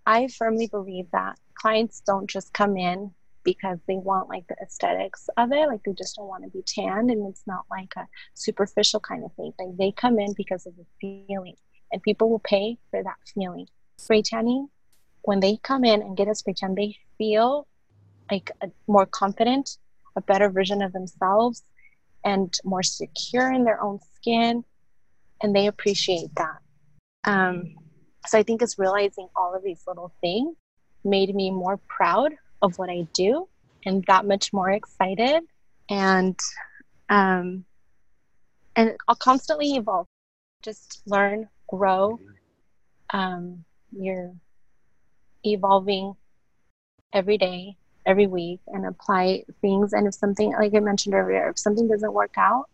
I 0.05 0.27
firmly 0.27 0.67
believe 0.67 1.09
that 1.11 1.39
clients 1.55 2.01
don't 2.05 2.29
just 2.29 2.53
come 2.53 2.77
in 2.77 3.11
because 3.43 3.79
they 3.87 3.95
want 3.95 4.29
like 4.29 4.45
the 4.47 4.55
aesthetics 4.61 5.29
of 5.37 5.51
it. 5.51 5.67
Like 5.67 5.81
they 5.83 5.93
just 5.93 6.15
don't 6.17 6.27
want 6.27 6.43
to 6.43 6.49
be 6.49 6.61
tanned 6.61 7.09
and 7.09 7.27
it's 7.27 7.43
not 7.47 7.65
like 7.71 7.93
a 7.95 8.07
superficial 8.33 8.99
kind 8.99 9.23
of 9.23 9.33
thing. 9.33 9.53
Like 9.57 9.77
they 9.77 9.91
come 9.91 10.19
in 10.19 10.33
because 10.33 10.65
of 10.65 10.73
the 10.75 10.85
feeling 10.99 11.55
and 11.91 12.03
people 12.03 12.29
will 12.29 12.39
pay 12.39 12.77
for 12.91 13.01
that 13.01 13.15
feeling. 13.33 13.67
Spray 13.97 14.21
tanning, 14.21 14.67
when 15.23 15.39
they 15.39 15.57
come 15.57 15.83
in 15.83 16.01
and 16.01 16.15
get 16.15 16.27
a 16.27 16.35
spray 16.35 16.53
tan, 16.53 16.75
they 16.75 16.97
feel 17.17 17.67
like 18.29 18.51
a 18.61 18.69
more 18.87 19.05
confident, 19.05 19.77
a 20.15 20.21
better 20.21 20.49
version 20.49 20.81
of 20.81 20.93
themselves 20.93 21.63
and 22.27 22.53
more 22.65 22.83
secure 22.83 23.53
in 23.53 23.63
their 23.63 23.81
own 23.81 23.99
skin. 24.15 24.65
And 25.41 25.55
they 25.55 25.67
appreciate 25.67 26.29
that. 26.35 26.57
Um, 27.23 27.75
so 28.27 28.37
I 28.37 28.43
think 28.43 28.61
it's 28.61 28.77
realizing 28.77 29.29
all 29.35 29.55
of 29.55 29.63
these 29.63 29.83
little 29.87 30.11
things 30.19 30.57
made 31.05 31.33
me 31.33 31.51
more 31.51 31.79
proud 31.87 32.33
of 32.61 32.77
what 32.77 32.89
I 32.89 33.07
do 33.13 33.47
and 33.85 34.03
that 34.07 34.25
much 34.25 34.51
more 34.51 34.69
excited 34.69 35.43
and 35.89 36.37
um, 37.09 37.63
and 38.75 38.97
I'll 39.07 39.15
constantly 39.15 39.75
evolve. 39.75 40.05
Just 40.61 41.01
learn, 41.05 41.47
grow. 41.69 42.19
Um, 43.11 43.63
you're 43.91 44.33
evolving 45.45 46.13
every 47.13 47.37
day, 47.37 47.76
every 48.07 48.25
week, 48.25 48.59
and 48.67 48.87
apply 48.87 49.43
things. 49.61 49.93
And 49.93 50.07
if 50.07 50.15
something, 50.15 50.53
like 50.53 50.73
I 50.73 50.79
mentioned 50.79 51.13
earlier, 51.13 51.49
if 51.49 51.59
something 51.59 51.87
doesn't 51.87 52.13
work 52.13 52.33
out, 52.37 52.65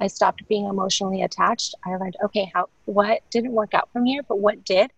I 0.00 0.06
stopped 0.06 0.46
being 0.48 0.66
emotionally 0.66 1.22
attached. 1.22 1.74
I 1.84 1.96
learned, 1.96 2.16
okay, 2.24 2.50
how 2.54 2.68
what 2.84 3.22
didn't 3.30 3.52
work 3.52 3.74
out 3.74 3.88
from 3.92 4.04
here, 4.04 4.22
but 4.22 4.38
what 4.38 4.64
did, 4.64 4.92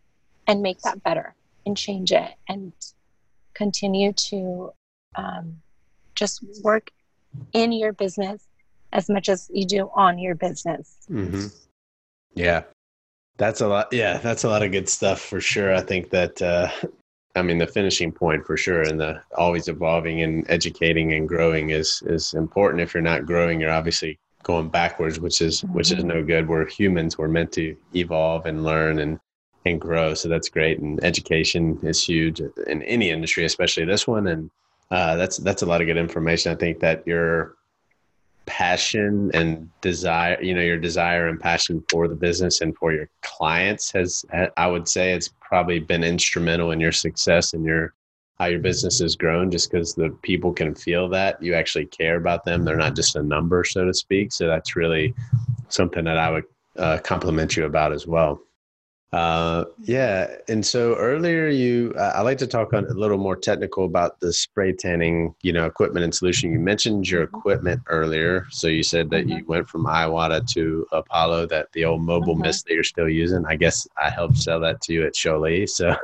and 0.47 0.61
make 0.61 0.81
that 0.83 1.03
better 1.03 1.35
and 1.65 1.77
change 1.77 2.13
it 2.13 2.33
and 2.49 2.73
continue 3.55 4.13
to 4.13 4.73
um, 5.15 5.61
just 6.15 6.45
work 6.63 6.91
in 7.53 7.73
your 7.73 7.93
business 7.93 8.47
as 8.93 9.09
much 9.09 9.29
as 9.29 9.51
you 9.53 9.67
do 9.67 9.91
on 9.95 10.19
your 10.19 10.35
business. 10.35 10.97
Mm-hmm. 11.11 11.47
Yeah, 12.35 12.65
that's 13.37 13.61
a 13.61 13.69
lot. 13.69 13.93
Yeah, 13.93 14.19
that's 14.19 14.45
a 14.45 14.49
lot 14.49 14.63
of 14.63 14.73
good 14.73 14.89
stuff 14.89 15.21
for 15.21 15.41
sure. 15.41 15.75
I 15.75 15.81
think 15.81 16.11
that, 16.11 16.43
uh, 16.43 16.69
I 17.37 17.43
mean, 17.43 17.59
the 17.59 17.67
finishing 17.67 18.13
point 18.13 18.47
for 18.47 18.57
sure, 18.57 18.83
and 18.83 19.01
the 19.01 19.21
always 19.37 19.69
evolving 19.69 20.23
and 20.23 20.49
educating 20.49 21.13
and 21.13 21.29
growing 21.29 21.71
is 21.71 22.03
is 22.07 22.35
important. 22.35 22.83
If 22.83 22.95
you're 22.95 23.03
not 23.03 23.27
growing, 23.27 23.61
you're 23.61 23.71
obviously 23.71 24.19
going 24.45 24.69
backwards, 24.69 25.19
which 25.19 25.41
is 25.43 25.63
mm-hmm. 25.63 25.75
which 25.75 25.91
is 25.91 25.99
mm-hmm. 25.99 26.09
no 26.09 26.25
good. 26.25 26.49
We're 26.49 26.69
humans. 26.69 27.19
We're 27.19 27.29
meant 27.29 27.53
to 27.53 27.77
evolve 27.95 28.47
and 28.47 28.63
learn 28.63 29.01
and 29.01 29.19
and 29.67 29.81
grow. 29.81 30.15
So 30.15 30.29
that's 30.29 30.49
great. 30.49 30.79
And 30.79 31.03
education 31.03 31.79
is 31.83 32.05
huge 32.05 32.41
in 32.41 32.83
any 32.83 33.11
industry, 33.11 33.45
especially 33.45 33.85
this 33.85 34.07
one. 34.07 34.29
And 34.29 34.51
uh, 34.91 35.17
that's 35.17 35.39
that's 35.39 35.63
a 35.63 35.67
lot 35.67 35.81
of 35.81 35.87
good 35.87 35.97
information. 35.97 36.53
I 36.53 36.55
think 36.55 36.81
that 36.81 37.07
your 37.07 37.57
passion 38.47 39.31
and 39.33 39.71
desire, 39.81 40.41
you 40.43 40.55
know, 40.55 40.61
your 40.61 40.77
desire 40.77 41.29
and 41.29 41.41
passion 41.41 41.83
for 41.91 42.09
the 42.09 42.15
business 42.15 42.61
and 42.61 42.77
for 42.77 42.93
your 42.93 43.09
clients 43.23 43.91
has, 43.93 44.25
I 44.57 44.67
would 44.67 44.87
say, 44.87 45.13
it's 45.13 45.31
probably 45.55 45.79
been 45.79 46.03
instrumental 46.03 46.73
in 46.73 46.81
your 46.81 46.91
success 46.91 47.53
and 47.53 47.65
your 47.65 47.95
how 48.41 48.47
your 48.47 48.59
business 48.59 48.99
has 48.99 49.15
grown. 49.15 49.53
Just 49.53 49.71
because 49.71 49.95
the 49.95 50.11
people 50.23 50.53
can 50.53 50.75
feel 50.75 51.09
that 51.11 51.41
you 51.41 51.55
actually 51.55 51.87
care 51.87 52.17
about 52.17 52.45
them, 52.45 52.65
they're 52.65 52.77
not 52.77 52.97
just 52.97 53.15
a 53.15 53.23
number, 53.23 53.63
so 53.63 53.85
to 53.85 53.95
speak. 53.95 54.33
So 54.33 54.49
that's 54.49 54.75
really 54.75 55.15
something 55.69 56.03
that 56.07 56.19
I 56.19 56.33
would 56.33 56.45
uh, 56.77 56.99
compliment 57.05 57.57
you 57.57 57.67
about 57.67 57.93
as 57.93 58.05
well. 58.05 58.41
Uh, 59.15 59.65
yeah, 59.85 60.27
and 60.49 60.67
so 60.67 60.97
earlier 60.97 61.47
you, 61.47 61.95
uh, 61.97 62.11
I 62.17 62.23
like 62.23 62.39
to 62.39 62.49
talk 62.49 62.73
on 62.73 62.85
a 62.87 62.95
little 62.95 63.17
more 63.17 63.37
technical 63.37 63.85
about 63.85 64.19
the 64.19 64.33
spray 64.33 64.73
tanning, 64.73 65.37
you 65.43 65.53
know, 65.53 65.67
equipment 65.67 66.03
and 66.03 66.13
solution. 66.13 66.51
You 66.51 66.59
mentioned 66.59 67.09
your 67.09 67.29
mm-hmm. 67.29 67.37
equipment 67.37 67.83
earlier, 67.87 68.49
so 68.51 68.67
you 68.67 68.83
said 68.83 69.11
that 69.11 69.27
mm-hmm. 69.27 69.39
you 69.39 69.45
went 69.47 69.69
from 69.69 69.85
Iwata 69.85 70.45
to 70.55 70.89
Apollo, 70.91 71.47
that 71.47 71.71
the 71.75 71.85
old 71.85 72.03
mobile 72.03 72.35
mm-hmm. 72.35 72.43
mist 72.43 72.67
that 72.67 72.75
you're 72.75 72.83
still 72.83 73.09
using. 73.09 73.47
I 73.47 73.55
guess 73.55 73.87
I 73.97 74.11
helped 74.11 74.37
sell 74.37 74.59
that 74.61 74.81
to 74.83 74.93
you 74.93 75.07
at 75.07 75.15
Sjolie, 75.15 75.69
so 75.69 75.95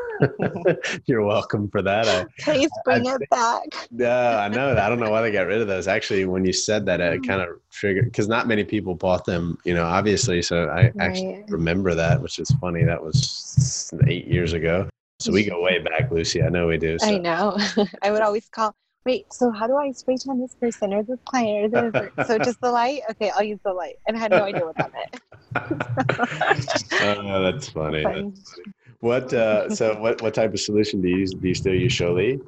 you're 1.07 1.25
welcome 1.25 1.69
for 1.69 1.83
that. 1.83 2.07
I, 2.07 2.27
Please 2.39 2.71
bring 2.85 3.09
I, 3.09 3.15
it 3.17 3.31
back. 3.31 3.89
No, 3.91 4.09
I 4.09 4.47
know. 4.47 4.77
I 4.77 4.89
don't 4.89 5.01
know 5.01 5.11
why 5.11 5.23
they 5.23 5.33
got 5.33 5.49
rid 5.49 5.61
of 5.61 5.67
those. 5.67 5.89
Actually, 5.89 6.27
when 6.27 6.45
you 6.45 6.53
said 6.53 6.87
that, 6.87 7.01
it 7.01 7.27
kind 7.27 7.43
of 7.43 7.59
triggered 7.71 8.05
because 8.05 8.29
not 8.29 8.47
many 8.47 8.65
people 8.65 8.95
bought 8.95 9.25
them, 9.25 9.59
you 9.65 9.75
know, 9.75 9.85
obviously. 9.85 10.43
So 10.43 10.69
I 10.69 10.83
right. 10.83 10.93
actually 11.01 11.45
remember 11.49 11.95
that, 11.95 12.21
which 12.21 12.39
is 12.39 12.51
funny. 12.61 12.85
That 12.85 12.99
was 13.03 13.92
eight 14.07 14.26
years 14.26 14.53
ago. 14.53 14.88
So 15.20 15.32
we 15.32 15.44
go 15.44 15.61
way 15.61 15.78
back, 15.78 16.11
Lucy. 16.11 16.42
I 16.42 16.48
know 16.48 16.68
we 16.68 16.78
do. 16.78 16.98
So. 16.98 17.07
I 17.07 17.18
know. 17.18 17.59
I 18.03 18.11
would 18.11 18.22
always 18.22 18.48
call. 18.48 18.74
Wait, 19.05 19.32
so 19.32 19.51
how 19.51 19.66
do 19.66 19.76
I 19.76 19.92
spray 19.92 20.16
tan 20.16 20.40
this 20.40 20.55
person 20.55 20.92
or 20.92 21.03
this 21.03 21.18
client 21.24 21.74
or 21.74 21.90
this? 21.90 22.11
so 22.26 22.38
just 22.38 22.61
the 22.61 22.70
light? 22.70 23.03
Okay, 23.11 23.30
I'll 23.30 23.42
use 23.42 23.59
the 23.64 23.72
light. 23.72 23.96
And 24.07 24.16
I 24.16 24.20
had 24.20 24.30
no 24.30 24.44
idea 24.44 24.64
what 24.64 24.76
that 24.76 24.92
meant. 24.92 25.20
oh, 27.03 27.42
that's 27.42 27.68
funny. 27.68 28.03
That's 28.03 28.03
funny. 28.03 28.32
What 29.01 29.32
uh, 29.32 29.74
so 29.74 29.98
what 29.98 30.20
what 30.20 30.34
type 30.34 30.53
of 30.53 30.61
solution 30.61 31.01
do 31.01 31.09
you 31.09 31.18
use? 31.18 31.32
Do 31.32 31.48
you 31.48 31.55
still 31.55 31.74
use 31.74 31.92
Sjolie? 31.92 32.40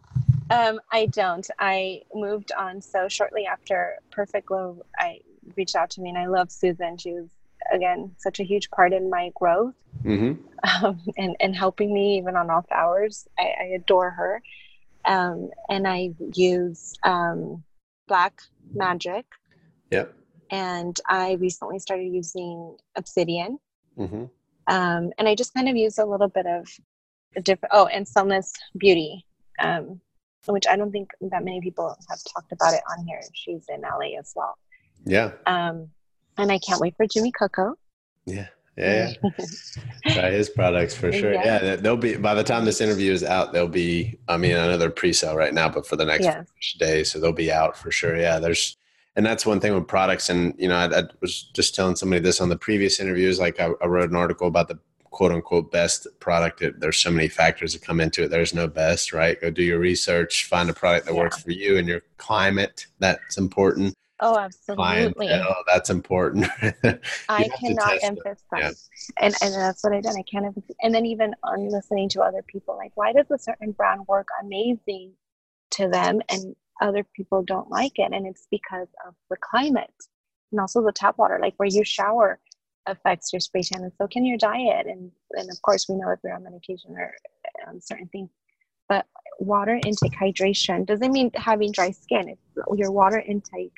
Um, 0.50 0.80
I 0.90 1.06
don't. 1.06 1.48
I 1.58 2.02
moved 2.14 2.52
on. 2.52 2.80
So 2.82 3.08
shortly 3.08 3.46
after 3.46 3.96
Perfect 4.10 4.46
Glow, 4.46 4.84
I 4.98 5.20
reached 5.56 5.76
out 5.76 5.88
to 5.90 6.02
me, 6.02 6.10
and 6.10 6.18
I 6.18 6.26
love 6.26 6.52
Susan. 6.52 6.98
She 6.98 7.12
was 7.12 7.28
again 7.72 8.12
such 8.18 8.40
a 8.40 8.44
huge 8.44 8.70
part 8.70 8.92
in 8.92 9.10
my 9.10 9.30
growth 9.34 9.74
mm-hmm. 10.04 10.84
um, 10.84 11.00
and 11.16 11.36
and 11.40 11.54
helping 11.54 11.92
me 11.92 12.18
even 12.18 12.36
on 12.36 12.50
off 12.50 12.66
hours. 12.70 13.28
I, 13.38 13.52
I 13.60 13.64
adore 13.76 14.10
her, 14.10 14.42
um, 15.04 15.50
and 15.68 15.86
I 15.86 16.12
use 16.34 16.94
um, 17.02 17.62
Black 18.08 18.40
Magic. 18.74 19.26
Yep. 19.90 20.14
And 20.50 20.98
I 21.08 21.32
recently 21.34 21.78
started 21.78 22.12
using 22.12 22.76
Obsidian. 22.96 23.58
Mm-hmm. 23.98 24.24
Um, 24.66 25.12
and 25.18 25.28
I 25.28 25.34
just 25.34 25.54
kind 25.54 25.68
of 25.68 25.76
use 25.76 25.98
a 25.98 26.04
little 26.04 26.28
bit 26.28 26.46
of 26.46 26.68
a 27.36 27.40
different, 27.40 27.72
oh, 27.74 27.86
and 27.86 28.06
Sunless 28.06 28.52
Beauty, 28.76 29.24
um, 29.58 30.00
which 30.46 30.66
I 30.66 30.76
don't 30.76 30.92
think 30.92 31.10
that 31.22 31.44
many 31.44 31.60
people 31.60 31.96
have 32.08 32.18
talked 32.34 32.52
about 32.52 32.74
it 32.74 32.82
on 32.90 33.06
here. 33.06 33.20
She's 33.32 33.64
in 33.68 33.80
LA 33.80 34.18
as 34.18 34.32
well. 34.36 34.58
Yeah. 35.04 35.32
Um, 35.46 35.88
and 36.38 36.50
I 36.50 36.58
can't 36.58 36.80
wait 36.80 36.96
for 36.96 37.06
Jimmy 37.06 37.32
Coco. 37.32 37.74
Yeah. 38.26 38.46
Yeah, 38.76 39.12
yeah. 39.22 39.30
try 40.14 40.30
his 40.30 40.48
products 40.48 40.94
for 40.94 41.12
sure. 41.12 41.34
Yeah. 41.34 41.62
yeah. 41.62 41.76
they'll 41.76 41.96
be 41.96 42.16
by 42.16 42.32
the 42.32 42.42
time 42.42 42.64
this 42.64 42.80
interview 42.80 43.12
is 43.12 43.22
out, 43.22 43.52
they'll 43.52 43.68
be. 43.68 44.18
I 44.28 44.38
mean, 44.38 44.56
I 44.56 44.66
know 44.66 44.78
they're 44.78 44.88
pre-sale 44.88 45.36
right 45.36 45.52
now, 45.52 45.68
but 45.68 45.86
for 45.86 45.96
the 45.96 46.06
next 46.06 46.24
yes. 46.24 46.46
day, 46.78 47.04
so 47.04 47.20
they'll 47.20 47.32
be 47.34 47.52
out 47.52 47.76
for 47.76 47.90
sure. 47.90 48.16
Yeah, 48.16 48.38
there's 48.38 48.78
and 49.14 49.26
that's 49.26 49.44
one 49.44 49.60
thing 49.60 49.74
with 49.74 49.86
products. 49.86 50.30
And 50.30 50.54
you 50.58 50.68
know, 50.68 50.76
I, 50.76 51.00
I 51.00 51.02
was 51.20 51.42
just 51.52 51.74
telling 51.74 51.96
somebody 51.96 52.22
this 52.22 52.40
on 52.40 52.48
the 52.48 52.56
previous 52.56 52.98
interviews. 52.98 53.38
Like 53.38 53.60
I, 53.60 53.70
I 53.82 53.86
wrote 53.86 54.08
an 54.08 54.16
article 54.16 54.46
about 54.46 54.68
the 54.68 54.78
quote 55.10 55.32
unquote 55.32 55.70
best 55.70 56.06
product. 56.18 56.62
It, 56.62 56.80
there's 56.80 56.96
so 56.96 57.10
many 57.10 57.28
factors 57.28 57.74
that 57.74 57.82
come 57.82 58.00
into 58.00 58.24
it. 58.24 58.28
There's 58.28 58.54
no 58.54 58.68
best, 58.68 59.12
right? 59.12 59.38
Go 59.40 59.50
do 59.50 59.62
your 59.62 59.78
research, 59.78 60.46
find 60.46 60.70
a 60.70 60.72
product 60.72 61.06
that 61.06 61.14
yeah. 61.14 61.20
works 61.20 61.42
for 61.42 61.50
you 61.50 61.76
and 61.76 61.86
your 61.86 62.02
climate. 62.16 62.86
That's 62.98 63.36
important. 63.36 63.94
Oh, 64.24 64.38
absolutely. 64.38 65.26
Clientele, 65.26 65.64
that's 65.66 65.90
important. 65.90 66.46
I 67.28 67.48
cannot 67.58 67.98
emphasize, 68.04 68.38
yeah. 68.56 68.70
and 69.20 69.34
and 69.42 69.52
that's 69.52 69.82
what 69.82 69.92
I 69.92 70.00
done. 70.00 70.14
I 70.16 70.22
can't 70.22 70.46
emphasize, 70.46 70.76
and 70.80 70.94
then 70.94 71.04
even 71.06 71.34
on 71.42 71.68
listening 71.68 72.08
to 72.10 72.22
other 72.22 72.40
people, 72.46 72.76
like 72.76 72.92
why 72.94 73.12
does 73.12 73.28
a 73.32 73.38
certain 73.38 73.72
brand 73.72 74.06
work 74.06 74.28
amazing 74.40 75.14
to 75.72 75.88
them, 75.88 76.20
and 76.28 76.54
other 76.80 77.04
people 77.16 77.42
don't 77.42 77.68
like 77.68 77.98
it, 77.98 78.12
and 78.12 78.24
it's 78.24 78.46
because 78.48 78.86
of 79.04 79.14
the 79.28 79.36
climate, 79.38 79.92
and 80.52 80.60
also 80.60 80.84
the 80.84 80.92
tap 80.92 81.18
water, 81.18 81.40
like 81.42 81.54
where 81.56 81.68
you 81.68 81.82
shower 81.82 82.38
affects 82.86 83.32
your 83.32 83.40
spray 83.40 83.62
tan, 83.62 83.82
and 83.82 83.92
so 83.98 84.06
can 84.06 84.24
your 84.24 84.38
diet, 84.38 84.86
and 84.86 85.10
and 85.32 85.50
of 85.50 85.60
course 85.62 85.88
we 85.88 85.96
know 85.96 86.10
if 86.10 86.20
you're 86.22 86.32
on 86.32 86.44
medication 86.44 86.92
or 86.96 87.12
um, 87.66 87.80
certain 87.80 88.06
things, 88.06 88.30
but 88.88 89.04
water 89.40 89.80
intake, 89.84 90.12
hydration 90.12 90.86
doesn't 90.86 91.10
mean 91.10 91.32
having 91.34 91.72
dry 91.72 91.90
skin. 91.90 92.28
It's 92.28 92.78
your 92.78 92.92
water 92.92 93.18
intake 93.18 93.72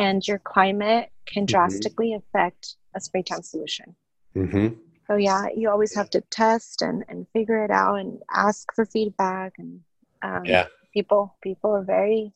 and 0.00 0.26
your 0.26 0.38
climate 0.38 1.10
can 1.26 1.42
mm-hmm. 1.42 1.52
drastically 1.52 2.10
mm-hmm. 2.10 2.36
affect 2.36 2.76
a 2.94 3.00
spray 3.00 3.22
tan 3.22 3.42
solution. 3.42 3.94
Mm-hmm. 4.34 4.74
So 5.06 5.16
yeah, 5.16 5.46
you 5.54 5.68
always 5.70 5.94
have 5.94 6.10
to 6.10 6.20
test 6.22 6.82
and, 6.82 7.04
and 7.08 7.26
figure 7.32 7.64
it 7.64 7.70
out 7.70 7.96
and 7.96 8.20
ask 8.32 8.72
for 8.74 8.86
feedback. 8.86 9.54
And 9.58 9.80
um, 10.22 10.44
yeah, 10.44 10.66
people 10.94 11.36
people 11.42 11.72
are 11.72 11.84
very 11.84 12.32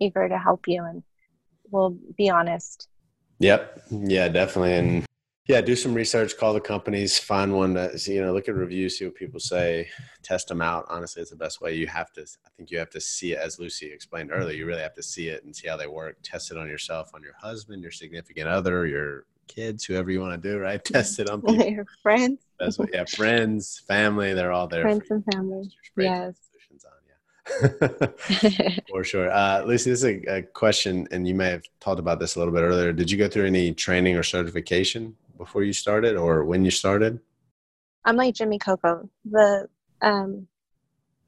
eager 0.00 0.28
to 0.28 0.38
help 0.38 0.66
you 0.68 0.84
and 0.84 1.02
will 1.70 1.96
be 2.16 2.28
honest. 2.28 2.88
Yep. 3.38 3.82
Yeah, 3.90 4.28
definitely. 4.28 4.74
And 4.74 5.06
yeah, 5.46 5.60
do 5.60 5.76
some 5.76 5.94
research, 5.94 6.36
call 6.36 6.52
the 6.52 6.60
companies, 6.60 7.18
find 7.18 7.54
one 7.54 7.72
that 7.74 8.04
you 8.08 8.20
know, 8.20 8.32
look 8.32 8.48
at 8.48 8.54
reviews, 8.56 8.98
see 8.98 9.04
what 9.04 9.14
people 9.14 9.38
say, 9.38 9.88
test 10.22 10.48
them 10.48 10.60
out. 10.60 10.86
Honestly, 10.88 11.22
it's 11.22 11.30
the 11.30 11.36
best 11.36 11.60
way. 11.60 11.74
You 11.74 11.86
have 11.86 12.12
to, 12.14 12.22
I 12.22 12.48
think, 12.56 12.72
you 12.72 12.78
have 12.78 12.90
to 12.90 13.00
see 13.00 13.32
it, 13.32 13.38
as 13.38 13.60
Lucy 13.60 13.86
explained 13.86 14.30
earlier. 14.32 14.56
You 14.56 14.66
really 14.66 14.82
have 14.82 14.94
to 14.94 15.04
see 15.04 15.28
it 15.28 15.44
and 15.44 15.54
see 15.54 15.68
how 15.68 15.76
they 15.76 15.86
work. 15.86 16.16
Test 16.24 16.50
it 16.50 16.58
on 16.58 16.68
yourself, 16.68 17.12
on 17.14 17.22
your 17.22 17.34
husband, 17.40 17.80
your 17.82 17.92
significant 17.92 18.48
other, 18.48 18.86
your 18.86 19.24
kids, 19.46 19.84
whoever 19.84 20.10
you 20.10 20.20
want 20.20 20.40
to 20.40 20.48
do. 20.48 20.58
Right? 20.58 20.84
Test 20.84 21.20
it 21.20 21.30
on 21.30 21.40
people. 21.46 21.64
your 21.64 21.86
friends. 22.02 22.40
That's 22.58 22.76
what. 22.76 22.88
Yeah, 22.92 23.04
friends, 23.04 23.84
family. 23.86 24.34
They're 24.34 24.52
all 24.52 24.66
there. 24.66 24.82
Friends 24.82 25.06
and 25.10 25.24
family. 25.32 25.70
Yes. 25.96 26.34
Solutions 26.50 26.84
on 26.84 27.70
yeah 27.70 28.80
for 28.90 29.04
sure. 29.04 29.30
Uh, 29.30 29.62
Lucy, 29.62 29.90
this 29.90 30.02
is 30.02 30.04
a, 30.04 30.38
a 30.38 30.42
question, 30.42 31.06
and 31.12 31.28
you 31.28 31.36
may 31.36 31.50
have 31.50 31.62
talked 31.78 32.00
about 32.00 32.18
this 32.18 32.34
a 32.34 32.40
little 32.40 32.52
bit 32.52 32.62
earlier. 32.62 32.92
Did 32.92 33.12
you 33.12 33.16
go 33.16 33.28
through 33.28 33.46
any 33.46 33.72
training 33.72 34.16
or 34.16 34.24
certification 34.24 35.14
before 35.36 35.62
you 35.62 35.72
started 35.72 36.16
or 36.16 36.44
when 36.44 36.64
you 36.64 36.70
started? 36.70 37.20
I'm 38.04 38.16
like 38.16 38.34
Jimmy 38.34 38.58
Coco, 38.58 39.08
the 39.24 39.68
um, 40.00 40.46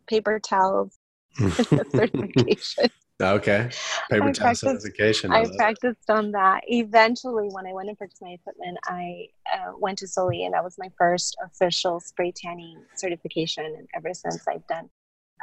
paper 0.07 0.39
towels 0.39 0.99
certification. 1.37 2.91
Okay. 3.21 3.69
Paper 4.13 4.33
towel 4.33 4.55
certification. 4.55 5.33
I, 5.33 5.41
I 5.41 5.47
practiced 5.57 6.09
on 6.09 6.31
that. 6.31 6.61
Eventually, 6.69 7.49
when 7.51 7.67
I 7.67 7.73
went 7.73 7.89
and 7.89 7.99
purchased 7.99 8.23
my 8.23 8.29
equipment, 8.29 8.79
I 8.85 9.27
uh, 9.53 9.73
went 9.77 9.99
to 9.99 10.07
Sjolie, 10.07 10.45
and 10.45 10.55
that 10.55 10.63
was 10.63 10.77
my 10.79 10.89
first 10.97 11.37
official 11.45 11.99
spray 11.99 12.31
tanning 12.31 12.81
certification. 12.95 13.65
And 13.65 13.89
ever 13.93 14.15
since 14.15 14.47
I've 14.47 14.65
done, 14.69 14.89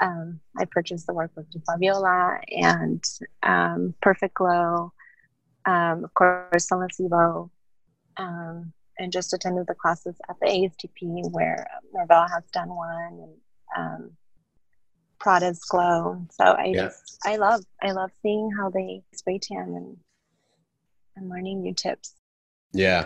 um, 0.01 0.39
I 0.57 0.63
purchased 0.71 1.05
the 1.05 1.13
work 1.13 1.31
with 1.35 1.47
Fabiola 1.65 2.39
and 2.49 3.03
um, 3.43 3.93
Perfect 4.01 4.35
Glow, 4.35 4.93
um, 5.65 6.05
of 6.05 6.13
course, 6.13 6.67
Sunless 6.67 6.97
Evo, 7.01 7.49
um, 8.17 8.73
and 8.97 9.11
just 9.11 9.33
attended 9.33 9.67
the 9.67 9.75
classes 9.75 10.15
at 10.29 10.37
the 10.39 10.47
ASTP 10.47 11.31
where 11.31 11.67
Marvell 11.93 12.27
has 12.27 12.43
done 12.53 12.69
one 12.69 13.19
and 13.19 13.33
um, 13.77 14.11
Prada's 15.19 15.63
Glow. 15.63 16.25
So 16.31 16.43
I 16.43 16.65
yeah. 16.65 16.83
just 16.83 17.17
I 17.25 17.37
love 17.37 17.61
I 17.81 17.91
love 17.91 18.11
seeing 18.21 18.51
how 18.57 18.69
they 18.69 19.01
spray 19.13 19.39
tan 19.39 19.73
and 19.75 19.97
and 21.15 21.29
learning 21.29 21.61
new 21.61 21.73
tips. 21.73 22.13
Yeah, 22.73 23.05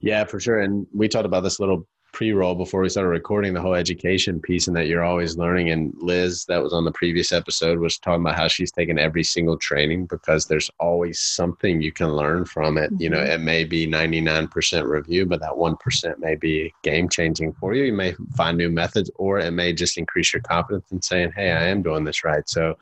yeah, 0.00 0.24
for 0.24 0.38
sure. 0.38 0.60
And 0.60 0.86
we 0.92 1.08
talked 1.08 1.26
about 1.26 1.42
this 1.42 1.58
a 1.58 1.62
little 1.62 1.86
pre-roll 2.18 2.56
before 2.56 2.80
we 2.80 2.88
started 2.88 3.10
recording 3.10 3.54
the 3.54 3.60
whole 3.60 3.76
education 3.76 4.40
piece 4.40 4.66
and 4.66 4.76
that 4.76 4.88
you're 4.88 5.04
always 5.04 5.38
learning. 5.38 5.70
And 5.70 5.94
liz 5.98 6.44
that 6.46 6.60
was 6.60 6.72
on 6.72 6.84
the 6.84 6.90
previous 6.90 7.30
episode 7.30 7.78
was 7.78 7.96
talking 7.96 8.22
about 8.22 8.34
how 8.34 8.48
she's 8.48 8.72
taken 8.72 8.98
every 8.98 9.22
single 9.22 9.56
training 9.56 10.06
because 10.06 10.44
there's 10.44 10.68
always 10.80 11.20
something 11.20 11.80
you 11.80 11.92
can 11.92 12.08
learn 12.08 12.44
from 12.44 12.76
it. 12.76 12.90
Mm-hmm. 12.90 13.02
you 13.02 13.10
know 13.10 13.18
mm-hmm. 13.18 13.30
it 13.30 13.40
may 13.40 13.62
be 13.62 13.86
99% 13.86 14.88
review 14.88 15.26
but 15.26 15.38
that 15.38 15.52
1% 15.52 16.18
may 16.18 16.34
be 16.34 16.74
game 16.82 17.08
changing 17.08 17.52
for 17.52 17.72
you. 17.72 17.84
You 17.84 17.92
may 17.92 18.16
find 18.34 18.58
new 18.58 18.68
methods 18.68 19.12
or 19.14 19.38
it 19.38 19.52
may 19.52 19.72
just 19.72 19.96
increase 19.96 20.32
your 20.32 20.42
confidence 20.42 20.90
in 20.90 21.00
saying 21.00 21.30
hey 21.36 21.52
i 21.52 21.68
am 21.68 21.82
doing 21.82 22.02
this 22.02 22.24
right. 22.24 22.48
So 22.48 22.76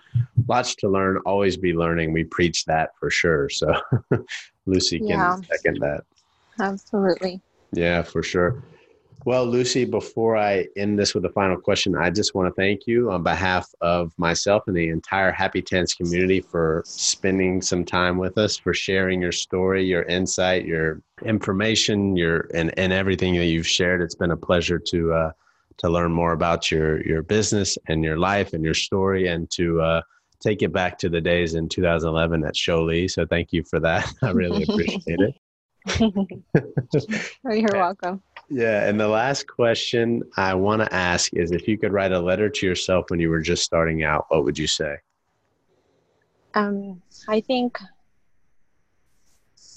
lots 0.49 0.75
to 0.77 0.89
learn 0.89 1.19
always 1.27 1.59
be 1.59 1.75
learning. 1.75 2.15
We 2.15 2.25
preach 2.25 2.65
that 2.65 2.97
for 2.99 3.11
sure. 3.11 3.51
So 3.51 3.75
lucy 4.65 4.99
can 4.99 5.09
yeah. 5.09 5.37
second 5.43 5.77
that. 5.83 6.05
Absolutely. 6.59 7.43
Yeah 7.75 8.01
for 8.01 8.23
sure 8.23 8.65
well, 9.25 9.47
Lucy, 9.47 9.85
before 9.85 10.37
I 10.37 10.69
end 10.77 10.99
this 10.99 11.15
with 11.15 11.25
a 11.25 11.31
final 11.31 11.57
question, 11.57 11.97
I 11.97 12.11
just 12.11 12.35
want 12.35 12.49
to 12.49 12.55
thank 12.55 12.87
you 12.87 13.11
on 13.11 13.23
behalf 13.23 13.69
of 13.81 14.13
myself 14.19 14.65
and 14.67 14.77
the 14.77 14.89
entire 14.89 15.33
Happy 15.33 15.63
Tans 15.63 15.95
community 15.95 16.41
for 16.41 16.83
spending 16.87 17.61
some 17.61 17.85
time 17.85 18.19
with 18.19 18.39
us, 18.39 18.57
for 18.57 18.73
sharing 18.73 19.21
your 19.21 19.33
story, 19.33 19.85
your 19.85 20.03
insight, 20.05 20.65
your 20.65 21.03
information, 21.25 22.17
your 22.17 22.49
and, 22.55 22.73
and 22.79 22.93
everything 22.93 23.35
that 23.35 23.47
you've 23.47 23.67
shared. 23.67 24.01
It's 24.03 24.15
been 24.15 24.31
a 24.31 24.37
pleasure 24.37 24.79
to 24.79 25.13
uh, 25.13 25.33
to 25.79 25.89
learn 25.89 26.13
more 26.13 26.33
about 26.33 26.71
your 26.71 27.05
your 27.05 27.23
business 27.23 27.77
and 27.89 28.05
your 28.05 28.19
life 28.19 28.53
and 28.53 28.65
your 28.65 28.75
story, 28.75 29.27
and 29.29 29.51
to 29.53 29.81
uh, 29.81 30.03
take 30.41 30.63
it 30.63 30.73
back 30.73 30.99
to 30.99 31.09
the 31.09 31.21
days 31.21 31.55
in 31.55 31.69
2011 31.69 32.45
at 32.45 32.55
Sjolie. 32.55 33.11
So 33.11 33.27
thank 33.27 33.53
you 33.53 33.65
for 33.65 33.81
that. 33.81 34.13
I 34.23 34.31
really 34.31 34.63
appreciate 34.69 35.21
it. 35.21 35.35
you're 37.45 37.71
welcome. 37.73 38.23
Yeah. 38.49 38.89
And 38.89 38.99
the 39.01 39.09
last 39.09 39.47
question 39.47 40.23
I 40.37 40.55
want 40.55 40.83
to 40.83 40.95
ask 40.95 41.33
is 41.35 41.51
if 41.51 41.67
you 41.67 41.79
could 41.79 41.93
write 41.93 42.13
a 42.13 42.21
letter 42.21 42.49
to 42.49 42.67
yourself 42.67 43.07
when 43.09 43.21
you 43.21 43.31
were 43.31 43.41
just 43.41 43.65
starting 43.65 44.05
out, 44.05 44.27
what 44.29 44.45
would 44.45 44.59
you 44.59 44.67
say? 44.67 44.97
Um, 46.55 47.03
I 47.29 47.41
think 47.41 47.79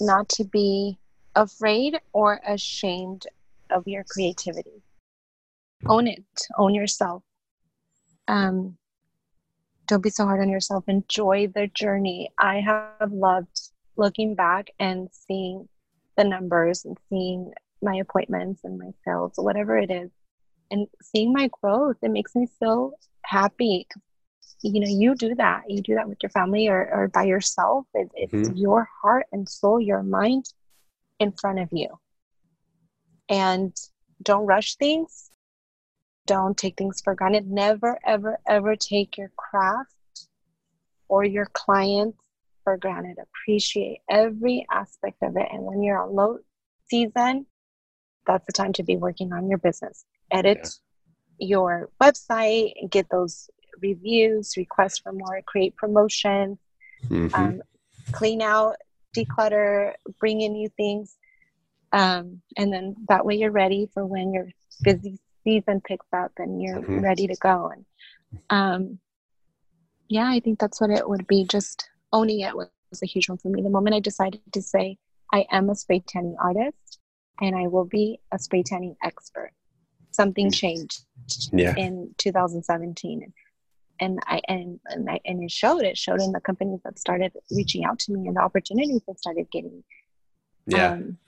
not 0.00 0.28
to 0.30 0.44
be 0.44 0.98
afraid 1.34 2.00
or 2.12 2.40
ashamed 2.46 3.26
of 3.70 3.86
your 3.86 4.04
creativity. 4.04 4.82
Own 5.86 6.06
it, 6.06 6.24
own 6.58 6.74
yourself. 6.74 7.22
Um, 8.28 8.76
don't 9.86 10.02
be 10.02 10.10
so 10.10 10.24
hard 10.24 10.40
on 10.40 10.48
yourself. 10.48 10.84
Enjoy 10.88 11.48
the 11.48 11.66
journey. 11.68 12.30
I 12.38 12.60
have 12.60 13.12
loved 13.12 13.70
looking 13.96 14.34
back 14.34 14.70
and 14.78 15.08
seeing 15.10 15.68
the 16.16 16.24
numbers 16.24 16.84
and 16.84 16.98
seeing 17.08 17.52
my 17.82 17.96
appointments 17.96 18.62
and 18.64 18.78
my 18.78 18.90
sales, 19.04 19.32
whatever 19.36 19.76
it 19.78 19.90
is, 19.90 20.10
and 20.70 20.86
seeing 21.02 21.32
my 21.32 21.50
growth, 21.60 21.96
it 22.02 22.10
makes 22.10 22.34
me 22.34 22.46
so 22.62 22.94
happy. 23.24 23.86
You 24.62 24.80
know, 24.80 24.88
you 24.88 25.14
do 25.14 25.34
that. 25.36 25.62
You 25.68 25.82
do 25.82 25.94
that 25.94 26.08
with 26.08 26.18
your 26.22 26.30
family 26.30 26.68
or, 26.68 26.88
or 26.92 27.08
by 27.08 27.24
yourself. 27.24 27.86
It, 27.94 28.10
it's 28.14 28.32
mm-hmm. 28.32 28.56
your 28.56 28.88
heart 29.02 29.26
and 29.32 29.48
soul, 29.48 29.80
your 29.80 30.02
mind 30.02 30.46
in 31.18 31.32
front 31.32 31.58
of 31.58 31.68
you. 31.72 31.88
And 33.28 33.74
don't 34.22 34.46
rush 34.46 34.76
things. 34.76 35.30
Don't 36.26 36.56
take 36.56 36.76
things 36.76 37.00
for 37.02 37.14
granted. 37.14 37.50
Never, 37.50 37.98
ever, 38.04 38.38
ever 38.46 38.76
take 38.76 39.16
your 39.16 39.32
craft 39.36 39.94
or 41.08 41.24
your 41.24 41.46
clients 41.46 42.18
for 42.62 42.76
granted. 42.76 43.16
Appreciate 43.18 44.00
every 44.08 44.66
aspect 44.70 45.22
of 45.22 45.36
it. 45.36 45.48
And 45.50 45.62
when 45.62 45.82
you're 45.82 46.02
on 46.02 46.14
low 46.14 46.38
season, 46.88 47.46
that's 48.30 48.46
the 48.46 48.52
time 48.52 48.72
to 48.74 48.82
be 48.82 48.96
working 48.96 49.32
on 49.32 49.48
your 49.48 49.58
business. 49.58 50.04
Edit 50.30 50.68
yeah. 51.38 51.46
your 51.48 51.90
website, 52.00 52.72
get 52.90 53.08
those 53.10 53.50
reviews, 53.82 54.54
request 54.56 55.02
for 55.02 55.12
more, 55.12 55.42
create 55.46 55.74
promotion, 55.76 56.58
mm-hmm. 57.08 57.34
um, 57.34 57.62
clean 58.12 58.40
out, 58.40 58.76
declutter, 59.16 59.94
bring 60.20 60.40
in 60.40 60.52
new 60.52 60.68
things. 60.76 61.16
Um, 61.92 62.40
and 62.56 62.72
then 62.72 62.94
that 63.08 63.26
way 63.26 63.34
you're 63.34 63.50
ready 63.50 63.90
for 63.92 64.06
when 64.06 64.32
your 64.32 64.48
busy 64.82 65.18
season 65.42 65.80
picks 65.80 66.06
up 66.12 66.32
and 66.36 66.62
you're 66.62 66.78
mm-hmm. 66.78 67.00
ready 67.00 67.26
to 67.26 67.36
go. 67.40 67.72
And 67.74 67.84
um, 68.48 68.98
yeah, 70.08 70.28
I 70.28 70.38
think 70.38 70.60
that's 70.60 70.80
what 70.80 70.90
it 70.90 71.08
would 71.08 71.26
be. 71.26 71.44
Just 71.44 71.88
owning 72.12 72.40
it 72.40 72.56
was, 72.56 72.68
was 72.90 73.02
a 73.02 73.06
huge 73.06 73.28
one 73.28 73.38
for 73.38 73.48
me. 73.48 73.62
The 73.62 73.70
moment 73.70 73.96
I 73.96 74.00
decided 74.00 74.40
to 74.52 74.62
say, 74.62 74.98
I 75.32 75.46
am 75.50 75.68
a 75.68 75.74
spray 75.74 76.02
tanning 76.06 76.36
artist, 76.40 76.99
and 77.40 77.56
I 77.56 77.66
will 77.66 77.84
be 77.84 78.20
a 78.32 78.38
spray 78.38 78.62
tanning 78.62 78.96
expert. 79.02 79.52
Something 80.10 80.48
mm. 80.48 80.54
changed 80.54 81.04
yeah. 81.52 81.74
in 81.76 82.14
2017. 82.18 83.32
And 84.02 84.18
I 84.26 84.40
and 84.48 84.80
and, 84.86 85.10
I, 85.10 85.20
and 85.26 85.42
it 85.42 85.50
showed. 85.50 85.82
It 85.82 85.98
showed 85.98 86.20
in 86.20 86.32
the 86.32 86.40
companies 86.40 86.80
that 86.84 86.98
started 86.98 87.32
reaching 87.50 87.84
out 87.84 87.98
to 88.00 88.12
me 88.12 88.26
and 88.26 88.36
the 88.36 88.40
opportunities 88.40 89.02
that 89.06 89.18
started 89.18 89.50
getting. 89.52 89.84
Yeah. 90.66 90.92
Um, 90.92 91.18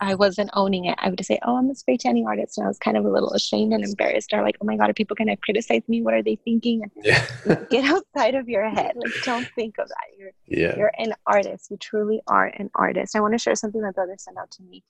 I 0.00 0.14
wasn't 0.14 0.50
owning 0.52 0.84
it. 0.84 0.96
I 0.98 1.08
would 1.08 1.24
say, 1.24 1.38
"Oh, 1.42 1.56
I'm 1.56 1.70
a 1.70 1.74
spray 1.74 1.96
tanning 1.96 2.26
artist," 2.26 2.58
and 2.58 2.66
I 2.66 2.68
was 2.68 2.78
kind 2.78 2.96
of 2.96 3.04
a 3.04 3.10
little 3.10 3.32
ashamed 3.32 3.72
and 3.72 3.84
embarrassed. 3.84 4.32
Or 4.32 4.42
like, 4.42 4.56
"Oh 4.60 4.64
my 4.64 4.76
god, 4.76 4.90
are 4.90 4.94
people 4.94 5.16
going 5.16 5.28
to 5.28 5.36
criticize 5.36 5.82
me? 5.88 6.02
What 6.02 6.14
are 6.14 6.22
they 6.22 6.36
thinking?" 6.36 6.82
Yeah. 7.02 7.26
get 7.70 7.84
outside 7.84 8.34
of 8.34 8.48
your 8.48 8.68
head. 8.68 8.92
Like, 8.96 9.12
don't 9.24 9.48
think 9.54 9.78
of 9.78 9.88
that. 9.88 10.18
You're 10.18 10.30
yeah. 10.46 10.76
you're 10.76 10.92
an 10.98 11.14
artist. 11.26 11.70
You 11.70 11.78
truly 11.78 12.20
are 12.26 12.46
an 12.46 12.70
artist. 12.74 13.16
I 13.16 13.20
want 13.20 13.34
to 13.34 13.38
share 13.38 13.54
something 13.54 13.80
my 13.80 13.90
brother 13.92 14.14
sent 14.18 14.38
out 14.38 14.50
to 14.52 14.62
me. 14.62 14.84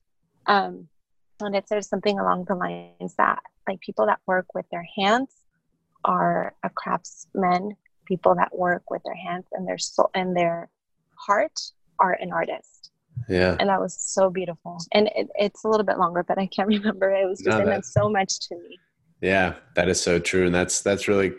Um, 0.48 0.88
and 1.40 1.54
it 1.54 1.68
says 1.68 1.88
something 1.88 2.18
along 2.18 2.46
the 2.48 2.54
lines 2.56 3.14
that 3.18 3.40
like 3.68 3.80
people 3.80 4.06
that 4.06 4.18
work 4.26 4.46
with 4.54 4.66
their 4.70 4.86
hands 4.96 5.28
are 6.04 6.54
a 6.64 6.70
craftsman. 6.70 7.76
People 8.06 8.34
that 8.36 8.56
work 8.56 8.90
with 8.90 9.02
their 9.04 9.14
hands 9.14 9.44
and 9.52 9.68
their 9.68 9.78
soul 9.78 10.10
and 10.14 10.34
their 10.36 10.68
heart 11.14 11.60
are 12.00 12.12
an 12.14 12.32
artist. 12.32 12.90
Yeah. 13.28 13.56
And 13.60 13.68
that 13.68 13.80
was 13.80 13.94
so 14.00 14.30
beautiful. 14.30 14.78
And 14.92 15.08
it, 15.14 15.28
it's 15.34 15.64
a 15.64 15.68
little 15.68 15.84
bit 15.84 15.98
longer, 15.98 16.24
but 16.26 16.38
I 16.38 16.46
can't 16.46 16.68
remember. 16.76 17.12
It 17.12 17.26
was 17.26 17.38
just 17.38 17.58
No, 17.58 17.64
that- 17.66 17.84
so 17.84 18.08
much 18.08 18.40
to 18.48 18.54
me. 18.56 18.78
Yeah, 19.20 19.54
that 19.74 19.88
is 19.88 20.00
so 20.00 20.20
true, 20.20 20.46
and 20.46 20.54
that's 20.54 20.80
that's 20.80 21.08
really 21.08 21.32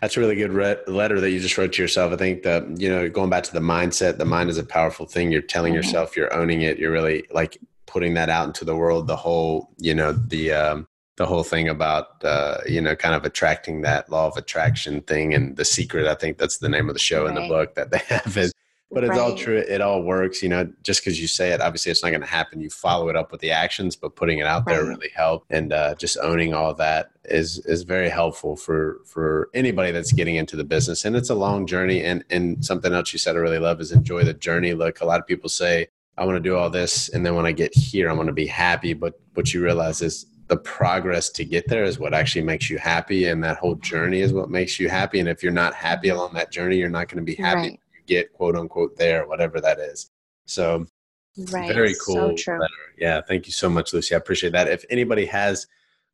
that's 0.00 0.16
a 0.16 0.20
really 0.20 0.34
good 0.34 0.52
re- 0.52 0.78
letter 0.88 1.20
that 1.20 1.30
you 1.30 1.38
just 1.38 1.56
wrote 1.56 1.72
to 1.74 1.80
yourself. 1.82 2.12
I 2.12 2.16
think 2.16 2.42
that 2.42 2.64
you 2.80 2.88
know, 2.88 3.08
going 3.08 3.30
back 3.30 3.44
to 3.44 3.52
the 3.52 3.60
mindset, 3.60 4.18
the 4.18 4.24
mind 4.24 4.50
is 4.50 4.58
a 4.58 4.64
powerful 4.64 5.06
thing. 5.06 5.30
You're 5.30 5.40
telling 5.40 5.72
Mhm. 5.72 5.76
yourself, 5.76 6.16
you're 6.16 6.34
owning 6.34 6.62
it. 6.62 6.78
You're 6.78 6.90
really 6.90 7.24
like 7.30 7.56
putting 7.90 8.14
that 8.14 8.30
out 8.30 8.46
into 8.46 8.64
the 8.64 8.76
world. 8.76 9.06
The 9.08 9.16
whole, 9.16 9.68
you 9.78 9.94
know, 9.94 10.12
the 10.12 10.52
um, 10.52 10.86
the 11.16 11.26
whole 11.26 11.42
thing 11.42 11.68
about 11.68 12.24
uh, 12.24 12.58
you 12.66 12.80
know, 12.80 12.94
kind 12.94 13.14
of 13.14 13.24
attracting 13.24 13.82
that 13.82 14.08
law 14.08 14.28
of 14.28 14.36
attraction 14.36 15.00
thing, 15.02 15.34
and 15.34 15.56
the 15.56 15.64
secret. 15.64 16.06
I 16.06 16.14
think 16.14 16.38
that's 16.38 16.58
the 16.58 16.68
name 16.68 16.88
of 16.88 16.94
the 16.94 17.00
show 17.00 17.26
in 17.26 17.34
the 17.34 17.48
book 17.48 17.74
that 17.74 17.90
they 17.90 17.98
have 18.06 18.36
is 18.36 18.52
but 18.90 19.04
it's 19.04 19.18
all 19.18 19.34
true 19.36 19.58
it 19.68 19.80
all 19.80 20.02
works 20.02 20.42
you 20.42 20.48
know 20.48 20.70
just 20.82 21.00
because 21.00 21.20
you 21.20 21.28
say 21.28 21.52
it 21.52 21.60
obviously 21.60 21.92
it's 21.92 22.02
not 22.02 22.10
going 22.10 22.20
to 22.20 22.26
happen 22.26 22.60
you 22.60 22.68
follow 22.68 23.08
it 23.08 23.16
up 23.16 23.30
with 23.30 23.40
the 23.40 23.50
actions 23.50 23.94
but 23.94 24.16
putting 24.16 24.38
it 24.38 24.46
out 24.46 24.66
there 24.66 24.84
really 24.84 25.10
help 25.14 25.44
and 25.50 25.72
uh, 25.72 25.94
just 25.94 26.16
owning 26.22 26.52
all 26.52 26.74
that 26.74 27.10
is 27.26 27.58
is 27.66 27.82
very 27.82 28.08
helpful 28.08 28.56
for 28.56 28.98
for 29.06 29.48
anybody 29.54 29.92
that's 29.92 30.12
getting 30.12 30.36
into 30.36 30.56
the 30.56 30.64
business 30.64 31.04
and 31.04 31.14
it's 31.14 31.30
a 31.30 31.34
long 31.34 31.66
journey 31.66 32.02
and 32.02 32.24
and 32.30 32.64
something 32.64 32.92
else 32.92 33.12
you 33.12 33.18
said 33.18 33.36
i 33.36 33.38
really 33.38 33.58
love 33.58 33.80
is 33.80 33.92
enjoy 33.92 34.24
the 34.24 34.34
journey 34.34 34.74
look 34.74 35.00
a 35.00 35.06
lot 35.06 35.20
of 35.20 35.26
people 35.26 35.48
say 35.48 35.86
i 36.18 36.24
want 36.24 36.36
to 36.36 36.40
do 36.40 36.56
all 36.56 36.70
this 36.70 37.08
and 37.10 37.24
then 37.24 37.34
when 37.34 37.46
i 37.46 37.52
get 37.52 37.74
here 37.74 38.08
i 38.10 38.12
want 38.12 38.26
to 38.26 38.32
be 38.32 38.46
happy. 38.46 38.92
But 38.92 39.14
what 39.34 39.52
you 39.54 39.62
realize 39.62 40.02
is 40.02 40.26
the 40.48 40.56
progress 40.56 41.28
to 41.30 41.44
get 41.44 41.68
there 41.68 41.84
is 41.84 41.98
what 41.98 42.12
actually 42.12 42.42
makes 42.42 42.68
you 42.68 42.76
happy 42.78 43.26
and 43.26 43.42
that 43.44 43.56
whole 43.58 43.76
journey 43.76 44.20
is 44.20 44.32
what 44.32 44.50
makes 44.50 44.80
you 44.80 44.88
happy. 44.88 45.20
And 45.20 45.28
if 45.28 45.44
you're 45.44 45.52
not 45.52 45.74
happy 45.74 46.08
along 46.08 46.34
that 46.34 46.50
journey 46.50 46.76
you're 46.76 46.88
not 46.90 47.08
going 47.08 47.24
to 47.24 47.32
be 47.36 47.40
happy 47.40 47.56
Right. 47.60 47.70
when 47.70 47.78
you 47.94 48.02
get 48.06 48.32
quote 48.32 48.56
unquote 48.56 48.96
there 48.96 49.26
whatever 49.28 49.60
that 49.60 49.78
is. 49.78 50.10
So 50.46 50.86
Right. 51.52 51.72
very 51.72 51.94
So 51.94 52.04
cool. 52.04 52.34
true. 52.36 52.58
yeah 52.98 53.20
thank 53.22 53.46
you 53.46 53.52
so 53.52 53.68
much 53.70 53.92
lucy. 53.92 54.14
I 54.14 54.18
appreciate 54.18 54.52
that. 54.52 54.66
If 54.68 54.84
anybody 54.90 55.26
has 55.26 55.68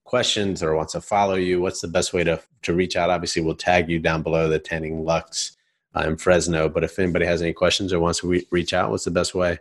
questions 0.04 0.62
or 0.62 0.76
wants 0.76 0.92
to 0.92 1.00
follow 1.00 1.34
you 1.34 1.60
what's 1.60 1.80
the 1.80 1.88
best 1.88 2.12
way 2.12 2.22
to 2.24 2.40
to 2.62 2.74
reach 2.74 2.94
out? 2.96 3.08
Obviously 3.10 3.40
we'll 3.42 3.54
tag 3.56 3.88
you 3.88 3.98
down 3.98 4.22
below 4.22 4.48
the 4.50 4.58
Tanning 4.58 5.04
Luxe 5.04 5.56
uh, 5.96 6.00
in 6.06 6.16
fresno. 6.18 6.68
But 6.68 6.84
if 6.84 6.98
anybody 6.98 7.24
has 7.24 7.40
any 7.40 7.54
questions 7.54 7.92
or 7.92 8.00
wants 8.00 8.20
to 8.20 8.28
re- 8.28 8.46
reach 8.50 8.74
out 8.74 8.90
what's 8.90 9.04
the 9.04 9.10
best 9.10 9.34
way 9.34 9.58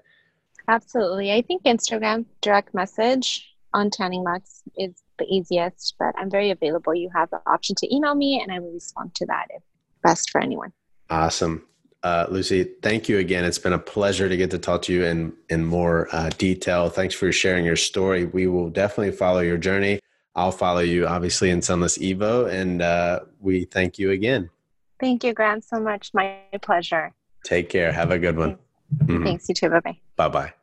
Absolutely. 0.68 1.34
I 1.34 1.42
think 1.42 1.64
Instagram 1.64 2.26
direct 2.42 2.74
message 2.74 3.48
on 3.74 3.90
Tanning 3.90 4.24
Luxe 4.24 4.64
is 4.78 5.04
the 5.20 5.26
easiest, 5.26 5.96
but 6.00 6.16
I'm 6.18 6.30
very 6.30 6.50
available. 6.52 6.96
You 6.96 7.10
have 7.14 7.30
the 7.30 7.42
option 7.46 7.76
to 7.76 7.96
email 7.96 8.16
me 8.16 8.42
and 8.42 8.52
I 8.52 8.60
will 8.60 8.72
respond 8.72 9.16
to 9.16 9.26
that 9.28 9.48
if 9.50 9.64
best 10.04 10.30
for 10.30 10.42
anyone. 10.42 10.72
Awesome. 11.10 11.66
Uh, 12.04 12.28
Lucy, 12.30 12.64
thank 12.82 13.10
you 13.10 13.18
again. 13.18 13.44
It's 13.44 13.58
been 13.58 13.74
a 13.74 13.80
pleasure 13.80 14.30
to 14.30 14.38
get 14.38 14.52
to 14.52 14.60
talk 14.60 14.84
to 14.84 14.94
you 14.94 15.04
in, 15.06 15.34
in 15.50 15.66
more 15.66 16.08
uh, 16.12 16.30
detail. 16.38 16.90
Thanks 16.90 17.16
for 17.16 17.32
sharing 17.32 17.66
your 17.66 17.76
story. 17.76 18.26
We 18.26 18.46
will 18.46 18.70
definitely 18.70 19.12
follow 19.12 19.40
your 19.40 19.58
journey. 19.58 20.00
I'll 20.36 20.52
follow 20.52 20.82
you, 20.82 21.08
obviously, 21.08 21.50
in 21.50 21.62
Sunless 21.62 21.98
Evo. 21.98 22.52
And 22.52 22.82
uh, 22.82 23.22
we 23.40 23.66
thank 23.66 23.98
you 23.98 24.12
again. 24.12 24.50
Thank 25.00 25.24
you, 25.24 25.34
Grant, 25.34 25.64
so 25.64 25.80
much. 25.80 26.12
My 26.14 26.42
pleasure. 26.62 27.14
Take 27.44 27.70
care. 27.70 27.92
Have 27.92 28.12
a 28.12 28.20
good 28.20 28.38
one. 28.38 28.58
Mhm. 28.94 29.24
Thanks, 29.24 29.50
you 29.50 29.56
too. 29.56 29.70
Bye 29.70 29.80
bye. 29.80 29.98
Bye 30.16 30.30
bye. 30.30 30.54